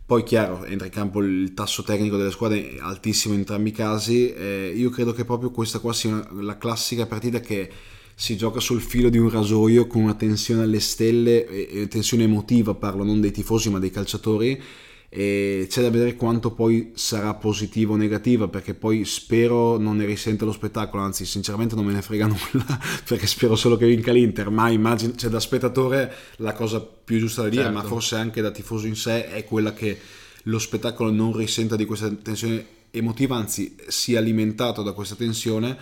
Poi 0.07 0.23
chiaro, 0.23 0.63
entra 0.63 0.85
in 0.87 0.93
campo 0.93 1.21
il 1.21 1.53
tasso 1.53 1.83
tecnico 1.83 2.15
delle 2.15 2.31
squadre 2.31 2.77
altissimo 2.79 3.33
in 3.33 3.41
entrambi 3.41 3.69
i 3.69 3.71
casi. 3.73 4.31
eh, 4.31 4.71
io 4.73 4.89
credo 4.89 5.11
che 5.11 5.25
proprio 5.25 5.51
questa 5.51 5.79
qua 5.79 5.91
sia 5.91 6.11
una- 6.13 6.27
la 6.43 6.57
classica 6.57 7.05
partita 7.05 7.41
che 7.41 7.69
si 8.15 8.37
gioca 8.37 8.61
sul 8.61 8.79
filo 8.81 9.09
di 9.09 9.17
un 9.17 9.29
rasoio 9.29 9.85
con 9.85 10.03
una 10.03 10.13
tensione 10.15 10.63
alle 10.63 10.79
stelle, 10.79 11.45
e, 11.45 11.81
e 11.81 11.87
tensione 11.89 12.23
emotiva, 12.23 12.73
parlo 12.73 13.03
non 13.03 13.19
dei 13.19 13.31
tifosi 13.31 13.69
ma 13.69 13.79
dei 13.79 13.91
calciatori. 13.91 14.61
E 15.09 15.67
c'è 15.69 15.81
da 15.81 15.89
vedere 15.89 16.15
quanto 16.15 16.51
poi 16.51 16.91
sarà 16.95 17.33
positiva 17.33 17.93
o 17.93 17.95
negativa 17.95 18.49
perché 18.49 18.73
poi 18.73 19.05
spero 19.05 19.77
non 19.77 19.95
ne 19.95 20.05
risente 20.05 20.43
lo 20.43 20.51
spettacolo 20.51 21.01
anzi 21.01 21.23
sinceramente 21.25 21.75
non 21.75 21.85
me 21.85 21.93
ne 21.93 22.01
frega 22.01 22.27
nulla 22.27 22.79
perché 23.07 23.25
spero 23.25 23.55
solo 23.55 23.77
che 23.77 23.87
vinca 23.87 24.11
l'Inter 24.11 24.49
ma 24.49 24.69
immagino 24.69 25.15
cioè 25.15 25.29
da 25.29 25.39
spettatore 25.39 26.13
la 26.37 26.51
cosa 26.51 26.81
più 26.81 27.19
giusta 27.19 27.43
da 27.43 27.49
dire 27.49 27.63
Certo. 27.63 27.77
ma 27.77 27.83
forse 27.85 28.15
anche 28.15 28.41
da 28.41 28.51
tifoso 28.51 28.85
in 28.85 28.97
sé 28.97 29.29
è 29.29 29.45
quella 29.45 29.71
che 29.71 29.97
lo 30.43 30.59
spettacolo 30.59 31.09
non 31.09 31.35
risenta 31.35 31.77
di 31.77 31.85
questa 31.85 32.09
tensione 32.09 32.65
emotiva 32.91 33.37
anzi 33.37 33.75
sia 33.87 34.19
alimentato 34.19 34.83
da 34.83 34.91
questa 34.91 35.15
tensione 35.15 35.77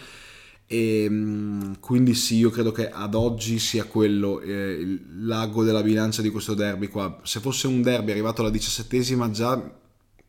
e 0.67 1.07
mm, 1.09 1.73
quindi 1.79 2.13
sì 2.15 2.37
io 2.37 2.49
credo 2.49 2.71
che 2.71 2.89
ad 2.89 3.13
oggi 3.13 3.59
sia 3.59 3.85
quello 3.85 4.39
eh, 4.41 4.77
il 4.79 5.27
l'ago 5.27 5.63
della 5.63 5.83
bilancia 5.83 6.21
di 6.21 6.29
questo 6.29 6.53
derby 6.53 6.87
qua 6.87 7.19
se 7.23 7.39
fosse 7.39 7.67
un 7.67 7.81
derby 7.81 8.11
arrivato 8.11 8.41
alla 8.41 8.49
diciassettesima 8.49 9.29
già 9.31 9.61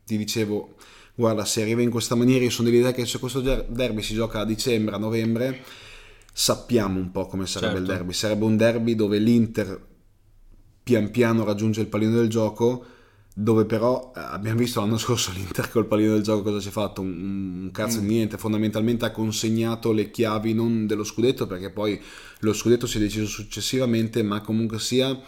ti 0.04 0.16
dicevo 0.16 0.74
guarda 1.14 1.44
se 1.44 1.62
arriva 1.62 1.82
in 1.82 1.90
questa 1.90 2.14
maniera 2.14 2.44
io 2.44 2.50
sono 2.50 2.68
dell'idea 2.68 2.92
che 2.92 3.06
se 3.06 3.18
questo 3.18 3.40
der- 3.40 3.66
derby 3.68 4.02
si 4.02 4.14
gioca 4.14 4.40
a 4.40 4.44
dicembre 4.44 4.94
a 4.94 4.98
novembre 4.98 5.62
sappiamo 6.32 6.98
un 6.98 7.10
po' 7.10 7.26
come 7.26 7.46
sarebbe 7.46 7.78
il 7.78 7.86
Certo. 7.86 7.92
derby 7.92 8.12
sarebbe 8.12 8.44
un 8.44 8.56
derby 8.56 8.94
dove 8.94 9.18
l'Inter 9.18 9.86
pian 10.82 11.10
piano 11.10 11.44
raggiunge 11.44 11.80
il 11.80 11.88
pallino 11.88 12.14
del 12.16 12.28
gioco 12.28 12.84
dove 13.38 13.66
però 13.66 14.12
eh, 14.16 14.20
abbiamo 14.20 14.60
visto 14.60 14.80
l'anno 14.80 14.96
scorso 14.96 15.30
l'Inter 15.30 15.68
col 15.68 15.86
pallino 15.86 16.14
del 16.14 16.22
gioco 16.22 16.44
cosa 16.44 16.58
ci 16.58 16.68
ha 16.68 16.70
fatto? 16.70 17.02
Un, 17.02 17.64
un 17.64 17.70
cazzo 17.70 18.00
di 18.00 18.06
niente. 18.06 18.38
Fondamentalmente 18.38 19.04
ha 19.04 19.10
consegnato 19.10 19.92
le 19.92 20.10
chiavi 20.10 20.54
non 20.54 20.86
dello 20.86 21.04
scudetto 21.04 21.46
perché 21.46 21.70
poi 21.70 22.00
lo 22.38 22.54
scudetto 22.54 22.86
si 22.86 22.96
è 22.96 23.00
deciso 23.00 23.26
successivamente 23.26 24.22
ma 24.22 24.40
comunque 24.40 24.78
sia 24.78 25.20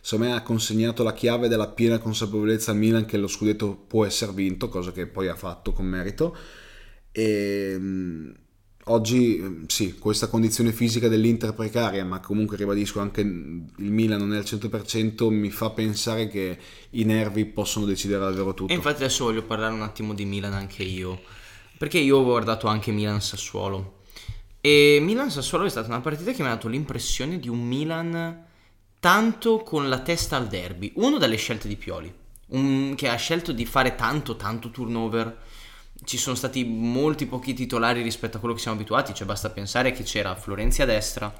secondo 0.00 0.30
me 0.30 0.36
ha 0.36 0.42
consegnato 0.42 1.02
la 1.02 1.12
chiave 1.12 1.48
della 1.48 1.66
piena 1.66 1.98
consapevolezza 1.98 2.70
al 2.70 2.76
Milan 2.76 3.04
che 3.04 3.16
lo 3.16 3.26
scudetto 3.26 3.74
può 3.74 4.04
essere 4.04 4.30
vinto, 4.30 4.68
cosa 4.68 4.92
che 4.92 5.08
poi 5.08 5.26
ha 5.26 5.34
fatto 5.34 5.72
con 5.72 5.86
merito. 5.86 6.36
E 7.10 7.76
mh, 7.76 8.34
oggi 8.88 9.38
mh, 9.38 9.66
sì, 9.66 9.98
questa 9.98 10.28
condizione 10.28 10.72
fisica 10.72 11.08
dell'Inter 11.08 11.54
precaria, 11.54 12.04
ma 12.04 12.20
comunque 12.20 12.56
ribadisco 12.56 13.00
anche 13.00 13.20
il 13.20 13.64
Milan 13.76 14.18
non 14.20 14.34
è 14.34 14.38
al 14.38 14.44
100%, 14.44 15.28
mi 15.30 15.50
fa 15.50 15.70
pensare 15.70 16.28
che 16.28 16.58
i 16.90 17.04
nervi 17.04 17.44
possono 17.46 17.86
decidere 17.86 18.20
davvero 18.20 18.54
tutto. 18.54 18.72
E 18.72 18.76
infatti 18.76 19.02
adesso 19.02 19.24
voglio 19.24 19.42
parlare 19.42 19.74
un 19.74 19.82
attimo 19.82 20.14
di 20.14 20.24
Milan 20.24 20.52
anche 20.52 20.82
io, 20.82 21.20
perché 21.78 21.98
io 21.98 22.18
ho 22.18 22.24
guardato 22.24 22.66
anche 22.66 22.92
Milan-Sassuolo. 22.92 23.94
E 24.60 24.98
Milan-Sassuolo 25.00 25.64
è 25.64 25.68
stata 25.70 25.88
una 25.88 26.00
partita 26.00 26.32
che 26.32 26.42
mi 26.42 26.48
ha 26.48 26.52
dato 26.52 26.68
l'impressione 26.68 27.38
di 27.38 27.48
un 27.48 27.60
Milan 27.66 28.44
tanto 28.98 29.58
con 29.58 29.88
la 29.88 30.00
testa 30.00 30.36
al 30.36 30.48
derby. 30.48 30.92
Uno 30.96 31.18
dalle 31.18 31.36
scelte 31.36 31.68
di 31.68 31.76
Pioli, 31.76 32.12
un- 32.48 32.94
che 32.96 33.08
ha 33.08 33.16
scelto 33.16 33.52
di 33.52 33.64
fare 33.64 33.94
tanto, 33.94 34.36
tanto 34.36 34.70
turnover. 34.70 35.44
Ci 36.04 36.18
sono 36.18 36.36
stati 36.36 36.64
molti 36.64 37.26
pochi 37.26 37.54
titolari 37.54 38.02
rispetto 38.02 38.36
a 38.36 38.40
quello 38.40 38.54
che 38.54 38.60
siamo 38.60 38.76
abituati, 38.76 39.14
cioè 39.14 39.26
basta 39.26 39.50
pensare 39.50 39.92
che 39.92 40.02
c'era 40.02 40.34
Florenzi 40.34 40.82
a 40.82 40.84
destra, 40.84 41.32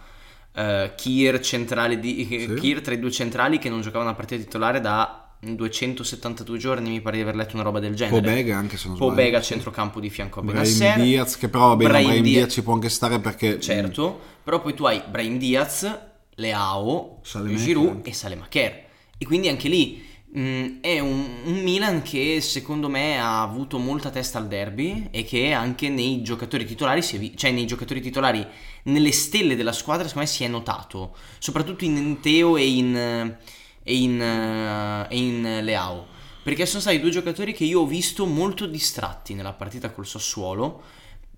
eh, 0.55 0.93
Kier, 0.97 1.41
centrale 1.41 1.99
di, 1.99 2.57
Kier 2.59 2.81
tra 2.81 2.95
i 2.95 2.99
due 2.99 3.11
centrali 3.11 3.59
che 3.59 3.69
non 3.69 3.81
giocava 3.81 4.05
una 4.05 4.15
partita 4.15 4.43
titolare 4.43 4.81
da 4.81 5.27
272 5.41 6.59
giorni, 6.59 6.91
mi 6.91 7.01
pare 7.01 7.17
di 7.17 7.23
aver 7.23 7.37
letto 7.37 7.55
una 7.55 7.63
roba 7.63 7.79
del 7.79 7.95
genere. 7.95 8.21
Pobega 8.21 8.57
anche 8.57 8.77
se 8.77 8.89
non 8.89 8.97
sbaglio. 8.97 9.11
Pobega 9.11 9.41
centrocampo 9.41 10.01
di 10.01 10.11
fianco 10.11 10.41
a 10.41 10.43
Brahim 10.43 10.79
Benasser. 10.79 11.03
Diaz 11.03 11.37
che 11.37 11.49
però 11.49 11.69
va 11.69 11.77
bene, 11.77 11.91
Brahim 11.91 12.07
Brahim 12.09 12.23
Diaz- 12.23 12.53
ci 12.53 12.63
può 12.63 12.73
anche 12.73 12.89
stare 12.89 13.21
perché 13.21 13.61
Certo, 13.61 14.19
però 14.43 14.61
poi 14.61 14.75
tu 14.75 14.85
hai 14.85 15.03
Brahim 15.09 15.39
Diaz, 15.39 15.99
Leao, 16.37 17.21
Salemaker 17.23 17.65
Giroud 17.65 18.07
e 18.07 18.13
Salemaker. 18.13 18.85
E 19.19 19.25
quindi 19.25 19.49
anche 19.49 19.69
lì 19.69 20.05
mh, 20.33 20.81
è 20.81 20.99
un, 20.99 21.27
un 21.45 21.63
Milan 21.63 22.03
che 22.03 22.41
secondo 22.41 22.89
me 22.89 23.19
ha 23.19 23.43
avuto 23.43 23.79
molta 23.79 24.11
testa 24.11 24.39
al 24.39 24.49
derby 24.49 25.09
e 25.11 25.25
che 25.25 25.53
anche 25.53 25.89
nei 25.89 26.23
giocatori 26.23 26.65
titolari, 26.65 27.01
vi- 27.19 27.37
cioè 27.37 27.51
nei 27.53 27.67
giocatori 27.67 28.01
titolari, 28.01 28.47
nelle 28.85 29.13
stelle 29.13 29.57
della 29.57 29.73
squadra, 29.73 30.07
secondo 30.07 30.29
me 30.29 30.35
si 30.35 30.45
è 30.45 30.49
notato. 30.49 31.17
Soprattutto 31.39 31.85
in 31.85 32.21
Teo 32.21 32.57
e 32.57 32.67
in, 32.67 32.97
e 33.83 33.97
in, 33.97 34.21
e 35.09 35.17
in 35.17 35.61
Leao. 35.63 36.07
Perché 36.43 36.65
sono 36.67 36.81
stati 36.81 37.01
due 37.01 37.11
giocatori 37.11 37.53
che 37.53 37.65
io 37.65 37.81
ho 37.81 37.87
visto 37.87 38.25
molto 38.25 38.67
distratti 38.67 39.35
nella 39.35 39.53
partita 39.53 39.91
col 39.91 40.07
Sassuolo. 40.07 40.83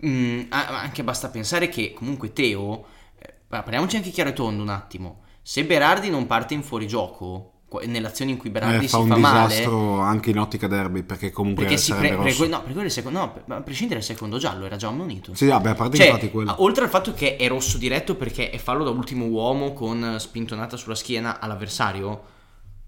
Mm, 0.04 0.42
anche 0.50 1.02
basta 1.02 1.28
pensare 1.28 1.68
che 1.68 1.92
comunque 1.92 2.32
Teo, 2.32 2.86
eh, 3.18 3.34
parliamoci 3.48 3.96
anche 3.96 4.10
chiaro 4.10 4.30
e 4.30 4.32
tondo 4.32 4.62
un 4.62 4.68
attimo, 4.68 5.22
se 5.42 5.64
Berardi 5.64 6.08
non 6.10 6.26
parte 6.26 6.54
in 6.54 6.62
fuorigioco, 6.62 7.57
nell'azione 7.84 8.30
in 8.30 8.38
cui 8.38 8.48
Berardi 8.48 8.84
eh, 8.84 8.88
si 8.88 8.94
fa 8.94 8.98
un 8.98 9.08
fa 9.08 9.16
male, 9.16 9.48
disastro 9.48 9.98
anche 10.00 10.30
in 10.30 10.38
ottica 10.38 10.66
derby 10.66 11.02
perché 11.02 11.30
comunque 11.30 11.64
perché 11.64 11.78
si 11.78 11.92
pre- 11.92 12.16
pre- 12.16 12.16
no, 12.16 12.58
perché 12.58 12.72
quello 12.72 12.80
è 12.80 12.84
il 12.84 12.90
secondo, 12.90 13.18
no, 13.18 13.56
a 13.56 13.60
prescindere 13.60 14.00
dal 14.00 14.08
secondo 14.08 14.38
giallo, 14.38 14.64
era 14.64 14.76
già 14.76 14.88
ammonito. 14.88 15.34
Sì, 15.34 15.46
vabbè, 15.46 15.70
a 15.70 15.74
parte 15.74 15.96
Cioè, 15.96 16.06
infatti 16.06 16.30
quello. 16.30 16.54
oltre 16.58 16.84
al 16.84 16.90
fatto 16.90 17.12
che 17.12 17.36
è 17.36 17.46
rosso 17.48 17.76
diretto 17.76 18.14
perché 18.14 18.50
è 18.50 18.58
fallo 18.58 18.84
da 18.84 18.90
ultimo 18.90 19.26
uomo 19.26 19.74
con 19.74 20.16
spintonata 20.18 20.76
sulla 20.76 20.94
schiena 20.94 21.40
all'avversario, 21.40 22.22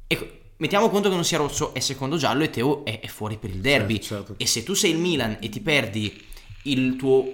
ecco, 0.06 0.26
mettiamo 0.56 0.88
conto 0.88 1.08
che 1.08 1.14
non 1.14 1.24
sia 1.24 1.38
rosso, 1.38 1.74
è 1.74 1.80
secondo 1.80 2.16
giallo 2.16 2.42
e 2.44 2.50
Teo 2.50 2.84
è, 2.84 3.00
è 3.00 3.06
fuori 3.06 3.36
per 3.36 3.50
il 3.50 3.60
derby. 3.60 4.00
Certo, 4.00 4.26
certo. 4.28 4.34
E 4.38 4.46
se 4.46 4.62
tu 4.62 4.74
sei 4.74 4.92
il 4.92 4.98
Milan 4.98 5.36
e 5.40 5.48
ti 5.48 5.60
perdi 5.60 6.28
il 6.64 6.96
tuo, 6.96 7.24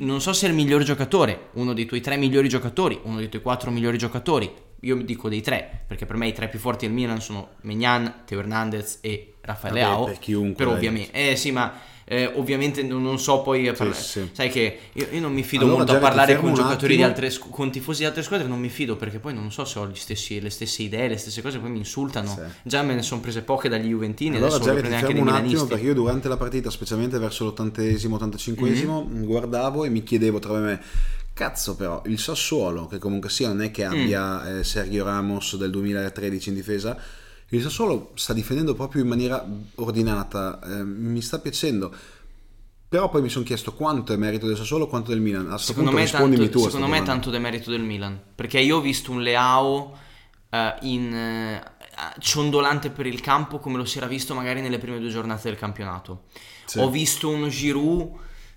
non 0.00 0.20
so 0.20 0.32
se 0.32 0.46
è 0.46 0.48
il 0.48 0.54
miglior 0.54 0.82
giocatore, 0.82 1.48
uno 1.54 1.72
dei 1.74 1.86
tuoi 1.86 2.00
tre 2.00 2.16
migliori 2.16 2.48
giocatori, 2.48 2.98
uno 3.04 3.16
dei 3.16 3.28
tuoi 3.28 3.42
quattro 3.42 3.70
migliori 3.70 3.98
giocatori, 3.98 4.50
io 4.80 4.96
mi 4.96 5.04
dico 5.04 5.28
dei 5.28 5.40
tre, 5.42 5.82
perché 5.86 6.06
per 6.06 6.16
me 6.16 6.28
i 6.28 6.32
tre 6.32 6.48
più 6.48 6.58
forti 6.58 6.86
del 6.86 6.94
Milan 6.94 7.20
sono 7.20 7.50
Megnan, 7.62 8.22
Teo 8.24 8.38
Hernandez 8.40 8.98
e 9.02 9.34
Raffaele 9.42 9.80
Leao. 9.80 10.04
per 10.04 10.18
chiunque, 10.18 10.54
Per 10.64 10.66
dai. 10.66 10.74
ovviamente, 10.76 11.12
eh 11.30 11.36
sì, 11.36 11.50
ma 11.50 11.72
eh, 12.04 12.26
ovviamente 12.34 12.82
non, 12.82 13.02
non 13.02 13.20
so 13.20 13.40
poi 13.42 13.68
eh, 13.68 13.72
parlare. 13.72 14.00
sì. 14.00 14.28
Sai 14.32 14.48
che 14.50 14.78
io, 14.94 15.06
io 15.12 15.20
non 15.20 15.32
mi 15.32 15.44
fido 15.44 15.62
Allora, 15.64 15.78
molto 15.78 15.92
a 15.94 15.98
parlare 15.98 16.36
con 16.36 16.52
giocatori 16.54 16.96
di 16.96 17.02
altre 17.04 17.30
squ- 17.30 17.50
con 17.52 17.70
tifosi 17.70 18.00
di 18.00 18.06
altre 18.06 18.22
squadre, 18.22 18.48
non 18.48 18.58
mi 18.58 18.68
fido 18.68 18.96
perché 18.96 19.18
poi 19.20 19.32
non 19.32 19.52
so 19.52 19.64
se 19.64 19.78
ho 19.78 19.86
gli 19.86 19.94
stessi- 19.94 20.40
le 20.40 20.50
stesse 20.50 20.82
idee, 20.82 21.06
le 21.08 21.16
stesse 21.18 21.40
cose, 21.40 21.58
poi 21.60 21.70
mi 21.70 21.78
insultano. 21.78 22.28
Sì. 22.34 22.40
Già 22.64 22.82
me 22.82 22.94
ne 22.94 23.02
sono 23.02 23.20
prese 23.20 23.42
poche 23.42 23.68
dagli 23.68 23.86
Juventini, 23.88 24.36
Allora 24.36 24.54
adesso 24.56 24.64
Jerry 24.70 24.82
voglio 24.88 24.96
ti 24.96 25.04
fermo 25.12 25.20
un 25.22 25.28
attimo 25.28 25.66
perché 25.66 25.84
io 25.84 25.94
durante 25.94 26.28
la 26.28 26.36
partita, 26.36 26.68
specialmente 26.70 27.18
verso 27.18 27.44
l'ottantesimo, 27.44 28.16
ottantacinquesimo, 28.16 29.02
Mhm. 29.08 29.24
guardavo 29.24 29.84
e 29.84 29.88
mi 29.90 30.02
chiedevo 30.02 30.38
tra 30.40 30.58
me 30.58 30.80
Cazzo 31.32 31.74
però, 31.76 32.02
il 32.06 32.18
Sassuolo, 32.18 32.86
che 32.86 32.98
comunque 32.98 33.30
sia 33.30 33.48
non 33.48 33.62
è 33.62 33.68
Mm. 33.68 33.72
che 33.72 33.84
abbia 33.84 34.58
eh, 34.58 34.64
Sergio 34.64 35.04
Ramos 35.04 35.56
del 35.56 35.70
2013 35.70 36.48
in 36.50 36.54
difesa, 36.54 36.96
il 37.48 37.62
Sassuolo 37.62 38.12
sta 38.14 38.32
difendendo 38.32 38.74
proprio 38.74 39.02
in 39.02 39.08
maniera 39.08 39.44
ordinata, 39.76 40.60
eh, 40.62 40.84
mi 40.84 41.20
sta 41.22 41.38
piacendo. 41.38 41.92
Però 42.88 43.08
poi 43.08 43.22
mi 43.22 43.28
sono 43.28 43.44
chiesto 43.44 43.72
quanto 43.72 44.12
è 44.12 44.16
merito 44.16 44.46
del 44.48 44.56
Sassuolo, 44.56 44.88
quanto 44.88 45.10
del 45.10 45.20
Milan. 45.20 45.46
A 45.46 45.50
questo 45.50 45.68
Secondo, 45.68 45.90
punto 45.90 46.04
me, 46.04 46.10
rispondimi 46.10 46.42
tanto, 46.42 46.58
tu 46.58 46.64
secondo 46.64 46.86
me 46.88 46.96
è 46.96 46.98
domanda. 46.98 47.12
tanto 47.12 47.30
demerito 47.30 47.70
del 47.70 47.82
Milan. 47.82 48.20
Perché 48.34 48.58
io 48.58 48.78
ho 48.78 48.80
visto 48.80 49.12
un 49.12 49.22
Leao 49.22 49.96
eh, 50.50 50.74
in, 50.82 51.14
eh, 51.14 51.62
ciondolante 52.18 52.90
per 52.90 53.06
il 53.06 53.20
campo 53.20 53.58
come 53.60 53.76
lo 53.76 53.84
si 53.84 53.98
era 53.98 54.06
visto 54.08 54.34
magari 54.34 54.60
nelle 54.60 54.78
prime 54.78 54.98
due 54.98 55.08
giornate 55.08 55.42
del 55.48 55.56
campionato. 55.56 56.24
Sì. 56.66 56.80
Ho 56.80 56.90
visto 56.90 57.28
un 57.28 57.48
Giroud 57.48 58.10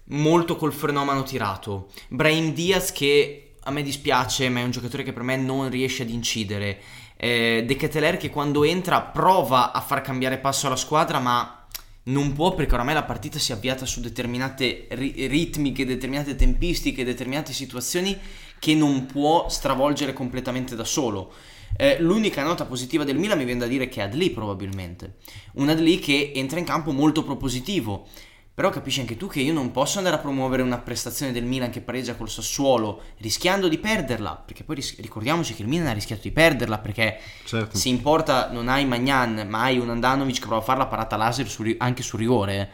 molto 0.05 0.55
col 0.55 0.73
mano 0.91 1.23
tirato. 1.23 1.89
Brahim 2.09 2.53
Diaz 2.53 2.91
che 2.91 3.55
a 3.65 3.71
me 3.71 3.81
dispiace, 3.81 4.49
ma 4.49 4.59
è 4.59 4.63
un 4.63 4.71
giocatore 4.71 5.03
che 5.03 5.13
per 5.13 5.23
me 5.23 5.37
non 5.37 5.69
riesce 5.69 6.03
ad 6.03 6.09
incidere. 6.09 6.81
Eh, 7.15 7.63
De 7.65 7.75
Keteler 7.75 8.17
che 8.17 8.29
quando 8.29 8.63
entra 8.63 9.01
prova 9.01 9.71
a 9.71 9.79
far 9.79 10.01
cambiare 10.01 10.39
passo 10.39 10.67
alla 10.67 10.75
squadra, 10.75 11.19
ma 11.19 11.65
non 12.05 12.33
può 12.33 12.53
perché 12.53 12.73
oramai 12.73 12.93
la 12.93 13.03
partita 13.03 13.39
si 13.39 13.53
è 13.53 13.55
avviata 13.55 13.85
su 13.85 14.01
determinate 14.01 14.87
ri- 14.89 15.27
ritmiche, 15.27 15.85
determinate 15.85 16.35
tempistiche, 16.35 17.05
determinate 17.05 17.53
situazioni 17.53 18.17
che 18.59 18.75
non 18.75 19.05
può 19.05 19.47
stravolgere 19.47 20.11
completamente 20.11 20.75
da 20.75 20.83
solo. 20.83 21.33
Eh, 21.75 21.99
l'unica 21.99 22.43
nota 22.43 22.65
positiva 22.65 23.03
del 23.03 23.17
Milan 23.17 23.37
mi 23.37 23.45
viene 23.45 23.61
da 23.61 23.67
dire 23.67 23.87
che 23.87 24.01
è 24.01 24.03
Adli 24.03 24.29
probabilmente. 24.31 25.15
Un 25.53 25.69
Adli 25.69 25.99
che 25.99 26.33
entra 26.35 26.59
in 26.59 26.65
campo 26.65 26.91
molto 26.91 27.23
propositivo. 27.23 28.07
Però 28.55 28.69
capisci 28.69 28.99
anche 28.99 29.17
tu 29.17 29.25
che 29.27 29.39
io 29.39 29.51
non 29.51 29.71
posso 29.71 29.97
andare 29.97 30.15
a 30.17 30.19
promuovere 30.19 30.61
una 30.61 30.77
prestazione 30.77 31.31
del 31.31 31.43
Milan 31.43 31.71
che 31.71 31.81
pareggia 31.81 32.13
col 32.13 32.29
Sassuolo 32.29 33.01
rischiando 33.17 33.67
di 33.67 33.79
perderla. 33.79 34.35
Perché 34.45 34.63
poi 34.63 34.75
ris- 34.75 34.99
ricordiamoci 34.99 35.55
che 35.55 35.63
il 35.63 35.67
Milan 35.67 35.87
ha 35.87 35.93
rischiato 35.93 36.21
di 36.21 36.31
perderla 36.31 36.77
perché 36.77 37.19
Certo. 37.45 37.75
se 37.75 37.89
in 37.89 38.01
porta 38.03 38.51
non 38.51 38.67
hai 38.69 38.85
Magnan 38.85 39.47
ma 39.49 39.61
hai 39.63 39.79
un 39.79 39.89
Andanovic 39.89 40.35
che 40.35 40.45
prova 40.45 40.61
a 40.61 40.63
fare 40.63 40.77
la 40.77 40.85
parata 40.85 41.15
laser 41.17 41.47
su 41.49 41.63
ri- 41.63 41.75
anche 41.79 42.03
su 42.03 42.15
rigore. 42.15 42.71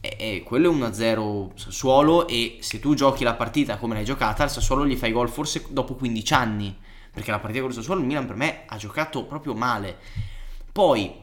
E, 0.00 0.16
e 0.18 0.42
quello 0.44 0.72
è 0.72 0.74
1-0 0.74 1.50
Sassuolo 1.54 2.26
e 2.26 2.56
se 2.60 2.80
tu 2.80 2.94
giochi 2.94 3.22
la 3.22 3.34
partita 3.34 3.76
come 3.76 3.94
l'hai 3.94 4.04
giocata 4.04 4.42
al 4.42 4.50
Sassuolo 4.50 4.84
gli 4.84 4.96
fai 4.96 5.12
gol 5.12 5.28
forse 5.28 5.64
dopo 5.68 5.94
15 5.94 6.34
anni. 6.34 6.76
Perché 7.12 7.30
la 7.30 7.38
partita 7.38 7.60
con 7.60 7.70
il 7.70 7.76
Sassuolo 7.76 8.00
il 8.00 8.06
Milan 8.08 8.26
per 8.26 8.34
me 8.34 8.62
ha 8.66 8.76
giocato 8.76 9.24
proprio 9.24 9.54
male. 9.54 9.98
Poi 10.72 11.14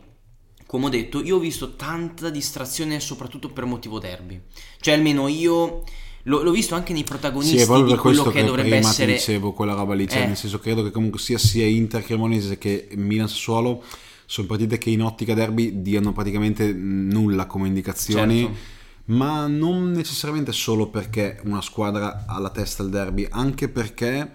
come 0.70 0.86
ho 0.86 0.90
detto, 0.90 1.24
io 1.24 1.38
ho 1.38 1.40
visto 1.40 1.76
tanta 1.76 2.30
distrazione 2.30 3.00
soprattutto 3.00 3.50
per 3.50 3.66
motivo 3.66 3.98
derby. 3.98 4.40
Cioè, 4.80 4.94
almeno 4.94 5.28
io 5.28 5.82
l'ho, 6.22 6.44
l'ho 6.44 6.52
visto 6.52 6.76
anche 6.76 6.94
nei 6.94 7.04
protagonisti 7.04 7.58
Sì, 7.58 7.84
di 7.86 7.96
quello 7.96 8.22
che 8.26 8.30
che, 8.42 8.44
dovrebbe 8.44 8.70
prima 8.70 8.88
essere. 8.88 9.14
ti 9.14 9.18
dicevo 9.18 9.52
quella 9.54 9.74
roba 9.74 9.96
lì, 9.96 10.08
cioè 10.08 10.22
Eh. 10.22 10.28
nel 10.28 10.38
senso 10.38 10.60
credo 10.60 10.84
che 10.84 10.92
comunque 10.92 11.20
sia 11.20 11.40
sia 11.40 11.66
Inter 11.66 12.04
Cremonese 12.04 12.60
che 12.60 12.88
Milan 12.98 13.28
Sassuolo 13.28 13.82
sono 14.28 14.46
partite 14.46 14.78
che 14.78 14.92
in 14.92 15.02
ottica 15.02 15.34
derby 15.34 15.82
diano 15.82 16.14
praticamente 16.14 16.72
nulla 16.72 17.48
come 17.48 17.66
indicazioni. 17.68 18.42
Certo. 18.42 18.58
Ma 19.06 19.48
non 19.48 19.90
necessariamente 19.90 20.52
solo 20.52 20.90
perché 20.90 21.40
una 21.46 21.62
squadra 21.62 22.26
ha 22.28 22.38
la 22.38 22.52
testa 22.52 22.84
al 22.84 22.92
derby, 22.92 23.26
anche 23.28 23.70
perché 23.70 24.34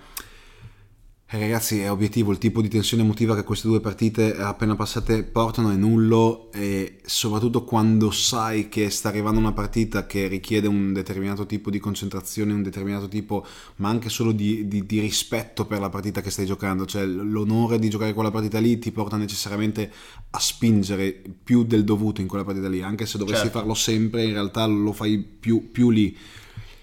ragazzi 1.41 1.81
è 1.81 1.91
obiettivo 1.91 2.31
il 2.31 2.39
tipo 2.39 2.61
di 2.61 2.69
tensione 2.69 3.03
emotiva 3.03 3.35
che 3.35 3.45
queste 3.45 3.67
due 3.67 3.81
partite 3.81 4.37
appena 4.37 4.77
passate 4.77 5.25
portano 5.25 5.71
è 5.71 5.75
nullo 5.75 6.53
e 6.53 6.99
soprattutto 7.05 7.65
quando 7.65 8.11
sai 8.11 8.69
che 8.69 8.89
sta 8.91 9.09
arrivando 9.09 9.41
una 9.41 9.53
partita 9.53 10.07
che 10.07 10.29
richiede 10.29 10.69
un 10.69 10.93
determinato 10.93 11.47
tipo 11.47 11.71
di 11.71 11.79
concentrazione, 11.79 12.53
un 12.53 12.63
determinato 12.63 13.09
tipo 13.09 13.45
ma 13.77 13.89
anche 13.89 14.11
solo 14.11 14.33
di, 14.33 14.69
di- 14.69 14.87
di 14.87 15.01
rispetto 15.01 15.65
per 15.65 15.81
la 15.81 15.89
partita 15.89 16.21
che 16.21 16.31
stai 16.31 16.47
giocando, 16.47 16.85
cioè 16.85 17.05
l'onore 17.05 17.79
di 17.79 17.89
giocare 17.89 18.13
quella 18.13 18.31
partita 18.31 18.59
lì 18.59 18.79
ti 18.79 18.93
porta 18.93 19.17
necessariamente 19.17 19.91
a 20.31 20.39
spingere 20.39 21.21
più 21.43 21.65
del 21.65 21.85
dovuto 21.85 22.21
in 22.21 22.29
quella 22.29 22.45
partita 22.45 22.69
lì, 22.69 22.83
anche 22.83 23.07
se 23.07 23.19
dovessi 23.19 23.43
Certo. 23.45 23.59
farlo 23.59 23.75
sempre 23.75 24.25
in 24.25 24.33
realtà 24.35 24.67
lo 24.67 24.93
fai 24.93 25.19
più, 25.19 25.71
più 25.73 25.91
lì. 25.91 26.17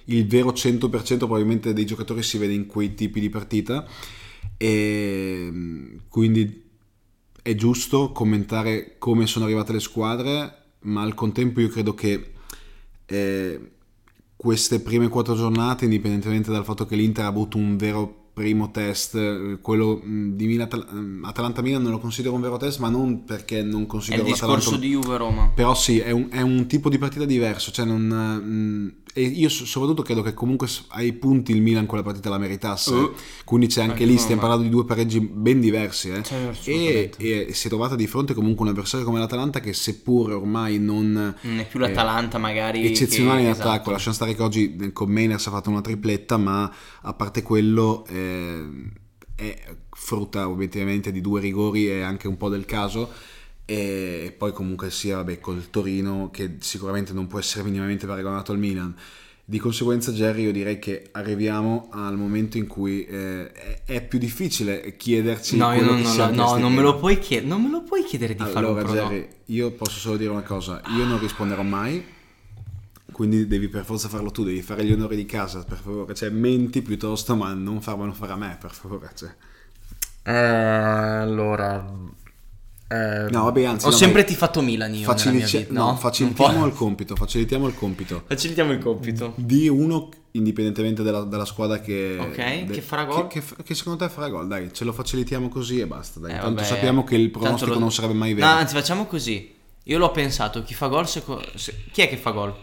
Il 0.05 0.27
vero 0.27 0.49
100% 0.51 1.17
probabilmente 1.17 1.73
dei 1.73 1.85
giocatori 1.85 2.23
si 2.23 2.37
vede 2.37 2.53
in 2.53 2.65
quei 2.65 2.95
tipi 2.95 3.19
di 3.19 3.29
partita 3.29 3.87
e 4.61 5.49
mm, 5.49 5.95
quindi 6.07 6.69
è 7.41 7.55
giusto 7.55 8.11
commentare 8.11 8.97
come 8.99 9.25
sono 9.25 9.45
arrivate 9.45 9.71
le 9.71 9.79
squadre, 9.79 10.55
ma 10.81 11.01
al 11.01 11.15
contempo 11.15 11.61
io 11.61 11.69
credo 11.69 11.95
che 11.95 12.33
eh, 13.07 13.71
queste 14.35 14.79
prime 14.81 15.07
quattro 15.07 15.33
giornate, 15.35 15.85
indipendentemente 15.85 16.51
dal 16.51 16.63
fatto 16.63 16.85
che 16.85 16.95
l'Inter 16.95 17.25
ha 17.25 17.29
avuto 17.29 17.57
un 17.57 17.75
vero 17.75 18.29
primo 18.33 18.69
test, 18.69 19.59
quello 19.61 19.99
mh, 20.03 20.35
di 20.35 20.45
Milan, 20.45 21.21
Atalanta-Milan 21.23 21.81
non 21.81 21.91
lo 21.91 21.99
considero 21.99 22.35
un 22.35 22.41
vero 22.41 22.57
test, 22.57 22.77
ma 22.77 22.89
non 22.89 23.23
perché 23.23 23.63
non 23.63 23.79
È 23.79 23.81
il 23.81 23.87
considero 23.87 24.23
discorso 24.23 24.77
di 24.77 24.89
Juve-Roma. 24.89 25.53
Però 25.55 25.73
sì, 25.73 25.97
è 25.97 26.11
un, 26.11 26.27
è 26.29 26.41
un 26.41 26.67
tipo 26.67 26.87
di 26.87 26.99
partita 26.99 27.25
diverso, 27.25 27.71
cioè 27.71 27.85
non... 27.85 28.99
e 29.13 29.21
io 29.21 29.49
so- 29.49 29.65
soprattutto 29.65 30.01
credo 30.03 30.21
che 30.21 30.33
comunque 30.33 30.67
ai 30.89 31.13
punti 31.13 31.51
il 31.51 31.61
Milan 31.61 31.85
quella 31.85 32.03
partita 32.03 32.29
la 32.29 32.37
meritasse, 32.37 32.93
Uh. 32.93 33.13
quindi 33.45 33.67
c'è 33.67 33.81
anche 33.81 33.91
Anche 33.91 34.05
lì, 34.05 34.17
stiamo 34.17 34.41
parlando 34.41 34.63
di 34.63 34.69
due 34.69 34.85
pareggi 34.85 35.19
ben 35.19 35.59
diversi, 35.59 36.09
eh. 36.09 36.21
E, 36.65 37.11
e 37.17 37.53
si 37.53 37.67
è 37.67 37.69
trovata 37.69 37.95
di 37.95 38.07
fronte 38.07 38.33
comunque 38.33 38.63
un 38.65 38.71
avversario 38.71 39.05
come 39.05 39.19
l'Atalanta 39.19 39.59
che 39.59 39.73
seppur 39.73 40.31
ormai 40.33 40.79
non... 40.79 41.11
Non 41.41 41.59
è 41.59 41.67
più 41.67 41.79
l'Atalanta 41.79 42.37
magari 42.37 42.85
eccezionale 42.85 43.39
che- 43.41 43.45
in 43.47 43.51
attacco, 43.51 43.71
esatto. 43.73 43.91
lasciamo 43.91 44.15
stare 44.15 44.33
che 44.35 44.41
oggi 44.41 44.75
eh, 44.79 44.91
con 44.93 45.09
Mainers 45.09 45.45
ha 45.47 45.51
fatto 45.51 45.69
una 45.69 45.81
tripletta, 45.81 46.37
ma 46.37 46.71
a 47.01 47.13
parte 47.13 47.41
quello 47.41 48.05
eh, 48.07 48.63
è 49.35 49.75
frutta 49.89 50.47
obiettivamente 50.47 51.11
di 51.11 51.21
due 51.21 51.41
rigori 51.41 51.87
e 51.89 52.01
anche 52.01 52.27
un 52.27 52.37
po' 52.37 52.49
del 52.49 52.65
caso. 52.65 53.09
E 53.71 54.35
poi 54.37 54.51
comunque 54.51 54.91
sia 54.91 55.15
vabbè, 55.15 55.39
col 55.39 55.69
Torino 55.69 56.29
che 56.29 56.57
sicuramente 56.59 57.13
non 57.13 57.27
può 57.27 57.39
essere 57.39 57.63
minimamente 57.63 58.05
paragonato 58.05 58.51
al 58.51 58.57
Milan. 58.57 58.93
Di 59.45 59.59
conseguenza, 59.59 60.11
Jerry, 60.11 60.43
io 60.43 60.51
direi 60.51 60.77
che 60.77 61.07
arriviamo 61.13 61.87
al 61.91 62.17
momento 62.17 62.57
in 62.57 62.67
cui 62.67 63.05
eh, 63.05 63.49
è, 63.53 63.81
è 63.85 64.05
più 64.05 64.19
difficile 64.19 64.97
chiederci. 64.97 65.55
No, 65.55 65.71
io 65.71 65.85
non, 65.85 66.01
che 66.01 66.17
non- 66.17 66.33
no, 66.35 66.43
chiesti 66.43 66.59
non 66.59 66.73
me 66.73 66.81
lo 66.81 66.97
puoi 66.97 67.17
chiedere, 67.17 67.47
non 67.47 67.61
me 67.61 67.69
lo 67.69 67.81
puoi 67.83 68.03
chiedere 68.03 68.35
di 68.35 68.43
fare 68.43 68.65
un 68.65 68.77
Allora. 68.77 68.91
Jerry, 68.91 69.27
io 69.45 69.71
posso 69.71 69.99
solo 69.99 70.17
dire 70.17 70.31
una 70.31 70.41
cosa: 70.41 70.81
io 70.97 71.05
non 71.05 71.17
risponderò 71.17 71.63
mai. 71.63 72.03
Quindi 73.09 73.47
devi 73.47 73.69
per 73.69 73.85
forza 73.85 74.09
farlo 74.09 74.31
tu, 74.31 74.43
devi 74.43 74.61
fare 74.61 74.83
gli 74.83 74.91
onori 74.91 75.15
di 75.15 75.25
casa, 75.25 75.63
per 75.63 75.77
favore. 75.77 76.13
Cioè, 76.13 76.29
menti 76.29 76.81
piuttosto, 76.81 77.37
ma 77.37 77.53
non 77.53 77.81
farmelo 77.81 78.11
fare 78.11 78.33
a 78.33 78.35
me, 78.35 78.57
per 78.59 78.73
favore. 78.73 79.11
Cioè. 79.15 79.33
Eh, 80.23 80.33
allora... 80.33 82.19
eh, 82.91 83.29
No, 83.29 83.43
vabbè, 83.45 83.63
anzi, 83.63 83.85
Ho 83.87 83.89
no, 83.89 83.95
sempre 83.95 84.21
vai. 84.23 84.31
tifato 84.31 84.61
Milan 84.61 84.93
io 84.93 85.13
mia 85.31 85.45
vita, 85.45 85.73
no, 85.73 85.85
no? 85.91 85.95
facilitiamo 85.95 86.65
il 86.65 86.73
compito, 86.73 87.15
facilitiamo 87.15 87.67
il 87.67 87.75
compito. 87.75 88.23
Facilitiamo 88.27 88.71
il 88.73 88.79
compito. 88.79 89.33
Di 89.35 89.67
uno, 89.69 90.09
indipendentemente 90.31 91.01
dalla, 91.03 91.21
dalla 91.21 91.45
squadra 91.45 91.79
che... 91.79 92.17
Ok, 92.19 92.65
che 92.71 92.81
farà 92.81 93.05
gol? 93.05 93.27
Che, 93.27 93.41
che- 93.41 93.63
che 93.63 93.75
secondo 93.75 94.03
te 94.05 94.11
farà 94.11 94.27
gol, 94.29 94.47
dai, 94.47 94.73
ce 94.73 94.83
lo 94.83 94.91
facilitiamo 94.93 95.47
così 95.49 95.79
e 95.79 95.87
basta, 95.87 96.19
dai. 96.19 96.31
Eh, 96.31 96.35
Tanto 96.35 96.55
vabbè, 96.55 96.63
sappiamo 96.67 97.03
che 97.03 97.15
il 97.15 97.29
pronostico 97.31 97.73
lo- 97.73 97.79
non 97.79 97.91
sarebbe 97.91 98.13
mai 98.13 98.33
vero. 98.33 98.47
No, 98.47 98.53
anzi, 98.53 98.75
facciamo 98.75 99.05
così. 99.05 99.53
Io 99.85 99.97
l'ho 99.97 100.11
pensato, 100.11 100.61
chi 100.63 100.73
fa 100.73 100.87
gol 100.87 101.07
seco- 101.07 101.41
se- 101.55 101.85
Chi 101.91 102.01
è 102.01 102.09
che 102.09 102.17
fa 102.17 102.31
gol? 102.31 102.53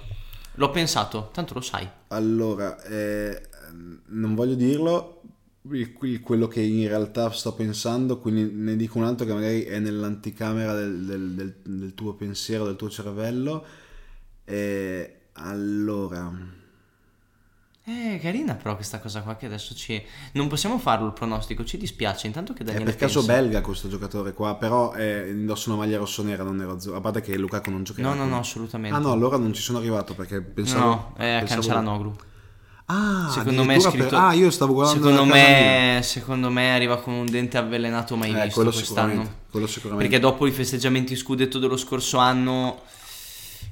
L'ho 0.54 0.70
pensato, 0.70 1.30
tanto 1.32 1.54
lo 1.54 1.60
sai. 1.60 1.88
Allora, 2.08 2.82
eh, 2.84 3.40
non 4.08 4.34
voglio 4.34 4.54
dirlo, 4.54 5.17
quello 6.22 6.46
che 6.48 6.60
in 6.62 6.86
realtà 6.88 7.30
sto 7.30 7.54
pensando, 7.54 8.18
quindi 8.18 8.50
ne 8.52 8.76
dico 8.76 8.98
un 8.98 9.04
altro 9.04 9.26
che 9.26 9.32
magari 9.34 9.62
è 9.62 9.78
nell'anticamera 9.78 10.74
del, 10.74 11.04
del- 11.04 11.30
del- 11.34 11.54
del 11.64 11.94
tuo 11.94 12.14
pensiero, 12.14 12.64
del 12.64 12.76
tuo 12.76 12.88
cervello. 12.90 13.64
Eh, 14.44 15.14
allora, 15.34 16.32
Eh, 17.84 18.18
carina 18.20 18.54
però 18.54 18.74
questa 18.74 18.98
cosa 19.00 19.22
qua 19.22 19.36
che 19.36 19.46
adesso 19.46 19.74
ci... 19.74 20.02
Non 20.32 20.46
possiamo 20.48 20.78
farlo 20.78 21.06
il 21.06 21.14
pronostico, 21.14 21.64
ci 21.64 21.78
dispiace. 21.78 22.26
Intanto 22.26 22.52
che 22.52 22.60
è 22.60 22.64
Daniele 22.64 22.84
per 22.84 22.96
caso 22.96 23.20
pensa. 23.24 23.32
belga 23.40 23.60
questo 23.62 23.88
giocatore 23.88 24.34
qua, 24.34 24.56
però 24.56 24.94
eh, 24.94 25.30
indossa 25.30 25.70
una 25.70 25.78
maglia 25.78 25.96
rossonera, 25.96 26.42
non 26.42 26.56
nero-azzurro, 26.56 26.96
a 26.98 27.00
parte 27.00 27.22
che 27.22 27.38
Lukaku 27.38 27.70
non 27.70 27.84
giocherà. 27.84 28.08
No, 28.08 28.14
no, 28.14 28.26
no, 28.26 28.38
assolutamente. 28.40 28.94
Ah 28.94 29.00
no, 29.00 29.10
allora 29.10 29.38
non 29.38 29.54
ci 29.54 29.62
sono 29.62 29.78
arrivato 29.78 30.14
perché 30.14 30.42
pensavo... 30.42 30.84
No, 30.84 31.14
è 31.16 31.30
a 31.36 31.38
pensavo- 31.38 31.60
Cancelanoglu. 31.62 32.16
Ah, 32.90 33.28
Secondo 33.30 33.64
me 33.64 33.74
è 33.74 33.80
scritto... 33.80 34.04
per- 34.06 34.14
Ah, 34.14 34.32
io 34.32 34.50
stavo 34.50 34.72
guardando 34.72 35.02
Secondo 35.10 35.30
me, 35.30 36.00
secondo 36.02 36.50
me 36.50 36.72
arriva 36.72 36.98
con 36.98 37.12
un 37.12 37.26
dente 37.26 37.58
avvelenato 37.58 38.16
mai. 38.16 38.30
Eh, 38.34 38.44
visto 38.44 38.62
quest'anno. 38.62 39.08
sicuramente, 39.10 39.32
quello 39.50 39.66
sicuramente. 39.66 40.08
Perché 40.10 40.24
dopo 40.26 40.46
i 40.46 40.50
festeggiamenti 40.52 41.14
scudetto 41.14 41.58
dello 41.58 41.76
scorso 41.76 42.16
anno 42.16 42.80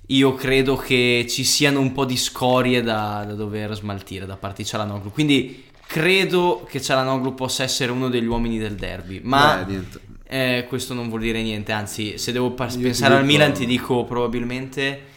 io 0.09 0.35
credo 0.35 0.77
che 0.77 1.27
ci 1.29 1.45
siano 1.45 1.81
un 1.81 1.93
po' 1.93 2.05
di 2.05 2.17
scorie 2.17 2.83
da, 2.83 3.25
da 3.27 3.33
dover 3.35 3.75
smaltire 3.75 4.27
da 4.27 4.37
parte 4.37 4.63
di 4.63 4.69
Cialanoglu. 4.69 5.11
Quindi 5.11 5.65
credo 5.87 6.67
che 6.69 6.83
Cialanoglu 6.83 7.35
possa 7.35 7.63
essere 7.63 7.91
uno 7.93 8.09
degli 8.11 8.27
uomini 8.27 8.59
del 8.59 8.75
derby. 8.75 9.21
Ma 9.25 9.65
Beh, 9.65 9.81
eh, 10.29 10.67
questo 10.69 10.93
non 10.93 11.09
vuol 11.09 11.23
dire 11.23 11.43
niente. 11.43 11.73
Anzi, 11.73 12.19
se 12.19 12.33
devo 12.33 12.51
pa- 12.51 12.65
Io 12.67 12.71
ti 12.73 12.79
pensare 12.81 13.15
al 13.15 13.21
dico- 13.23 13.33
Milan, 13.33 13.53
ti 13.55 13.65
dico 13.65 14.05
probabilmente. 14.05 15.15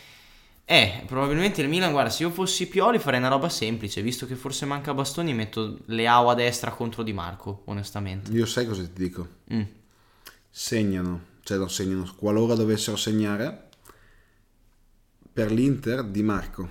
Eh, 0.72 1.02
probabilmente 1.08 1.64
il 1.64 1.68
Milan, 1.68 1.92
guarda, 1.92 2.12
se 2.12 2.22
io 2.22 2.30
fossi 2.30 2.68
Pioli 2.68 3.00
farei 3.00 3.18
una 3.18 3.30
roba 3.30 3.50
semplice, 3.50 4.04
visto 4.04 4.28
che 4.28 4.36
forse 4.36 4.68
manca 4.68 4.94
Bastoni, 4.94 5.34
metto 5.34 5.80
Leao 5.86 6.30
a 6.30 6.36
destra 6.36 6.70
contro 6.70 7.02
Di 7.02 7.12
Marco, 7.12 7.64
onestamente. 7.66 8.30
Io 8.32 8.46
sai 8.46 8.68
cosa 8.68 8.84
ti 8.84 8.92
dico? 8.94 9.28
Mm. 9.52 9.64
Segnano, 10.48 11.22
cioè 11.42 11.58
non 11.58 11.72
segnano, 11.72 12.14
qualora 12.16 12.54
dovessero 12.54 12.98
segnare 12.98 13.70
per 15.34 15.52
l'Inter 15.52 16.04
Di 16.04 16.22
Marco. 16.22 16.70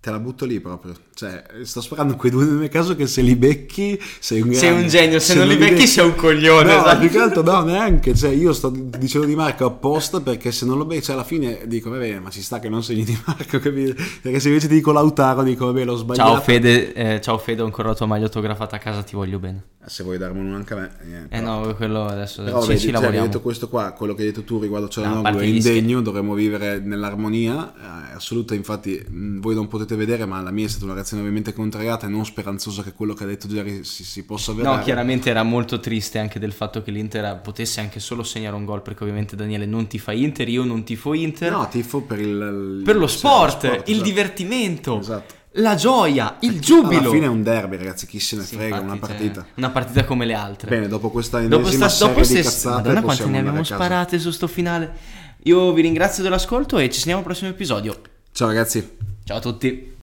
Te 0.00 0.10
la 0.10 0.18
butto 0.18 0.44
lì 0.44 0.58
proprio. 0.58 0.96
Cioè, 1.18 1.42
sto 1.64 1.80
sperando 1.80 2.14
quei 2.14 2.30
due 2.30 2.44
nel 2.44 2.68
caso 2.68 2.94
che 2.94 3.08
se 3.08 3.22
li 3.22 3.34
becchi 3.34 4.00
sei 4.20 4.40
un 4.40 4.54
Sei 4.54 4.70
un 4.70 4.86
genio, 4.86 5.18
se 5.18 5.34
non 5.34 5.48
li 5.48 5.56
becchi 5.56 5.84
sei 5.84 6.06
un 6.06 6.14
coglione, 6.14 6.72
No, 6.72 6.78
esatto. 6.78 6.98
più 7.00 7.08
che 7.10 7.18
altro 7.18 7.42
no, 7.42 7.64
neanche. 7.64 8.14
Cioè, 8.14 8.30
io 8.30 8.52
sto 8.52 8.70
dicendo 8.70 9.26
Di 9.26 9.34
Marco 9.34 9.64
apposta 9.64 10.20
perché 10.20 10.52
se 10.52 10.64
non 10.64 10.78
lo 10.78 10.84
becchi, 10.84 11.02
cioè 11.02 11.16
alla 11.16 11.24
fine 11.24 11.62
dico, 11.66 11.90
vabbè, 11.90 12.20
ma 12.20 12.30
ci 12.30 12.40
sta 12.40 12.60
che 12.60 12.68
non 12.68 12.84
segni 12.84 13.02
Di 13.02 13.18
Marco, 13.26 13.58
capito? 13.58 14.00
Perché 14.22 14.38
se 14.38 14.46
invece 14.46 14.68
ti 14.68 14.74
dico 14.74 14.92
Lautaro, 14.92 15.42
dico, 15.42 15.66
vabbè, 15.66 15.84
l'ho 15.84 15.96
sbagliato. 15.96 16.30
Ciao 16.30 16.40
Fede, 16.40 16.92
eh, 16.92 17.20
ciao 17.20 17.36
Fede, 17.36 17.62
ho 17.62 17.64
ancora 17.64 17.88
la 17.88 17.94
tua 17.96 18.06
maglia 18.06 18.26
autografata 18.26 18.76
a 18.76 18.78
casa, 18.78 19.02
ti 19.02 19.16
voglio 19.16 19.40
bene. 19.40 19.64
Se 19.88 20.02
vuoi 20.02 20.18
darmelo 20.18 20.54
anche 20.54 20.74
a 20.74 20.76
me. 20.76 20.90
eh, 21.30 21.38
Eh 21.38 21.40
no, 21.40 21.74
quello 21.74 22.04
adesso 22.04 22.42
Però 22.42 22.60
ci, 22.60 22.68
vedi, 22.68 22.80
ci 22.80 22.92
cioè, 22.92 23.10
detto 23.10 23.40
questo 23.40 23.68
qua, 23.68 23.92
quello 23.92 24.12
che 24.14 24.20
hai 24.20 24.28
detto 24.28 24.44
tu 24.44 24.60
riguardo 24.60 24.84
No, 24.84 24.90
a 24.90 24.92
Cialanoglu 24.92 25.22
parte 25.22 25.40
è 25.40 25.46
indegno, 25.46 26.02
dovremmo 26.02 26.34
vivere 26.34 26.78
nell'armonia 26.78 27.72
eh, 28.10 28.14
assoluta, 28.14 28.54
infatti 28.54 29.02
mh, 29.08 29.40
voi 29.40 29.54
non 29.54 29.66
potete 29.66 29.96
vedere, 29.96 30.26
ma 30.26 30.42
la 30.42 30.50
mia 30.50 30.66
è 30.66 30.68
stata 30.68 30.84
una 30.84 30.92
reazione 30.94 31.07
ovviamente 31.16 31.52
contrariata 31.52 32.06
e 32.06 32.10
non 32.10 32.24
speranzosa 32.24 32.82
che 32.82 32.92
quello 32.92 33.14
che 33.14 33.24
ha 33.24 33.26
detto 33.26 33.48
Jerry 33.48 33.84
si, 33.84 34.04
si 34.04 34.24
possa 34.24 34.50
avverare. 34.52 34.76
No, 34.76 34.82
chiaramente 34.82 35.30
era 35.30 35.42
molto 35.42 35.80
triste 35.80 36.18
anche 36.18 36.38
del 36.38 36.52
fatto 36.52 36.82
che 36.82 36.90
l'Inter 36.90 37.40
potesse 37.40 37.80
anche 37.80 38.00
solo 38.00 38.22
segnare 38.22 38.54
un 38.56 38.64
gol, 38.64 38.82
perché 38.82 39.02
ovviamente 39.04 39.36
Daniele 39.36 39.66
non 39.66 39.86
ti 39.86 39.98
fa 39.98 40.12
Inter, 40.12 40.48
io 40.48 40.64
non 40.64 40.84
tifo 40.84 41.14
Inter. 41.14 41.50
No, 41.52 41.68
tifo 41.68 42.02
per 42.02 42.18
il... 42.20 42.26
il- 42.28 42.82
per 42.84 42.96
lo 42.96 43.06
cioè, 43.08 43.16
sport, 43.16 43.64
il 43.64 43.70
esatto. 43.86 44.02
divertimento, 44.02 44.98
Esatto. 45.00 45.34
la 45.52 45.74
gioia, 45.74 46.36
il 46.40 46.60
giubilo. 46.60 47.00
Alla 47.00 47.10
fine 47.10 47.24
è 47.26 47.28
un 47.28 47.42
derby, 47.42 47.76
ragazzi, 47.76 48.06
chi 48.06 48.20
se 48.20 48.36
ne 48.36 48.42
Sì, 48.42 48.56
frega, 48.56 48.76
infatti, 48.76 48.84
una 48.84 48.98
cioè, 48.98 49.08
partita. 49.08 49.46
una 49.54 49.70
partita 49.70 50.04
come 50.04 50.26
le 50.26 50.34
altre. 50.34 50.70
Bene, 50.70 50.88
dopo 50.88 51.10
questa 51.10 51.40
dopo 51.40 51.56
ennesima 51.56 51.88
sta, 51.88 52.06
dopo 52.06 52.22
serie 52.24 52.42
di 52.42 52.48
ste- 52.48 52.54
cazzate 52.68 52.88
Madonna 52.88 53.02
quante 53.02 53.26
ne 53.26 53.38
abbiamo 53.38 53.64
sparate 53.64 54.18
su 54.18 54.30
sto 54.30 54.46
finale. 54.46 55.16
Io 55.44 55.72
vi 55.72 55.82
ringrazio 55.82 56.22
dell'ascolto 56.22 56.78
e 56.78 56.86
ci 56.88 56.94
sentiamo 56.96 57.18
al 57.20 57.24
prossimo 57.24 57.48
episodio. 57.50 57.96
Ciao 58.32 58.48
ragazzi. 58.48 58.96
Ciao 59.24 59.36
a 59.38 59.40
tutti. 59.40 59.96